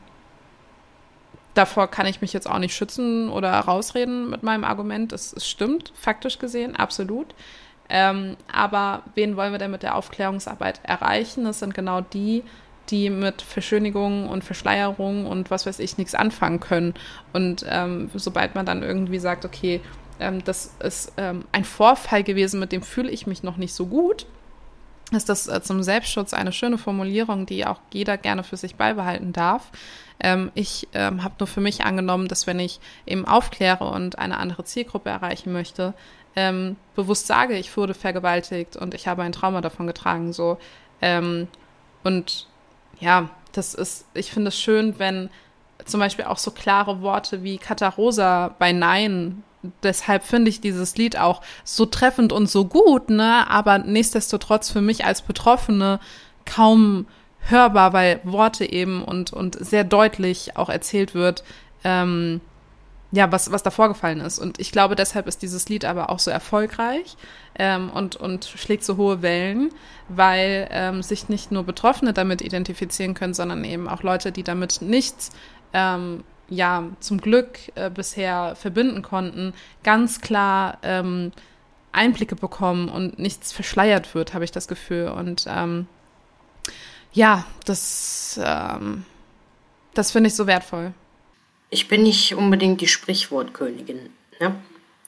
davor 1.55 1.89
kann 1.89 2.07
ich 2.07 2.21
mich 2.21 2.33
jetzt 2.33 2.49
auch 2.49 2.59
nicht 2.59 2.75
schützen 2.75 3.31
oder 3.31 3.53
rausreden 3.53 4.31
mit 4.31 4.43
meinem 4.43 4.65
Argument. 4.65 5.13
Es, 5.13 5.33
es 5.33 5.49
stimmt, 5.49 5.93
faktisch 5.95 6.39
gesehen, 6.39 6.77
absolut. 6.77 7.35
Ähm, 7.89 8.37
aber 8.53 9.03
wen 9.15 9.37
wollen 9.37 9.53
wir 9.53 9.59
denn 9.59 9.71
mit 9.71 9.83
der 9.83 9.97
Aufklärungsarbeit 9.97 10.81
erreichen? 10.85 11.45
Das 11.45 11.59
sind 11.59 11.75
genau 11.75 12.01
die, 12.01 12.45
die 12.89 13.11
mit 13.11 13.43
Verschönigungen 13.43 14.29
und 14.29 14.45
Verschleierungen 14.45 15.27
und 15.27 15.51
was 15.51 15.67
weiß 15.67 15.79
ich 15.81 15.99
nichts 15.99 16.15
anfangen 16.15 16.61
können. 16.61 16.95
Und 17.33 17.65
ähm, 17.69 18.11
sobald 18.15 18.55
man 18.55 18.67
dann 18.67 18.83
irgendwie 18.83 19.19
sagt, 19.19 19.45
okay, 19.45 19.81
ähm, 20.21 20.45
das 20.45 20.75
ist 20.81 21.13
ähm, 21.17 21.45
ein 21.53 21.65
Vorfall 21.65 22.23
gewesen, 22.23 22.61
mit 22.61 22.73
dem 22.73 22.83
fühle 22.83 23.11
ich 23.11 23.27
mich 23.27 23.43
noch 23.43 23.57
nicht 23.57 23.75
so 23.75 23.87
gut, 23.87 24.27
ist 25.13 25.29
das 25.29 25.49
äh, 25.49 25.61
zum 25.63 25.83
Selbstschutz 25.83 26.33
eine 26.35 26.53
schöne 26.53 26.79
Formulierung, 26.79 27.47
die 27.47 27.67
auch 27.67 27.81
jeder 27.93 28.17
gerne 28.17 28.45
für 28.45 28.57
sich 28.57 28.77
beibehalten 28.77 29.33
darf. 29.33 29.71
Ähm, 30.21 30.53
ich 30.55 30.89
ähm, 30.93 31.25
habe 31.25 31.35
nur 31.41 31.47
für 31.47 31.61
mich 31.61 31.85
angenommen, 31.85 32.29
dass 32.29 32.47
wenn 32.47 32.61
ich 32.61 32.81
eben 33.07 33.27
aufkläre 33.27 33.85
und 33.85 34.19
eine 34.19 34.39
andere 34.39 34.65
Zielgruppe 34.65 35.11
erreichen 35.11 35.53
möchte, 35.53 35.95
ähm, 36.37 36.77
bewusst 36.95 37.27
sage, 37.27 37.57
ich 37.57 37.77
wurde 37.77 37.95
vergewaltigt 37.95 38.77
und 38.77 38.95
ich 38.95 39.09
habe 39.09 39.23
ein 39.23 39.33
Trauma 39.33 39.61
davon 39.61 39.87
getragen, 39.87 40.33
so. 40.33 40.59
Ähm, 41.03 41.49
und 42.05 42.47
ja, 43.01 43.31
das 43.53 43.75
ist, 43.75 44.07
ich 44.15 44.31
finde 44.31 44.49
es 44.49 44.61
schön, 44.61 44.99
wenn 44.99 45.29
zum 45.87 45.99
Beispiel 45.99 46.27
auch 46.27 46.39
so 46.39 46.51
klare 46.51 47.03
Worte 47.03 47.43
wie 47.43 47.59
Katarosa 47.59 48.55
bei 48.59 48.73
Nein 48.73 49.43
deshalb 49.83 50.25
finde 50.25 50.49
ich 50.49 50.61
dieses 50.61 50.97
Lied 50.97 51.19
auch 51.19 51.43
so 51.65 51.87
treffend 51.87 52.33
und 52.33 52.49
so 52.49 52.65
gut, 52.65 53.11
ne? 53.11 53.49
Aber 53.49 53.79
nichtsdestotrotz 53.79 54.71
für 54.71 54.81
mich 54.81 55.05
als 55.05 55.23
Betroffene 55.23 56.01
kaum 56.47 57.07
hörbar, 57.41 57.93
weil 57.93 58.21
Worte 58.25 58.71
eben 58.71 59.03
und, 59.03 59.33
und 59.33 59.57
sehr 59.65 59.85
deutlich 59.85 60.57
auch 60.57 60.69
erzählt 60.69 61.15
wird, 61.15 61.43
ähm, 61.85 62.41
ja, 63.13 63.33
was, 63.33 63.51
was 63.51 63.63
da 63.63 63.71
vorgefallen 63.71 64.21
ist. 64.21 64.39
Und 64.39 64.61
ich 64.61 64.71
glaube, 64.71 64.95
deshalb 64.95 65.27
ist 65.27 65.43
dieses 65.43 65.69
Lied 65.69 65.85
aber 65.85 66.11
auch 66.11 66.21
so 66.21 66.31
erfolgreich 66.31 67.17
ähm, 67.59 67.91
und, 67.91 68.17
und 68.17 68.45
schlägt 68.45 68.85
so 68.85 68.97
hohe 68.97 69.21
Wellen, 69.23 69.71
weil 70.09 70.69
ähm, 70.71 71.03
sich 71.03 71.29
nicht 71.29 71.51
nur 71.51 71.65
Betroffene 71.65 72.13
damit 72.13 72.41
identifizieren 72.41 73.15
können, 73.15 73.35
sondern 73.35 73.65
eben 73.65 73.89
auch 73.89 74.03
Leute, 74.03 74.31
die 74.31 74.45
damit 74.45 74.81
nichts, 74.81 75.31
ähm, 75.73 76.23
ja, 76.51 76.85
zum 77.01 77.21
Glück 77.21 77.59
äh, 77.77 77.89
bisher 77.91 78.55
verbinden 78.57 79.03
konnten, 79.03 79.55
ganz 79.83 80.21
klar 80.21 80.79
ähm, 80.83 81.33
Einblicke 81.93 82.37
bekommen 82.37 82.89
und 82.89 83.19
nichts 83.19 83.53
verschleiert 83.53 84.15
wird, 84.15 84.35
habe 84.35 84.45
ich 84.45 84.53
das 84.53 84.69
Gefühl. 84.69 85.09
Und 85.09 85.47
ähm, 85.49 85.87
ja, 87.13 87.45
das, 87.65 88.39
ähm, 88.43 89.05
das 89.95 90.11
finde 90.13 90.29
ich 90.29 90.37
so 90.37 90.47
wertvoll. 90.47 90.93
Ich 91.71 91.89
bin 91.89 92.03
nicht 92.03 92.35
unbedingt 92.35 92.81
die 92.81 92.89
Sprichwortkönigin. 92.89 94.11
Ne? 94.41 94.55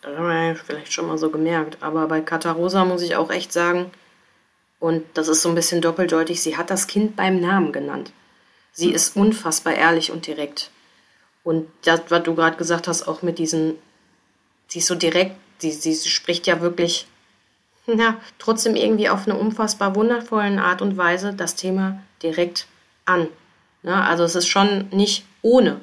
Das 0.00 0.16
haben 0.16 0.26
wir 0.26 0.48
ja 0.48 0.54
vielleicht 0.54 0.92
schon 0.92 1.06
mal 1.06 1.18
so 1.18 1.30
gemerkt. 1.30 1.78
Aber 1.80 2.06
bei 2.08 2.20
Katarosa 2.20 2.84
muss 2.84 3.02
ich 3.02 3.16
auch 3.16 3.30
echt 3.30 3.52
sagen, 3.52 3.90
und 4.80 5.04
das 5.14 5.28
ist 5.28 5.42
so 5.42 5.48
ein 5.48 5.54
bisschen 5.54 5.80
doppeldeutig, 5.80 6.42
sie 6.42 6.56
hat 6.56 6.70
das 6.70 6.88
Kind 6.88 7.14
beim 7.14 7.40
Namen 7.40 7.70
genannt. 7.70 8.12
Sie 8.72 8.90
ist 8.90 9.16
unfassbar 9.16 9.74
ehrlich 9.74 10.10
und 10.10 10.26
direkt. 10.26 10.71
Und 11.44 11.68
das, 11.82 12.02
was 12.08 12.22
du 12.22 12.34
gerade 12.34 12.56
gesagt 12.56 12.88
hast, 12.88 13.08
auch 13.08 13.22
mit 13.22 13.38
diesen, 13.38 13.74
sie 14.68 14.78
ist 14.78 14.86
so 14.86 14.94
direkt, 14.94 15.36
sie, 15.58 15.72
sie 15.72 15.94
spricht 16.08 16.46
ja 16.46 16.60
wirklich, 16.60 17.06
ja, 17.86 18.20
trotzdem 18.38 18.76
irgendwie 18.76 19.08
auf 19.08 19.26
eine 19.26 19.36
unfassbar 19.36 19.94
wundervollen 19.96 20.58
Art 20.58 20.82
und 20.82 20.96
Weise 20.96 21.34
das 21.34 21.56
Thema 21.56 22.00
direkt 22.22 22.66
an. 23.04 23.28
Ne? 23.82 23.94
Also 24.04 24.24
es 24.24 24.34
ist 24.34 24.48
schon 24.48 24.88
nicht 24.90 25.24
ohne. 25.42 25.80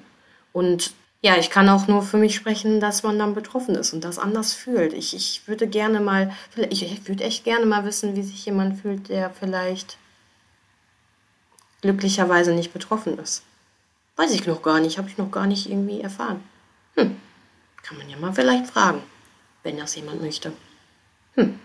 Und 0.54 0.94
ja, 1.22 1.36
ich 1.38 1.50
kann 1.50 1.68
auch 1.68 1.88
nur 1.88 2.02
für 2.02 2.18
mich 2.18 2.36
sprechen, 2.36 2.80
dass 2.80 3.04
man 3.04 3.20
dann 3.20 3.36
betroffen 3.36 3.76
ist 3.76 3.92
und 3.92 4.06
das 4.06 4.18
anders 4.18 4.54
fühlt. 4.54 4.94
Ich, 4.94 5.14
ich 5.14 5.48
würde 5.48 5.68
gerne 5.68 6.00
mal, 6.00 6.34
ich 6.70 7.08
würde 7.08 7.26
echt 7.26 7.44
gerne 7.44 7.66
mal 7.66 7.84
wissen, 7.84 8.16
wie 8.16 8.24
sich 8.24 8.46
jemand 8.46 8.80
fühlt, 8.80 9.10
der 9.10 9.30
vielleicht 9.30 9.98
glücklicherweise 11.82 12.54
nicht 12.54 12.72
betroffen 12.72 13.20
ist. 13.20 13.44
Weiß 14.20 14.32
ich 14.32 14.46
noch 14.46 14.62
gar 14.62 14.82
nicht, 14.82 14.98
habe 14.98 15.08
ich 15.08 15.18
noch 15.18 15.32
gar 15.32 15.48
nicht 15.48 15.70
irgendwie 15.70 16.02
erfahren. 16.02 16.44
Hm, 16.96 17.18
kann 17.82 17.98
man 17.98 18.10
ja 18.10 18.18
mal 18.18 18.34
vielleicht 18.34 18.68
fragen, 18.68 19.02
wenn 19.64 19.78
das 19.78 19.96
jemand 19.96 20.22
möchte. 20.22 20.52
Hm. 21.36 21.58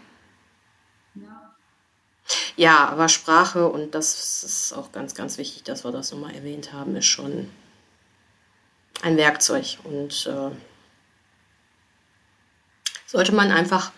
Ja, 2.54 2.86
aber 2.90 3.08
Sprache, 3.08 3.68
und 3.68 3.96
das 3.96 4.44
ist 4.44 4.72
auch 4.72 4.92
ganz, 4.92 5.16
ganz 5.16 5.36
wichtig, 5.36 5.64
dass 5.64 5.82
wir 5.84 5.90
das 5.90 6.12
nochmal 6.12 6.32
erwähnt 6.32 6.72
haben, 6.72 6.94
ist 6.94 7.06
schon 7.06 7.50
ein 9.02 9.16
Werkzeug. 9.16 9.78
Und 9.82 10.24
äh, 10.26 10.52
sollte 13.04 13.32
man 13.32 13.50
einfach, 13.50 13.90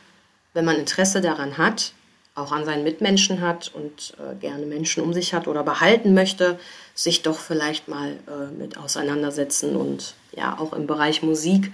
wenn 0.55 0.65
man 0.65 0.77
Interesse 0.77 1.21
daran 1.21 1.59
hat, 1.59 1.93
auch 2.37 2.53
an 2.53 2.65
seinen 2.65 2.85
Mitmenschen 2.85 3.41
hat 3.41 3.73
und 3.75 4.15
äh, 4.19 4.37
gerne 4.37 4.67
Menschen 4.67 5.03
um 5.03 5.13
sich 5.13 5.35
hat 5.35 5.49
oder 5.49 5.65
behalten 5.65 6.15
möchte, 6.15 6.59
sich 6.95 7.23
doch 7.23 7.39
vielleicht 7.39 7.89
mal 7.89 8.13
äh, 8.29 8.53
mit 8.57 8.79
auseinandersetzen 8.79 9.75
und 9.75 10.15
ja 10.33 10.57
auch 10.59 10.73
im 10.73 10.87
Bereich 10.87 11.23
Musik 11.23 11.73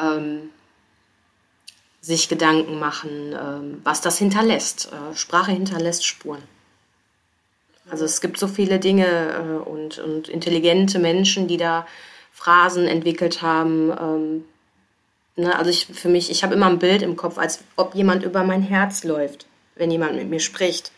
ähm, 0.00 0.50
sich 2.00 2.28
Gedanken 2.28 2.78
machen, 2.78 3.34
ähm, 3.38 3.80
was 3.82 4.00
das 4.00 4.18
hinterlässt. 4.18 4.92
Äh, 4.92 5.16
Sprache 5.16 5.52
hinterlässt 5.52 6.06
Spuren. 6.06 6.42
Also 7.90 8.04
es 8.04 8.20
gibt 8.20 8.38
so 8.38 8.46
viele 8.46 8.78
Dinge 8.78 9.06
äh, 9.06 9.68
und, 9.68 9.98
und 9.98 10.28
intelligente 10.28 10.98
Menschen, 11.00 11.48
die 11.48 11.56
da 11.56 11.86
Phrasen 12.32 12.86
entwickelt 12.86 13.42
haben. 13.42 13.90
Ähm, 13.90 14.44
ne, 15.36 15.58
also 15.58 15.70
ich, 15.70 15.86
für 15.86 16.08
mich, 16.08 16.30
ich 16.30 16.44
habe 16.44 16.54
immer 16.54 16.66
ein 16.66 16.78
Bild 16.78 17.02
im 17.02 17.16
Kopf, 17.16 17.36
als 17.36 17.64
ob 17.76 17.94
jemand 17.94 18.22
über 18.22 18.44
mein 18.44 18.62
Herz 18.62 19.02
läuft, 19.02 19.46
wenn 19.76 19.90
jemand 19.90 20.16
mit 20.16 20.28
mir 20.28 20.40
spricht. 20.40 20.92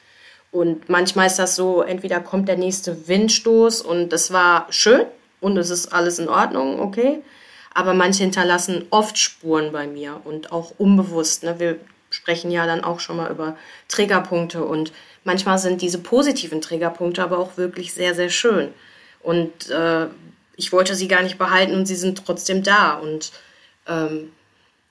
Und 0.53 0.89
manchmal 0.89 1.27
ist 1.27 1.39
das 1.39 1.57
so, 1.57 1.83
entweder 1.83 2.21
kommt 2.21 2.49
der 2.49 2.57
nächste 2.57 3.09
Windstoß 3.09 3.83
und 3.83 4.11
das 4.11 4.33
war 4.33 4.67
schön 4.71 5.07
und 5.41 5.57
es 5.57 5.71
ist 5.71 5.93
alles 5.93 6.19
in 6.19 6.29
Ordnung, 6.29 6.81
okay. 6.81 7.23
Aber 7.75 7.93
manche 7.93 8.23
hinterlassen 8.23 8.87
oft 8.91 9.19
Spuren 9.19 9.71
bei 9.73 9.87
mir 9.87 10.21
und 10.25 10.53
auch 10.53 10.73
unbewusst. 10.79 11.43
Ne? 11.43 11.59
Wir 11.59 11.79
sprechen 12.09 12.51
ja 12.51 12.65
dann 12.67 12.85
auch 12.85 13.01
schon 13.01 13.19
mal 13.19 13.31
über 13.31 13.57
Triggerpunkte 13.89 14.65
und 14.65 14.93
manchmal 15.25 15.59
sind 15.59 15.83
diese 15.83 15.99
positiven 15.99 16.63
Triggerpunkte 16.63 17.23
aber 17.23 17.39
auch 17.39 17.59
wirklich 17.59 17.93
sehr, 17.93 18.15
sehr 18.15 18.31
schön. 18.31 18.73
Und 19.21 19.69
äh, 19.71 20.07
ich 20.57 20.73
wollte 20.73 20.95
sie 20.95 21.09
gar 21.09 21.23
nicht 21.23 21.37
behalten 21.37 21.75
und 21.75 21.87
sie 21.87 21.97
sind 21.97 22.25
trotzdem 22.25 22.63
da. 22.63 22.95
Und 22.95 23.33
ähm, 23.87 24.33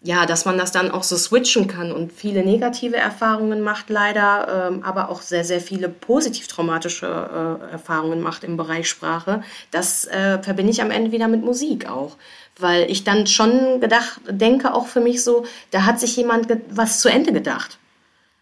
ja, 0.05 0.27
dass 0.27 0.45
man 0.45 0.55
das 0.55 0.71
dann 0.71 0.91
auch 0.91 1.01
so 1.01 1.17
switchen 1.17 1.67
kann 1.67 1.91
und 1.91 2.13
viele 2.13 2.45
negative 2.45 2.95
Erfahrungen 2.95 3.61
macht, 3.61 3.89
leider, 3.89 4.69
ähm, 4.69 4.83
aber 4.83 5.09
auch 5.09 5.21
sehr, 5.21 5.43
sehr 5.43 5.59
viele 5.59 5.89
positiv 5.89 6.47
traumatische 6.47 7.07
äh, 7.07 7.71
Erfahrungen 7.71 8.21
macht 8.21 8.43
im 8.43 8.55
Bereich 8.55 8.87
Sprache, 8.87 9.41
das 9.71 10.05
äh, 10.05 10.37
verbinde 10.43 10.71
ich 10.71 10.83
am 10.83 10.91
Ende 10.91 11.11
wieder 11.11 11.27
mit 11.27 11.43
Musik 11.43 11.89
auch. 11.89 12.17
Weil 12.59 12.89
ich 12.89 13.03
dann 13.03 13.25
schon 13.25 13.81
gedacht, 13.81 14.21
denke 14.29 14.75
auch 14.75 14.85
für 14.85 15.01
mich 15.01 15.23
so, 15.23 15.45
da 15.71 15.85
hat 15.85 15.99
sich 15.99 16.15
jemand 16.15 16.47
was 16.69 16.99
zu 16.99 17.09
Ende 17.09 17.33
gedacht. 17.33 17.79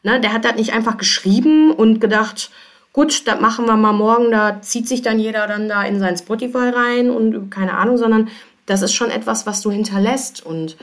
Ne? 0.03 0.19
Der 0.19 0.33
hat 0.33 0.43
das 0.43 0.55
nicht 0.55 0.73
einfach 0.73 0.97
geschrieben 0.97 1.71
und 1.71 2.01
gedacht, 2.01 2.51
gut, 2.91 3.25
das 3.25 3.39
machen 3.39 3.65
wir 3.65 3.77
mal 3.77 3.93
morgen, 3.93 4.31
da 4.31 4.61
zieht 4.61 4.89
sich 4.89 5.01
dann 5.01 5.17
jeder 5.17 5.47
dann 5.47 5.69
da 5.69 5.83
in 5.83 5.97
sein 5.97 6.17
Spotify 6.17 6.69
rein 6.75 7.09
und 7.09 7.49
keine 7.49 7.77
Ahnung, 7.77 7.97
sondern 7.97 8.27
das 8.65 8.81
ist 8.81 8.93
schon 8.93 9.09
etwas, 9.09 9.45
was 9.45 9.61
du 9.61 9.71
hinterlässt 9.71 10.45
und 10.45 10.75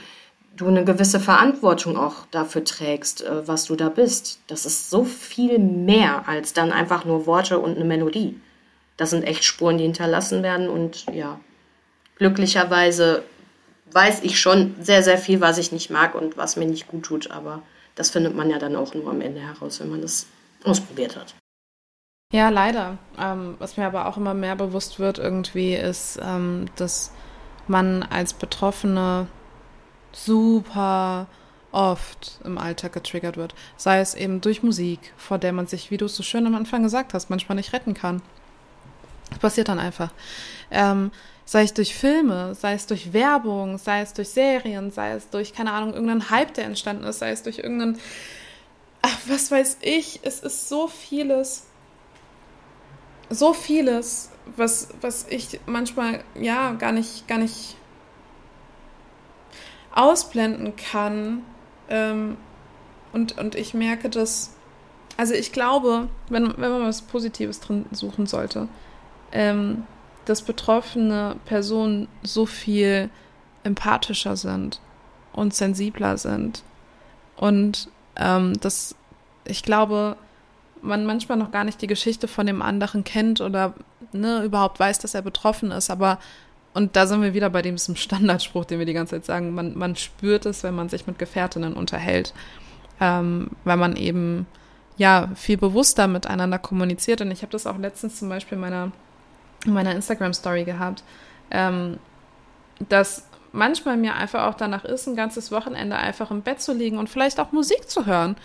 du 0.61 0.69
eine 0.69 0.85
gewisse 0.85 1.21
Verantwortung 1.21 1.97
auch 1.97 2.27
dafür 2.31 2.65
trägst, 2.65 3.23
äh, 3.23 3.47
was 3.49 3.65
du 3.65 3.77
da 3.77 3.89
bist. 3.89 4.41
Das 4.47 4.67
ist 4.67 4.91
so 4.91 5.05
viel 5.05 5.59
mehr 5.59 6.29
als 6.29 6.53
dann 6.53 6.73
einfach 6.73 7.05
nur 7.05 7.27
Worte 7.27 7.59
und 7.59 7.77
eine 7.77 7.85
Melodie. 7.85 8.41
Das 8.97 9.11
sind 9.11 9.25
echt 9.25 9.45
Spuren, 9.45 9.79
die 9.79 9.85
hinterlassen 9.85 10.43
werden 10.43 10.69
und 10.69 11.07
ja, 11.13 11.41
glücklicherweise 12.17 13.23
weiß 13.93 14.23
ich 14.23 14.39
schon 14.39 14.75
sehr, 14.81 15.03
sehr 15.03 15.19
viel, 15.19 15.41
was 15.41 15.59
ich 15.59 15.73
nicht 15.73 15.91
mag 15.91 16.15
und 16.15 16.37
was 16.37 16.57
mir 16.57 16.67
nicht 16.67 16.87
gut 16.87 17.05
tut, 17.05 17.31
aber 17.31 17.63
das 17.95 18.11
findet 18.11 18.37
man 18.37 18.51
ja 18.51 18.59
dann 18.59 18.77
auch 18.77 18.95
nur 18.95 19.11
am 19.11 19.21
Ende 19.21 19.41
heraus, 19.41 19.81
wenn 19.81 19.91
man 19.91 20.03
das 20.03 20.27
ausprobiert 20.65 21.17
hat. 21.17 21.35
Ja, 22.33 22.51
leider. 22.51 22.99
Ähm, 23.19 23.57
was 23.59 23.77
mir 23.77 23.87
aber 23.87 24.07
auch 24.07 24.17
immer 24.17 24.35
mehr 24.35 24.55
bewusst 24.55 25.01
wird 25.01 25.19
irgendwie, 25.19 25.75
ist, 25.75 26.21
ähm, 26.23 26.67
dass 26.77 27.13
man 27.67 28.03
als 28.03 28.35
Betroffene 28.35 29.27
super 30.13 31.27
oft 31.73 32.41
im 32.45 32.59
Alltag 32.59 32.93
getriggert 32.93 33.37
wird. 33.37 33.55
Sei 33.77 34.01
es 34.01 34.15
eben 34.15 34.41
durch 34.41 34.63
Musik, 34.63 35.13
vor 35.17 35.39
der 35.39 35.53
man 35.53 35.67
sich, 35.67 35.91
wie 35.91 35.97
du 35.97 36.07
es 36.07 36.17
so 36.17 36.23
schön 36.23 36.47
am 36.47 36.55
Anfang 36.55 36.83
gesagt 36.83 37.15
hast, 37.15 37.31
manchmal 37.31 37.57
nicht 37.57 37.73
retten 37.73 37.95
kann. 37.95 38.23
Das 39.31 39.39
passiert 39.39 39.69
dann 39.69 39.79
einfach. 39.79 40.13
Ähm, 40.71 41.13
sei 41.45 41.63
es 41.63 41.75
durch 41.75 41.95
Filme, 41.95 42.55
sei 42.55 42.75
es 42.75 42.87
durch 42.87 43.13
Werbung, 43.13 43.79
sei 43.79 44.01
es 44.01 44.13
durch 44.13 44.31
Serien, 44.31 44.91
sei 44.91 45.13
es 45.13 45.31
durch, 45.31 45.53
keine 45.53 45.73
Ahnung, 45.73 45.93
irgendeinen 45.93 46.31
Hype, 46.31 46.55
der 46.55 46.65
entstanden 46.65 47.05
ist, 47.05 47.21
sei 47.21 47.31
es 47.31 47.45
durch 47.45 47.59
irgendeinen, 47.59 48.01
ach, 49.03 49.19
was 49.29 49.51
weiß 49.51 49.79
ich, 49.83 50.21
es 50.23 50.41
ist 50.41 50.69
so 50.69 50.89
vieles 50.89 51.67
so 53.31 53.55
vieles, 53.55 54.31
was, 54.57 54.89
was 55.01 55.27
ich 55.31 55.61
manchmal 55.67 56.25
ja 56.35 56.73
gar 56.73 56.93
nicht, 56.93 57.29
gar 57.29 57.39
nicht 57.39 57.77
ausblenden 59.93 60.77
kann. 60.77 61.43
Ähm, 61.89 62.37
und, 63.13 63.39
und 63.39 63.55
ich 63.55 63.75
merke, 63.75 64.09
dass, 64.09 64.55
also 65.17 65.35
ich 65.35 65.53
glaube, 65.53 66.09
wenn, 66.29 66.55
wenn 66.57 66.71
man 66.71 66.83
was 66.83 67.03
Positives 67.03 67.61
drin 67.61 67.87
suchen 67.93 68.27
sollte, 68.27 68.69
ähm, 69.33 69.85
dass 70.25 70.43
betroffene 70.43 71.37
Personen 71.45 72.09
so 72.23 72.47
viel 72.47 73.11
empathischer 73.65 74.37
sind 74.37 74.81
und 75.33 75.55
sensibler 75.55 76.17
sind. 76.19 76.63
Und 77.37 77.89
ähm, 78.17 78.53
das, 78.61 78.95
ich 79.45 79.63
glaube, 79.63 80.17
man 80.83 81.05
manchmal 81.05 81.39
noch 81.39 81.51
gar 81.51 81.65
nicht 81.65 81.83
die 81.83 81.87
Geschichte 81.87 82.29
von 82.29 82.47
dem 82.47 82.63
anderen 82.63 83.05
kennt 83.05 83.41
oder 83.41 83.75
ne, 84.13 84.43
überhaupt 84.45 84.79
weiß, 84.81 84.99
dass 84.99 85.15
er 85.15 85.23
betroffen 85.23 85.71
ist. 85.71 85.91
Aber, 85.91 86.19
und 86.73 86.97
da 86.97 87.07
sind 87.07 87.23
wir 87.23 87.35
wieder 87.35 87.51
bei 87.51 87.63
diesem 87.63 87.97
Standardspruch, 87.97 88.65
den 88.65 88.79
wir 88.79 88.87
die 88.87 88.93
ganze 88.93 89.17
Zeit 89.17 89.25
sagen, 89.25 89.55
man, 89.55 89.77
man 89.77 89.97
spürt 89.97 90.47
es, 90.47 90.63
wenn 90.63 90.75
man 90.75 90.89
sich 90.89 91.07
mit 91.07 91.19
Gefährtinnen 91.19 91.75
unterhält, 91.75 92.33
ähm, 93.01 93.51
weil 93.65 93.77
man 93.77 93.97
eben 93.97 94.47
ja 94.97 95.31
viel 95.35 95.57
bewusster 95.57 96.07
miteinander 96.07 96.59
kommuniziert. 96.59 97.21
Und 97.23 97.31
ich 97.31 97.43
habe 97.43 97.53
das 97.53 97.67
auch 97.67 97.79
letztens 97.79 98.19
zum 98.19 98.29
Beispiel 98.29 98.57
in 98.57 98.61
meiner, 98.61 98.93
in 99.65 99.73
meiner 99.73 99.95
Instagram-Story 99.95 100.65
gehabt, 100.65 101.03
ähm, 101.51 101.99
dass 102.89 103.27
manchmal 103.53 103.97
mir 103.97 104.15
einfach 104.15 104.47
auch 104.47 104.55
danach 104.55 104.85
ist, 104.85 105.09
ein 105.09 105.17
ganzes 105.17 105.51
Wochenende 105.51 105.97
einfach 105.97 106.31
im 106.31 106.43
Bett 106.43 106.61
zu 106.61 106.73
liegen 106.73 106.99
und 106.99 107.09
vielleicht 107.09 107.41
auch 107.41 107.51
Musik 107.51 107.91
zu 107.91 108.07
hören 108.07 108.37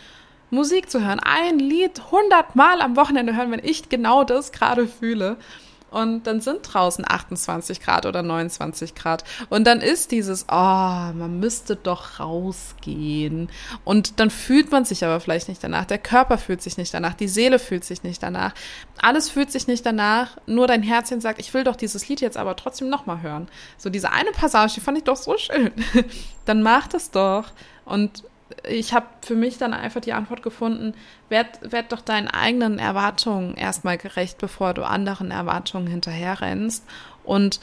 Musik 0.52 0.90
zu 0.90 1.06
hören. 1.06 1.20
Ein 1.20 1.60
Lied 1.60 2.12
hundertmal 2.12 2.82
am 2.82 2.96
Wochenende 2.96 3.36
hören, 3.36 3.52
wenn 3.52 3.64
ich 3.64 3.90
genau 3.90 4.24
das 4.24 4.52
gerade 4.52 4.88
fühle. 4.88 5.38
Und 5.96 6.28
dann 6.28 6.41
sind 6.41 6.60
draußen 6.62 7.06
28 7.08 7.80
Grad 7.80 8.06
oder 8.06 8.22
29 8.22 8.96
Grad. 8.96 9.24
Und 9.50 9.66
dann 9.66 9.80
ist 9.80 10.12
dieses, 10.12 10.43
oh, 10.52 10.52
man 10.52 11.39
müsste 11.39 11.78
doch 11.78 12.20
rausgehen. 12.20 13.48
Und 13.86 14.20
dann 14.20 14.30
fühlt 14.30 14.72
man 14.72 14.84
sich 14.84 15.06
aber 15.06 15.22
vielleicht 15.22 15.48
nicht 15.48 15.64
danach. 15.64 15.86
Der 15.86 15.98
Körper 15.98 16.38
fühlt 16.38 16.62
sich 16.62 16.76
nicht 16.76 16.93
danach. 16.93 17.14
Die 17.14 17.30
Seele 17.30 17.60
fühlt 17.60 17.86
sich 17.86 18.04
nicht 18.04 18.22
danach. 18.22 18.54
Alles 19.02 19.30
fühlt 19.30 19.54
sich 19.54 19.68
nicht 19.68 19.86
danach. 19.86 20.36
Nur 20.48 20.68
dein 20.68 20.84
Herzchen 20.84 21.22
sagt, 21.22 21.39
ich 21.39 21.54
will 21.54 21.64
doch 21.64 21.78
dieses 21.78 22.10
Lied 22.10 22.20
jetzt 22.20 22.36
aber 22.36 22.58
trotzdem 22.58 22.89
nochmal 22.89 23.22
hören. 23.22 23.48
So 23.78 23.89
diese 23.89 24.12
eine 24.12 24.32
Passage, 24.32 24.74
die 24.76 24.82
fand 24.82 24.98
ich 24.98 25.06
doch 25.06 25.16
so 25.16 25.38
schön. 25.38 25.72
dann 26.43 26.62
mach 26.62 26.89
das 26.89 27.10
doch. 27.10 27.46
Und 27.86 28.26
ich 28.68 28.93
habe 28.93 29.08
für 29.22 29.36
mich 29.36 29.58
dann 29.58 29.74
einfach 29.74 30.02
die 30.02 30.14
Antwort 30.14 30.43
gefunden, 30.43 30.93
werd, 31.30 31.72
werd 31.72 31.91
doch 31.91 32.02
deinen 32.02 32.28
eigenen 32.28 32.80
Erwartungen 32.80 33.56
erstmal 33.56 33.98
gerecht, 33.98 34.38
bevor 34.38 34.74
du 34.74 34.84
anderen 34.84 35.32
Erwartungen 35.32 35.88
hinterherrennst. 35.88 36.86
Und 37.24 37.60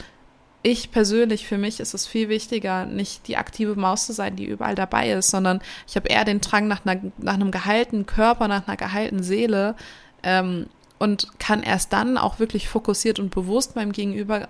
ich 0.63 0.91
persönlich, 0.91 1.47
für 1.47 1.59
mich 1.59 1.81
ist 1.81 1.95
es 1.95 2.07
viel 2.07 2.29
wichtiger, 2.29 2.87
nicht 2.87 3.27
die 3.29 3.37
aktive 3.37 3.75
Maus 3.77 4.07
zu 4.07 4.13
sein, 4.13 4.37
die 4.37 4.47
überall 4.47 4.75
dabei 4.75 5.11
ist, 5.11 5.31
sondern 5.31 5.61
ich 5.89 5.97
habe 5.97 6.09
eher 6.09 6.25
den 6.25 6.41
Drang 6.41 6.69
nach, 6.69 6.85
einer, 6.85 7.01
nach 7.19 7.35
einem 7.35 7.51
geheilten 7.51 8.07
Körper, 8.07 8.49
nach 8.49 8.67
einer 8.67 8.77
geheilten 8.77 9.23
Seele 9.23 9.75
ähm, 10.23 10.67
und 10.99 11.39
kann 11.41 11.63
erst 11.63 11.93
dann 11.93 12.17
auch 12.17 12.39
wirklich 12.39 12.69
fokussiert 12.69 13.19
und 13.19 13.35
bewusst 13.35 13.75
meinem 13.75 13.93
Gegenüber 13.93 14.49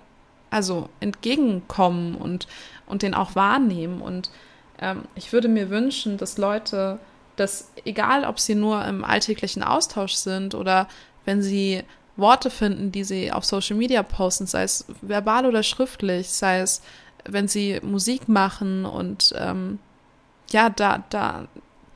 also 0.51 0.89
entgegenkommen 0.99 2.13
und, 2.13 2.47
und 2.85 3.01
den 3.01 3.15
auch 3.15 3.35
wahrnehmen 3.35 4.01
und 4.01 4.29
ähm, 4.79 5.03
ich 5.15 5.33
würde 5.33 5.47
mir 5.47 5.69
wünschen, 5.69 6.17
dass 6.17 6.37
Leute 6.37 6.99
das, 7.35 7.71
egal 7.85 8.25
ob 8.25 8.39
sie 8.39 8.55
nur 8.55 8.83
im 8.85 9.03
alltäglichen 9.03 9.63
Austausch 9.63 10.13
sind 10.13 10.55
oder 10.55 10.87
wenn 11.25 11.41
sie 11.41 11.83
Worte 12.15 12.49
finden, 12.49 12.91
die 12.91 13.03
sie 13.03 13.31
auf 13.31 13.43
Social 13.43 13.75
Media 13.75 14.03
posten, 14.03 14.45
sei 14.45 14.63
es 14.63 14.85
verbal 15.01 15.45
oder 15.45 15.63
schriftlich, 15.63 16.29
sei 16.29 16.59
es, 16.59 16.81
wenn 17.25 17.47
sie 17.47 17.79
Musik 17.81 18.27
machen 18.27 18.85
und 18.85 19.33
ähm, 19.37 19.79
ja, 20.51 20.69
da, 20.69 21.03
da 21.09 21.47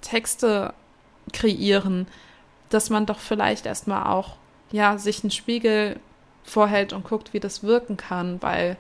Texte 0.02 0.74
kreieren, 1.34 2.08
dass 2.70 2.90
man 2.90 3.06
doch 3.06 3.20
vielleicht 3.20 3.66
erstmal 3.66 4.08
auch 4.08 4.38
ja, 4.72 4.98
sich 4.98 5.24
einen 5.24 5.32
Spiegel 5.32 6.00
vorhält 6.44 6.94
und 6.94 7.04
guckt, 7.04 7.34
wie 7.34 7.40
das 7.40 7.64
wirken 7.64 7.98
kann, 7.98 8.42
weil, 8.42 8.78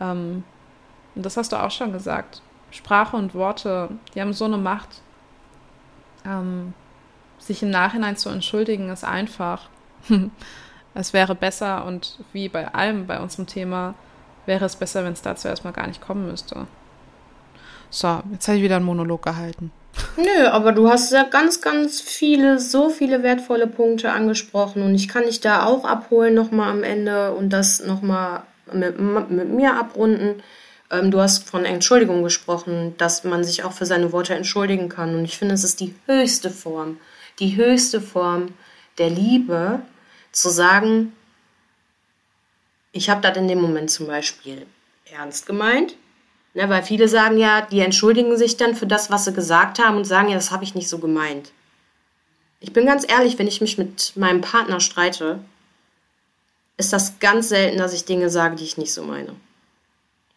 ähm, 0.00 0.44
das 1.14 1.36
hast 1.36 1.52
du 1.52 1.56
auch 1.56 1.70
schon 1.70 1.92
gesagt, 1.92 2.40
Sprache 2.70 3.16
und 3.16 3.34
Worte, 3.34 3.90
die 4.14 4.20
haben 4.20 4.32
so 4.32 4.44
eine 4.44 4.58
Macht. 4.58 5.02
Ähm, 6.24 6.74
sich 7.38 7.62
im 7.62 7.70
Nachhinein 7.70 8.16
zu 8.16 8.28
entschuldigen, 8.28 8.90
ist 8.90 9.04
einfach. 9.04 9.68
es 10.94 11.12
wäre 11.12 11.34
besser 11.34 11.84
und 11.86 12.18
wie 12.32 12.48
bei 12.48 12.72
allem 12.74 13.06
bei 13.06 13.20
unserem 13.20 13.46
Thema, 13.46 13.94
wäre 14.46 14.64
es 14.64 14.76
besser, 14.76 15.04
wenn 15.04 15.12
es 15.12 15.22
dazu 15.22 15.48
erstmal 15.48 15.72
gar 15.72 15.86
nicht 15.86 16.00
kommen 16.00 16.26
müsste. 16.26 16.66
So, 17.90 18.22
jetzt 18.30 18.46
habe 18.46 18.58
ich 18.58 18.64
wieder 18.64 18.76
einen 18.76 18.84
Monolog 18.84 19.22
gehalten. 19.22 19.72
Nö, 20.16 20.46
aber 20.46 20.72
du 20.72 20.88
hast 20.88 21.12
ja 21.12 21.24
ganz, 21.24 21.60
ganz 21.60 22.00
viele, 22.00 22.60
so 22.60 22.88
viele 22.88 23.22
wertvolle 23.22 23.66
Punkte 23.66 24.12
angesprochen 24.12 24.82
und 24.82 24.94
ich 24.94 25.08
kann 25.08 25.24
dich 25.24 25.40
da 25.40 25.66
auch 25.66 25.84
abholen 25.84 26.34
nochmal 26.34 26.70
am 26.70 26.82
Ende 26.82 27.32
und 27.32 27.50
das 27.50 27.84
nochmal 27.84 28.42
mit, 28.72 28.98
mit 28.98 29.48
mir 29.48 29.76
abrunden. 29.76 30.42
Ähm, 30.90 31.10
du 31.10 31.20
hast 31.20 31.48
von 31.48 31.64
Entschuldigung 31.64 32.22
gesprochen, 32.22 32.94
dass 32.98 33.24
man 33.24 33.44
sich 33.44 33.64
auch 33.64 33.72
für 33.72 33.86
seine 33.86 34.12
Worte 34.12 34.34
entschuldigen 34.34 34.88
kann. 34.88 35.14
Und 35.14 35.24
ich 35.24 35.38
finde, 35.38 35.54
es 35.54 35.64
ist 35.64 35.80
die 35.80 35.94
höchste 36.06 36.50
Form, 36.50 36.98
die 37.38 37.56
höchste 37.56 38.00
Form 38.00 38.54
der 38.98 39.10
Liebe, 39.10 39.80
zu 40.32 40.50
sagen, 40.50 41.12
ich 42.92 43.10
habe 43.10 43.20
das 43.20 43.36
in 43.36 43.48
dem 43.48 43.60
Moment 43.60 43.90
zum 43.90 44.06
Beispiel 44.06 44.66
ernst 45.10 45.46
gemeint. 45.46 45.96
Ne, 46.52 46.68
weil 46.68 46.82
viele 46.82 47.06
sagen 47.06 47.38
ja, 47.38 47.60
die 47.60 47.78
entschuldigen 47.78 48.36
sich 48.36 48.56
dann 48.56 48.74
für 48.74 48.86
das, 48.86 49.08
was 49.08 49.24
sie 49.24 49.32
gesagt 49.32 49.78
haben 49.78 49.96
und 49.96 50.04
sagen 50.04 50.28
ja, 50.28 50.34
das 50.34 50.50
habe 50.50 50.64
ich 50.64 50.74
nicht 50.74 50.88
so 50.88 50.98
gemeint. 50.98 51.52
Ich 52.58 52.72
bin 52.72 52.86
ganz 52.86 53.08
ehrlich, 53.08 53.38
wenn 53.38 53.46
ich 53.46 53.60
mich 53.60 53.78
mit 53.78 54.16
meinem 54.16 54.40
Partner 54.40 54.80
streite, 54.80 55.38
ist 56.76 56.92
das 56.92 57.20
ganz 57.20 57.50
selten, 57.50 57.78
dass 57.78 57.92
ich 57.92 58.04
Dinge 58.04 58.30
sage, 58.30 58.56
die 58.56 58.64
ich 58.64 58.78
nicht 58.78 58.92
so 58.92 59.04
meine. 59.04 59.36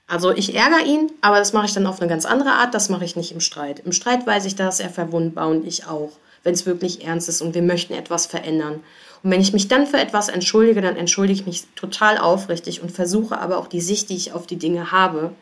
Also 0.07 0.31
ich 0.31 0.55
ärgere 0.55 0.85
ihn, 0.85 1.11
aber 1.21 1.39
das 1.39 1.53
mache 1.53 1.65
ich 1.65 1.73
dann 1.73 1.87
auf 1.87 1.99
eine 1.99 2.09
ganz 2.09 2.25
andere 2.25 2.51
Art. 2.51 2.73
Das 2.73 2.89
mache 2.89 3.05
ich 3.05 3.15
nicht 3.15 3.31
im 3.31 3.39
Streit. 3.39 3.79
Im 3.79 3.91
Streit 3.91 4.27
weiß 4.27 4.45
ich, 4.45 4.55
dass 4.55 4.79
er 4.79 4.89
verwundbar 4.89 5.47
und 5.47 5.65
ich 5.65 5.87
auch, 5.87 6.11
wenn 6.43 6.53
es 6.53 6.65
wirklich 6.65 7.05
ernst 7.05 7.29
ist 7.29 7.41
und 7.41 7.55
wir 7.55 7.61
möchten 7.61 7.93
etwas 7.93 8.25
verändern. 8.25 8.81
Und 9.23 9.31
wenn 9.31 9.41
ich 9.41 9.53
mich 9.53 9.69
dann 9.69 9.87
für 9.87 9.97
etwas 9.97 10.27
entschuldige, 10.27 10.81
dann 10.81 10.97
entschuldige 10.97 11.39
ich 11.39 11.45
mich 11.45 11.63
total 11.75 12.17
aufrichtig 12.17 12.81
und 12.81 12.91
versuche 12.91 13.39
aber 13.39 13.57
auch 13.57 13.67
die 13.67 13.81
Sicht, 13.81 14.09
die 14.09 14.17
ich 14.17 14.33
auf 14.33 14.45
die 14.45 14.57
Dinge 14.57 14.91
habe, 14.91 15.33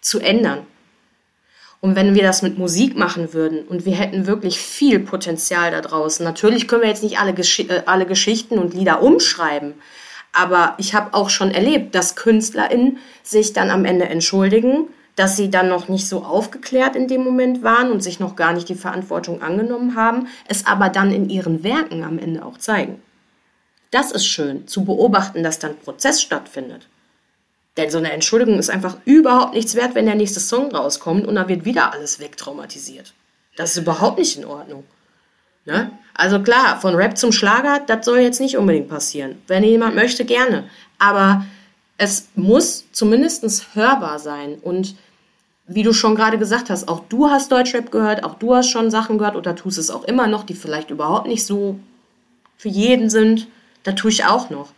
zu 0.00 0.20
ändern. 0.20 0.64
Und 1.80 1.94
wenn 1.94 2.14
wir 2.14 2.22
das 2.22 2.42
mit 2.42 2.58
Musik 2.58 2.96
machen 2.96 3.32
würden 3.32 3.66
und 3.66 3.84
wir 3.84 3.94
hätten 3.94 4.26
wirklich 4.26 4.58
viel 4.58 4.98
Potenzial 4.98 5.70
da 5.70 5.80
draußen, 5.80 6.24
natürlich 6.24 6.66
können 6.66 6.82
wir 6.82 6.88
jetzt 6.88 7.04
nicht 7.04 7.20
alle, 7.20 7.34
Gesch 7.34 7.60
äh, 7.60 7.82
alle 7.86 8.06
Geschichten 8.06 8.58
und 8.58 8.74
Lieder 8.74 9.02
umschreiben, 9.02 9.74
aber 10.32 10.74
ich 10.78 10.94
habe 10.94 11.14
auch 11.14 11.30
schon 11.30 11.50
erlebt, 11.50 11.94
dass 11.94 12.16
KünstlerInnen 12.16 12.98
sich 13.22 13.52
dann 13.52 13.70
am 13.70 13.84
Ende 13.84 14.08
entschuldigen, 14.08 14.88
dass 15.16 15.36
sie 15.36 15.50
dann 15.50 15.68
noch 15.68 15.88
nicht 15.88 16.06
so 16.08 16.24
aufgeklärt 16.24 16.94
in 16.94 17.08
dem 17.08 17.24
Moment 17.24 17.64
waren 17.64 17.90
und 17.90 18.02
sich 18.02 18.20
noch 18.20 18.36
gar 18.36 18.52
nicht 18.52 18.68
die 18.68 18.76
Verantwortung 18.76 19.42
angenommen 19.42 19.96
haben, 19.96 20.28
es 20.46 20.64
aber 20.64 20.90
dann 20.90 21.12
in 21.12 21.28
ihren 21.28 21.64
Werken 21.64 22.04
am 22.04 22.18
Ende 22.18 22.44
auch 22.44 22.58
zeigen. 22.58 23.02
Das 23.90 24.12
ist 24.12 24.26
schön, 24.26 24.68
zu 24.68 24.84
beobachten, 24.84 25.42
dass 25.42 25.58
dann 25.58 25.76
Prozess 25.78 26.22
stattfindet. 26.22 26.88
Denn 27.76 27.90
so 27.90 27.98
eine 27.98 28.12
Entschuldigung 28.12 28.58
ist 28.58 28.70
einfach 28.70 28.96
überhaupt 29.06 29.54
nichts 29.54 29.74
wert, 29.74 29.94
wenn 29.94 30.06
der 30.06 30.14
nächste 30.14 30.40
Song 30.40 30.70
rauskommt 30.72 31.26
und 31.26 31.36
dann 31.36 31.48
wird 31.48 31.64
wieder 31.64 31.92
alles 31.92 32.20
wegtraumatisiert. 32.20 33.14
Das 33.56 33.70
ist 33.70 33.78
überhaupt 33.78 34.18
nicht 34.18 34.36
in 34.36 34.44
Ordnung. 34.44 34.84
Ne? 35.68 35.90
Also 36.14 36.40
klar, 36.40 36.80
von 36.80 36.94
Rap 36.94 37.18
zum 37.18 37.30
Schlager, 37.30 37.80
das 37.86 38.06
soll 38.06 38.20
jetzt 38.20 38.40
nicht 38.40 38.56
unbedingt 38.56 38.88
passieren. 38.88 39.36
Wenn 39.46 39.62
jemand 39.62 39.94
möchte, 39.94 40.24
gerne. 40.24 40.64
Aber 40.98 41.44
es 41.98 42.28
muss 42.34 42.86
zumindest 42.90 43.74
hörbar 43.74 44.18
sein. 44.18 44.56
Und 44.62 44.96
wie 45.66 45.82
du 45.82 45.92
schon 45.92 46.14
gerade 46.14 46.38
gesagt 46.38 46.70
hast, 46.70 46.88
auch 46.88 47.02
du 47.10 47.28
hast 47.28 47.52
Deutschrap 47.52 47.90
gehört, 47.90 48.24
auch 48.24 48.34
du 48.34 48.54
hast 48.54 48.70
schon 48.70 48.90
Sachen 48.90 49.18
gehört 49.18 49.36
oder 49.36 49.54
tust 49.54 49.76
es 49.76 49.90
auch 49.90 50.04
immer 50.04 50.26
noch, 50.26 50.44
die 50.44 50.54
vielleicht 50.54 50.88
überhaupt 50.90 51.28
nicht 51.28 51.44
so 51.44 51.78
für 52.56 52.70
jeden 52.70 53.10
sind. 53.10 53.46
Da 53.82 53.92
tue 53.92 54.10
ich 54.10 54.24
auch 54.24 54.48
noch. 54.48 54.70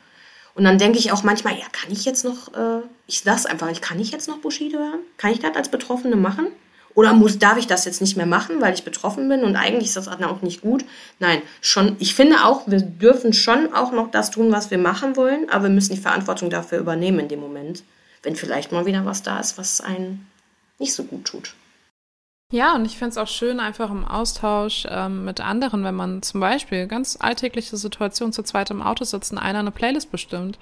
Und 0.56 0.64
dann 0.64 0.78
denke 0.78 0.98
ich 0.98 1.12
auch 1.12 1.22
manchmal, 1.22 1.54
ja, 1.54 1.66
kann 1.70 1.92
ich 1.92 2.04
jetzt 2.04 2.24
noch, 2.24 2.52
äh, 2.54 2.82
ich 3.06 3.20
sag's 3.20 3.46
einfach, 3.46 3.68
kann 3.80 4.00
ich 4.00 4.10
jetzt 4.10 4.28
noch 4.28 4.38
Bushido 4.38 4.78
hören? 4.78 5.00
Kann 5.18 5.30
ich 5.30 5.38
das 5.38 5.54
als 5.54 5.68
Betroffene 5.68 6.16
machen? 6.16 6.48
Oder 6.94 7.12
muss, 7.12 7.38
darf 7.38 7.56
ich 7.56 7.66
das 7.66 7.84
jetzt 7.84 8.00
nicht 8.00 8.16
mehr 8.16 8.26
machen, 8.26 8.60
weil 8.60 8.74
ich 8.74 8.84
betroffen 8.84 9.28
bin 9.28 9.44
und 9.44 9.56
eigentlich 9.56 9.88
ist 9.88 9.96
das 9.96 10.08
auch 10.08 10.42
nicht 10.42 10.60
gut? 10.60 10.84
Nein, 11.18 11.40
schon, 11.60 11.96
ich 11.98 12.14
finde 12.14 12.44
auch, 12.44 12.66
wir 12.66 12.80
dürfen 12.80 13.32
schon 13.32 13.72
auch 13.72 13.92
noch 13.92 14.10
das 14.10 14.30
tun, 14.30 14.50
was 14.50 14.70
wir 14.70 14.78
machen 14.78 15.16
wollen, 15.16 15.48
aber 15.50 15.64
wir 15.64 15.70
müssen 15.70 15.94
die 15.94 16.00
Verantwortung 16.00 16.50
dafür 16.50 16.78
übernehmen 16.78 17.20
in 17.20 17.28
dem 17.28 17.40
Moment, 17.40 17.84
wenn 18.22 18.36
vielleicht 18.36 18.72
mal 18.72 18.86
wieder 18.86 19.04
was 19.04 19.22
da 19.22 19.38
ist, 19.38 19.56
was 19.56 19.80
einen 19.80 20.26
nicht 20.78 20.94
so 20.94 21.04
gut 21.04 21.26
tut. 21.26 21.54
Ja, 22.52 22.74
und 22.74 22.84
ich 22.84 22.98
finde 22.98 23.10
es 23.10 23.16
auch 23.16 23.28
schön, 23.28 23.60
einfach 23.60 23.90
im 23.90 24.04
Austausch 24.04 24.84
ähm, 24.90 25.24
mit 25.24 25.40
anderen, 25.40 25.84
wenn 25.84 25.94
man 25.94 26.22
zum 26.22 26.40
Beispiel 26.40 26.88
ganz 26.88 27.16
alltägliche 27.20 27.76
Situationen 27.76 28.32
zu 28.32 28.42
zweit 28.42 28.70
im 28.70 28.82
Auto 28.82 29.04
sitzt 29.04 29.30
und 29.30 29.38
einer 29.38 29.60
eine 29.60 29.70
Playlist 29.70 30.10
bestimmt. 30.10 30.58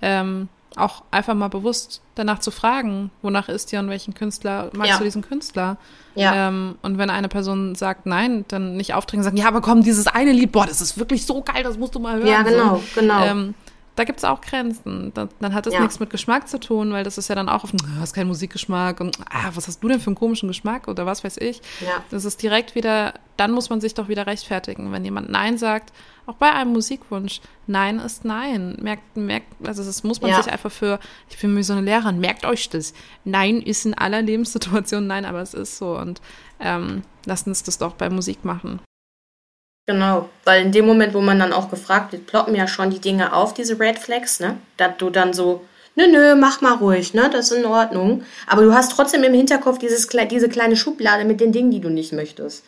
Ähm, 0.00 0.48
auch 0.76 1.02
einfach 1.10 1.34
mal 1.34 1.48
bewusst 1.48 2.02
danach 2.14 2.38
zu 2.38 2.50
fragen, 2.50 3.10
wonach 3.22 3.48
ist 3.48 3.72
dir 3.72 3.80
und 3.80 3.88
welchen 3.88 4.14
Künstler 4.14 4.70
magst 4.74 4.92
ja. 4.92 4.98
du 4.98 5.04
diesen 5.04 5.22
Künstler? 5.22 5.76
Ja. 6.14 6.48
Ähm, 6.48 6.76
und 6.82 6.98
wenn 6.98 7.10
eine 7.10 7.28
Person 7.28 7.74
sagt 7.74 8.06
nein, 8.06 8.44
dann 8.48 8.76
nicht 8.76 8.94
aufdringen 8.94 9.20
und 9.20 9.24
sagen, 9.24 9.36
ja, 9.36 9.48
aber 9.48 9.60
komm, 9.60 9.82
dieses 9.82 10.06
eine 10.06 10.32
Lied, 10.32 10.52
boah, 10.52 10.66
das 10.66 10.80
ist 10.80 10.98
wirklich 10.98 11.24
so 11.24 11.42
geil, 11.42 11.62
das 11.62 11.78
musst 11.78 11.94
du 11.94 12.00
mal 12.00 12.16
hören. 12.16 12.26
Ja, 12.26 12.42
genau, 12.42 12.76
so. 12.76 13.00
genau. 13.00 13.24
Ähm, 13.24 13.54
da 13.94 14.04
gibt 14.04 14.18
es 14.18 14.24
auch 14.24 14.40
Grenzen. 14.40 15.12
Da, 15.14 15.28
dann 15.40 15.52
hat 15.52 15.66
das 15.66 15.74
ja. 15.74 15.80
nichts 15.80 16.00
mit 16.00 16.08
Geschmack 16.08 16.48
zu 16.48 16.58
tun, 16.58 16.92
weil 16.92 17.04
das 17.04 17.18
ist 17.18 17.28
ja 17.28 17.34
dann 17.34 17.48
auch 17.48 17.64
auf, 17.64 17.72
du 17.72 17.78
hast 17.98 18.14
keinen 18.14 18.28
Musikgeschmack 18.28 19.00
und 19.00 19.18
ah, 19.30 19.50
was 19.54 19.68
hast 19.68 19.82
du 19.82 19.88
denn 19.88 20.00
für 20.00 20.08
einen 20.08 20.16
komischen 20.16 20.48
Geschmack 20.48 20.88
oder 20.88 21.04
was 21.04 21.24
weiß 21.24 21.36
ich. 21.38 21.60
Ja. 21.80 22.02
Das 22.10 22.24
ist 22.24 22.42
direkt 22.42 22.74
wieder, 22.74 23.14
dann 23.36 23.52
muss 23.52 23.68
man 23.68 23.80
sich 23.80 23.92
doch 23.92 24.08
wieder 24.08 24.26
rechtfertigen. 24.26 24.92
Wenn 24.92 25.04
jemand 25.04 25.30
Nein 25.30 25.58
sagt, 25.58 25.92
auch 26.24 26.36
bei 26.36 26.50
einem 26.52 26.72
Musikwunsch, 26.72 27.40
Nein 27.66 27.98
ist 27.98 28.24
Nein. 28.24 28.76
Merkt, 28.80 29.16
merkt, 29.16 29.48
also 29.66 29.84
das 29.84 30.02
muss 30.04 30.22
man 30.22 30.30
ja. 30.30 30.42
sich 30.42 30.50
einfach 30.50 30.72
für, 30.72 30.98
ich 31.28 31.38
bin 31.38 31.52
mir 31.52 31.64
so 31.64 31.74
eine 31.74 31.82
Lehrerin, 31.82 32.18
merkt 32.18 32.46
euch 32.46 32.70
das. 32.70 32.94
Nein 33.24 33.60
ist 33.60 33.84
in 33.84 33.94
aller 33.94 34.22
Lebenssituationen 34.22 35.06
Nein, 35.06 35.26
aber 35.26 35.42
es 35.42 35.52
ist 35.52 35.76
so. 35.76 35.98
Und 35.98 36.22
ähm, 36.60 37.02
lasst 37.26 37.46
uns 37.46 37.62
das 37.62 37.76
doch 37.76 37.92
bei 37.94 38.08
Musik 38.08 38.44
machen. 38.44 38.80
Genau, 39.86 40.28
weil 40.44 40.64
in 40.64 40.72
dem 40.72 40.86
Moment, 40.86 41.12
wo 41.12 41.20
man 41.20 41.40
dann 41.40 41.52
auch 41.52 41.68
gefragt 41.68 42.12
wird, 42.12 42.26
ploppen 42.26 42.54
ja 42.54 42.68
schon 42.68 42.90
die 42.90 43.00
Dinge 43.00 43.32
auf, 43.32 43.52
diese 43.52 43.80
Red 43.80 43.98
Flags, 43.98 44.38
ne? 44.38 44.58
Dass 44.76 44.96
du 44.98 45.10
dann 45.10 45.32
so, 45.32 45.66
nö, 45.96 46.06
nö, 46.06 46.36
mach 46.36 46.60
mal 46.60 46.74
ruhig, 46.74 47.14
ne? 47.14 47.28
Das 47.32 47.50
ist 47.50 47.58
in 47.58 47.66
Ordnung. 47.66 48.24
Aber 48.46 48.62
du 48.62 48.72
hast 48.72 48.92
trotzdem 48.92 49.24
im 49.24 49.34
Hinterkopf 49.34 49.78
dieses, 49.78 50.06
diese 50.06 50.48
kleine 50.48 50.76
Schublade 50.76 51.24
mit 51.24 51.40
den 51.40 51.50
Dingen, 51.50 51.72
die 51.72 51.80
du 51.80 51.88
nicht 51.88 52.12
möchtest. 52.12 52.64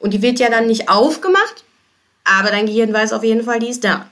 Und 0.00 0.14
die 0.14 0.22
wird 0.22 0.40
ja 0.40 0.50
dann 0.50 0.66
nicht 0.66 0.88
aufgemacht, 0.88 1.64
aber 2.24 2.50
dein 2.50 2.66
Gehirn 2.66 2.92
weiß 2.92 3.12
auf 3.12 3.22
jeden 3.22 3.44
Fall, 3.44 3.60
die 3.60 3.68
ist 3.68 3.84
da. 3.84 4.08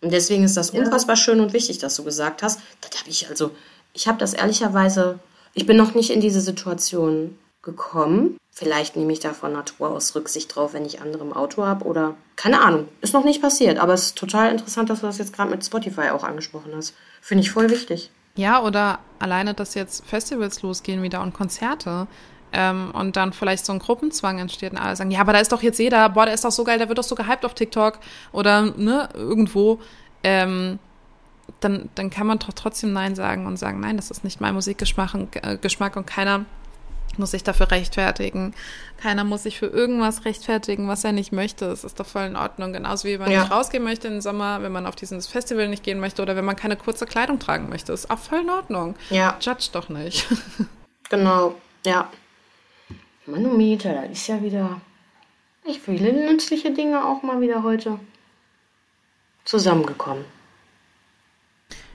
Und 0.00 0.12
deswegen 0.12 0.44
ist 0.44 0.56
das 0.56 0.70
unfassbar 0.70 1.16
schön 1.16 1.40
und 1.40 1.52
wichtig, 1.52 1.78
dass 1.78 1.96
du 1.96 2.04
gesagt 2.04 2.42
hast. 2.42 2.60
Das 2.80 3.00
habe 3.00 3.10
ich 3.10 3.28
also, 3.28 3.52
ich 3.92 4.06
habe 4.06 4.18
das 4.18 4.34
ehrlicherweise, 4.34 5.18
ich 5.54 5.66
bin 5.66 5.76
noch 5.76 5.94
nicht 5.94 6.10
in 6.10 6.20
diese 6.20 6.40
Situation 6.40 7.38
gekommen. 7.62 8.36
Vielleicht 8.58 8.96
nehme 8.96 9.12
ich 9.12 9.20
da 9.20 9.34
von 9.34 9.52
Natur 9.52 9.90
aus 9.90 10.16
Rücksicht 10.16 10.56
drauf, 10.56 10.74
wenn 10.74 10.84
ich 10.84 11.00
andere 11.00 11.22
im 11.22 11.32
Auto 11.32 11.64
habe 11.64 11.84
oder 11.84 12.16
keine 12.34 12.60
Ahnung. 12.60 12.88
Ist 13.00 13.14
noch 13.14 13.22
nicht 13.22 13.40
passiert, 13.40 13.78
aber 13.78 13.94
es 13.94 14.06
ist 14.06 14.18
total 14.18 14.50
interessant, 14.50 14.90
dass 14.90 14.98
du 14.98 15.06
das 15.06 15.18
jetzt 15.18 15.32
gerade 15.32 15.48
mit 15.48 15.64
Spotify 15.64 16.08
auch 16.08 16.24
angesprochen 16.24 16.72
hast. 16.74 16.92
Finde 17.20 17.42
ich 17.42 17.52
voll 17.52 17.70
wichtig. 17.70 18.10
Ja, 18.34 18.60
oder 18.60 18.98
alleine, 19.20 19.54
dass 19.54 19.74
jetzt 19.74 20.04
Festivals 20.04 20.62
losgehen 20.62 21.04
wieder 21.04 21.22
und 21.22 21.34
Konzerte. 21.34 22.08
Ähm, 22.52 22.90
und 22.94 23.14
dann 23.14 23.32
vielleicht 23.32 23.64
so 23.64 23.72
ein 23.72 23.78
Gruppenzwang 23.78 24.40
entsteht 24.40 24.72
und 24.72 24.78
alle 24.78 24.96
sagen, 24.96 25.12
ja, 25.12 25.20
aber 25.20 25.34
da 25.34 25.38
ist 25.38 25.52
doch 25.52 25.62
jetzt 25.62 25.78
jeder, 25.78 26.08
boah, 26.08 26.24
der 26.24 26.34
ist 26.34 26.44
doch 26.44 26.50
so 26.50 26.64
geil, 26.64 26.78
der 26.78 26.88
wird 26.88 26.98
doch 26.98 27.04
so 27.04 27.14
gehypt 27.14 27.44
auf 27.44 27.54
TikTok 27.54 28.00
oder 28.32 28.62
ne, 28.62 29.08
irgendwo. 29.14 29.78
Ähm, 30.24 30.80
dann, 31.60 31.90
dann 31.94 32.10
kann 32.10 32.26
man 32.26 32.40
doch 32.40 32.52
trotzdem 32.56 32.92
Nein 32.92 33.14
sagen 33.14 33.46
und 33.46 33.56
sagen, 33.56 33.78
nein, 33.78 33.96
das 33.96 34.10
ist 34.10 34.24
nicht 34.24 34.40
mein 34.40 34.54
Musikgeschmack 34.54 35.14
und, 35.14 35.36
äh, 35.36 35.58
und 35.94 36.06
keiner 36.08 36.44
muss 37.18 37.32
sich 37.32 37.42
dafür 37.44 37.70
rechtfertigen. 37.70 38.54
Keiner 39.00 39.24
muss 39.24 39.42
sich 39.44 39.58
für 39.58 39.66
irgendwas 39.66 40.24
rechtfertigen, 40.24 40.88
was 40.88 41.04
er 41.04 41.12
nicht 41.12 41.32
möchte. 41.32 41.66
Es 41.66 41.84
ist 41.84 41.98
doch 42.00 42.06
voll 42.06 42.24
in 42.24 42.36
Ordnung. 42.36 42.72
Genauso 42.72 43.06
wie 43.08 43.18
man 43.18 43.30
Ja. 43.30 43.42
nicht 43.42 43.52
rausgehen 43.52 43.84
möchte 43.84 44.08
im 44.08 44.20
Sommer, 44.20 44.62
wenn 44.62 44.72
man 44.72 44.86
auf 44.86 44.96
dieses 44.96 45.26
Festival 45.26 45.68
nicht 45.68 45.82
gehen 45.82 46.00
möchte 46.00 46.22
oder 46.22 46.36
wenn 46.36 46.44
man 46.44 46.56
keine 46.56 46.76
kurze 46.76 47.06
Kleidung 47.06 47.38
tragen 47.38 47.68
möchte. 47.68 47.92
Ist 47.92 48.10
auch 48.10 48.18
voll 48.18 48.40
in 48.40 48.50
Ordnung. 48.50 48.94
Ja. 49.10 49.36
Judge 49.40 49.68
doch 49.72 49.88
nicht. 49.88 50.26
Genau, 51.10 51.54
ja. 51.86 52.10
Manometer, 53.24 53.94
da 53.94 54.02
ist 54.02 54.26
ja 54.26 54.42
wieder 54.42 54.78
echt 55.66 55.80
viele 55.80 56.12
nützliche 56.12 56.70
Dinge 56.70 57.02
auch 57.02 57.22
mal 57.22 57.40
wieder 57.40 57.62
heute 57.62 57.98
zusammengekommen. 59.46 60.26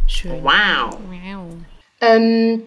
Schön. 0.08 0.44
Wow. 0.44 0.98
Wow. 1.10 1.58
Ähm, 2.02 2.64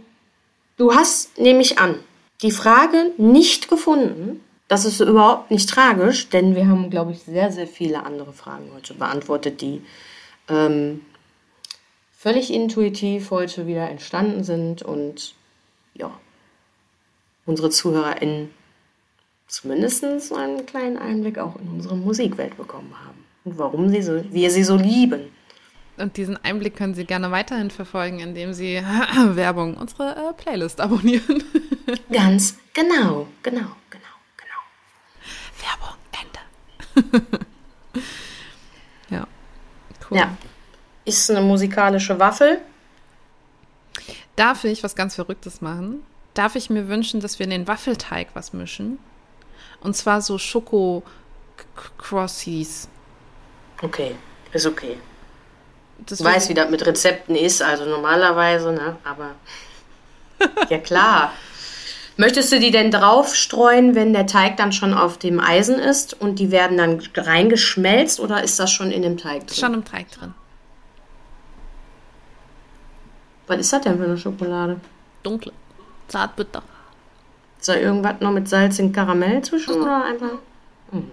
du 0.76 0.94
hast, 0.94 1.36
nehme 1.38 1.60
ich 1.62 1.78
an, 1.78 1.96
die 2.42 2.50
Frage 2.50 3.12
nicht 3.16 3.68
gefunden. 3.68 4.40
Das 4.68 4.84
ist 4.84 5.00
überhaupt 5.00 5.50
nicht 5.50 5.68
tragisch, 5.70 6.28
denn 6.28 6.56
wir 6.56 6.66
haben, 6.68 6.90
glaube 6.90 7.12
ich, 7.12 7.22
sehr, 7.22 7.52
sehr 7.52 7.66
viele 7.66 8.04
andere 8.04 8.32
Fragen 8.32 8.70
heute 8.74 8.94
beantwortet, 8.94 9.60
die 9.60 9.82
ähm, 10.48 11.02
völlig 12.16 12.52
intuitiv 12.52 13.30
heute 13.30 13.66
wieder 13.66 13.88
entstanden 13.88 14.42
sind 14.42 14.82
und 14.82 15.34
ja, 15.94 16.10
unsere 17.46 17.70
ZuhörerInnen 17.70 18.50
zumindest 19.46 20.04
einen 20.32 20.66
kleinen 20.66 20.96
Einblick 20.96 21.38
auch 21.38 21.56
in 21.56 21.68
unsere 21.68 21.96
Musikwelt 21.96 22.56
bekommen 22.56 22.92
haben 23.04 23.24
und 23.44 23.58
warum 23.58 23.88
sie 23.90 24.02
so, 24.02 24.20
wir 24.32 24.50
sie 24.50 24.64
so 24.64 24.76
lieben. 24.76 25.30
Und 25.96 26.18
diesen 26.18 26.36
Einblick 26.44 26.76
können 26.76 26.94
Sie 26.94 27.04
gerne 27.04 27.30
weiterhin 27.30 27.70
verfolgen, 27.70 28.18
indem 28.20 28.52
Sie 28.52 28.76
Werbung, 29.16 29.76
unsere 29.76 30.14
äh, 30.14 30.32
Playlist 30.34 30.80
abonnieren. 30.80 31.42
Ganz 32.12 32.58
genau, 32.74 33.26
genau, 33.42 33.70
genau, 33.90 34.14
genau. 34.36 34.60
Werbung, 35.62 35.96
Ende. 37.12 37.20
ja, 39.10 39.26
cool. 40.10 40.18
Ja. 40.18 40.36
Ist 41.04 41.30
eine 41.30 41.40
musikalische 41.40 42.18
Waffel. 42.18 42.60
Darf 44.34 44.64
ich 44.64 44.82
was 44.82 44.96
ganz 44.96 45.14
Verrücktes 45.14 45.60
machen? 45.62 46.02
Darf 46.34 46.56
ich 46.56 46.68
mir 46.68 46.88
wünschen, 46.88 47.20
dass 47.20 47.38
wir 47.38 47.44
in 47.44 47.50
den 47.50 47.68
Waffelteig 47.68 48.30
was 48.34 48.52
mischen? 48.52 48.98
Und 49.80 49.96
zwar 49.96 50.20
so 50.20 50.36
Schoko-Crossies. 50.36 52.88
Okay, 53.82 54.16
ist 54.52 54.66
okay. 54.66 54.98
Ich 56.10 56.22
weiß, 56.22 56.48
wie 56.48 56.54
das 56.54 56.70
mit 56.70 56.86
Rezepten 56.86 57.34
ist, 57.34 57.62
also 57.62 57.84
normalerweise, 57.84 58.72
ne? 58.72 58.96
Aber. 59.04 59.34
ja, 60.70 60.78
klar. 60.78 61.32
Möchtest 62.18 62.50
du 62.50 62.58
die 62.58 62.70
denn 62.70 62.90
draufstreuen, 62.90 63.94
wenn 63.94 64.14
der 64.14 64.26
Teig 64.26 64.56
dann 64.56 64.72
schon 64.72 64.94
auf 64.94 65.18
dem 65.18 65.38
Eisen 65.38 65.78
ist 65.78 66.18
und 66.18 66.38
die 66.38 66.50
werden 66.50 66.78
dann 66.78 67.02
reingeschmelzt 67.14 68.20
oder 68.20 68.42
ist 68.42 68.58
das 68.58 68.70
schon 68.70 68.90
in 68.90 69.02
dem 69.02 69.18
Teig 69.18 69.46
drin? 69.46 69.56
schon 69.56 69.74
im 69.74 69.84
Teig 69.84 70.10
drin. 70.12 70.32
Was 73.46 73.58
ist 73.58 73.72
das 73.72 73.82
denn 73.82 73.98
für 73.98 74.04
eine 74.04 74.16
Schokolade? 74.16 74.80
Dunkle. 75.22 75.52
Zartbitter. 76.08 76.62
Ist 77.60 77.68
da 77.68 77.76
irgendwas 77.76 78.14
noch 78.20 78.32
mit 78.32 78.48
Salz 78.48 78.78
und 78.78 78.92
Karamell 78.92 79.42
zwischen 79.42 79.74
oder 79.74 80.04
einfach? 80.04 80.38
Hm. 80.92 81.10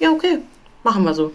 Ja, 0.00 0.10
okay. 0.10 0.38
Machen 0.82 1.04
wir 1.04 1.14
so. 1.14 1.32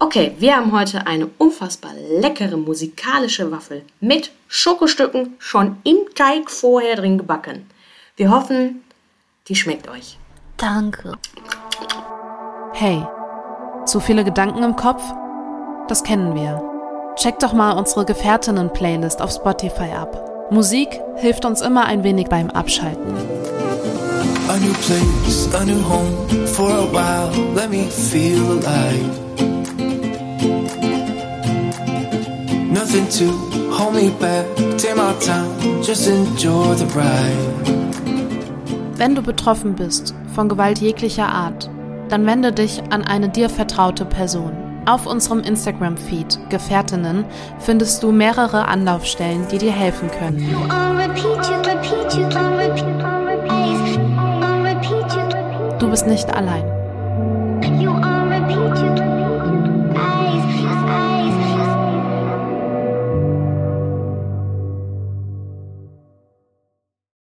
Okay, 0.00 0.36
wir 0.38 0.56
haben 0.56 0.70
heute 0.70 1.08
eine 1.08 1.28
unfassbar 1.38 1.90
leckere 2.20 2.56
musikalische 2.56 3.50
Waffel 3.50 3.82
mit 4.00 4.30
Schokostücken 4.46 5.34
schon 5.38 5.78
im 5.82 5.96
Teig 6.14 6.50
vorher 6.50 6.94
drin 6.94 7.18
gebacken. 7.18 7.68
Wir 8.16 8.30
hoffen, 8.30 8.84
die 9.48 9.56
schmeckt 9.56 9.88
euch. 9.88 10.16
Danke. 10.56 11.14
Hey, 12.72 13.04
zu 13.86 13.98
viele 13.98 14.22
Gedanken 14.22 14.62
im 14.62 14.76
Kopf? 14.76 15.02
Das 15.88 16.04
kennen 16.04 16.36
wir. 16.36 16.62
Check 17.16 17.40
doch 17.40 17.52
mal 17.52 17.72
unsere 17.72 18.04
Gefährtinnen-Playlist 18.04 19.20
auf 19.20 19.32
Spotify 19.32 19.90
ab. 19.96 20.48
Musik 20.52 21.00
hilft 21.16 21.44
uns 21.44 21.60
immer 21.60 21.86
ein 21.86 22.04
wenig 22.04 22.28
beim 22.28 22.50
Abschalten. 22.50 23.16
A 24.48 24.56
new 24.58 24.72
place, 24.74 25.52
a 25.54 25.64
new 25.64 25.82
home 25.82 26.46
for 26.46 26.70
a 26.70 26.86
while. 26.92 27.30
Let 27.54 27.68
me 27.68 27.84
feel 27.90 28.42
alive. 28.52 29.47
Nothing 32.70 33.08
to 33.18 33.32
hold 33.72 33.94
me 33.94 34.10
back. 34.20 34.44
Take 34.76 34.94
my 34.94 35.14
time, 35.20 35.82
just 35.82 36.06
enjoy 36.06 36.74
the 36.74 36.84
ride. 36.94 37.78
Wenn 38.98 39.14
du 39.14 39.22
betroffen 39.22 39.74
bist 39.74 40.14
von 40.34 40.50
Gewalt 40.50 40.78
jeglicher 40.78 41.28
Art, 41.28 41.70
dann 42.10 42.26
wende 42.26 42.52
dich 42.52 42.82
an 42.90 43.04
eine 43.04 43.30
dir 43.30 43.48
vertraute 43.48 44.04
Person. 44.04 44.52
Auf 44.84 45.06
unserem 45.06 45.40
Instagram-Feed 45.40 46.50
Gefährtinnen 46.50 47.24
findest 47.58 48.02
du 48.02 48.12
mehrere 48.12 48.66
Anlaufstellen, 48.66 49.46
die 49.50 49.58
dir 49.58 49.72
helfen 49.72 50.10
können. 50.10 50.46
Du 55.78 55.90
bist 55.90 56.06
nicht 56.06 56.34
allein. 56.34 56.64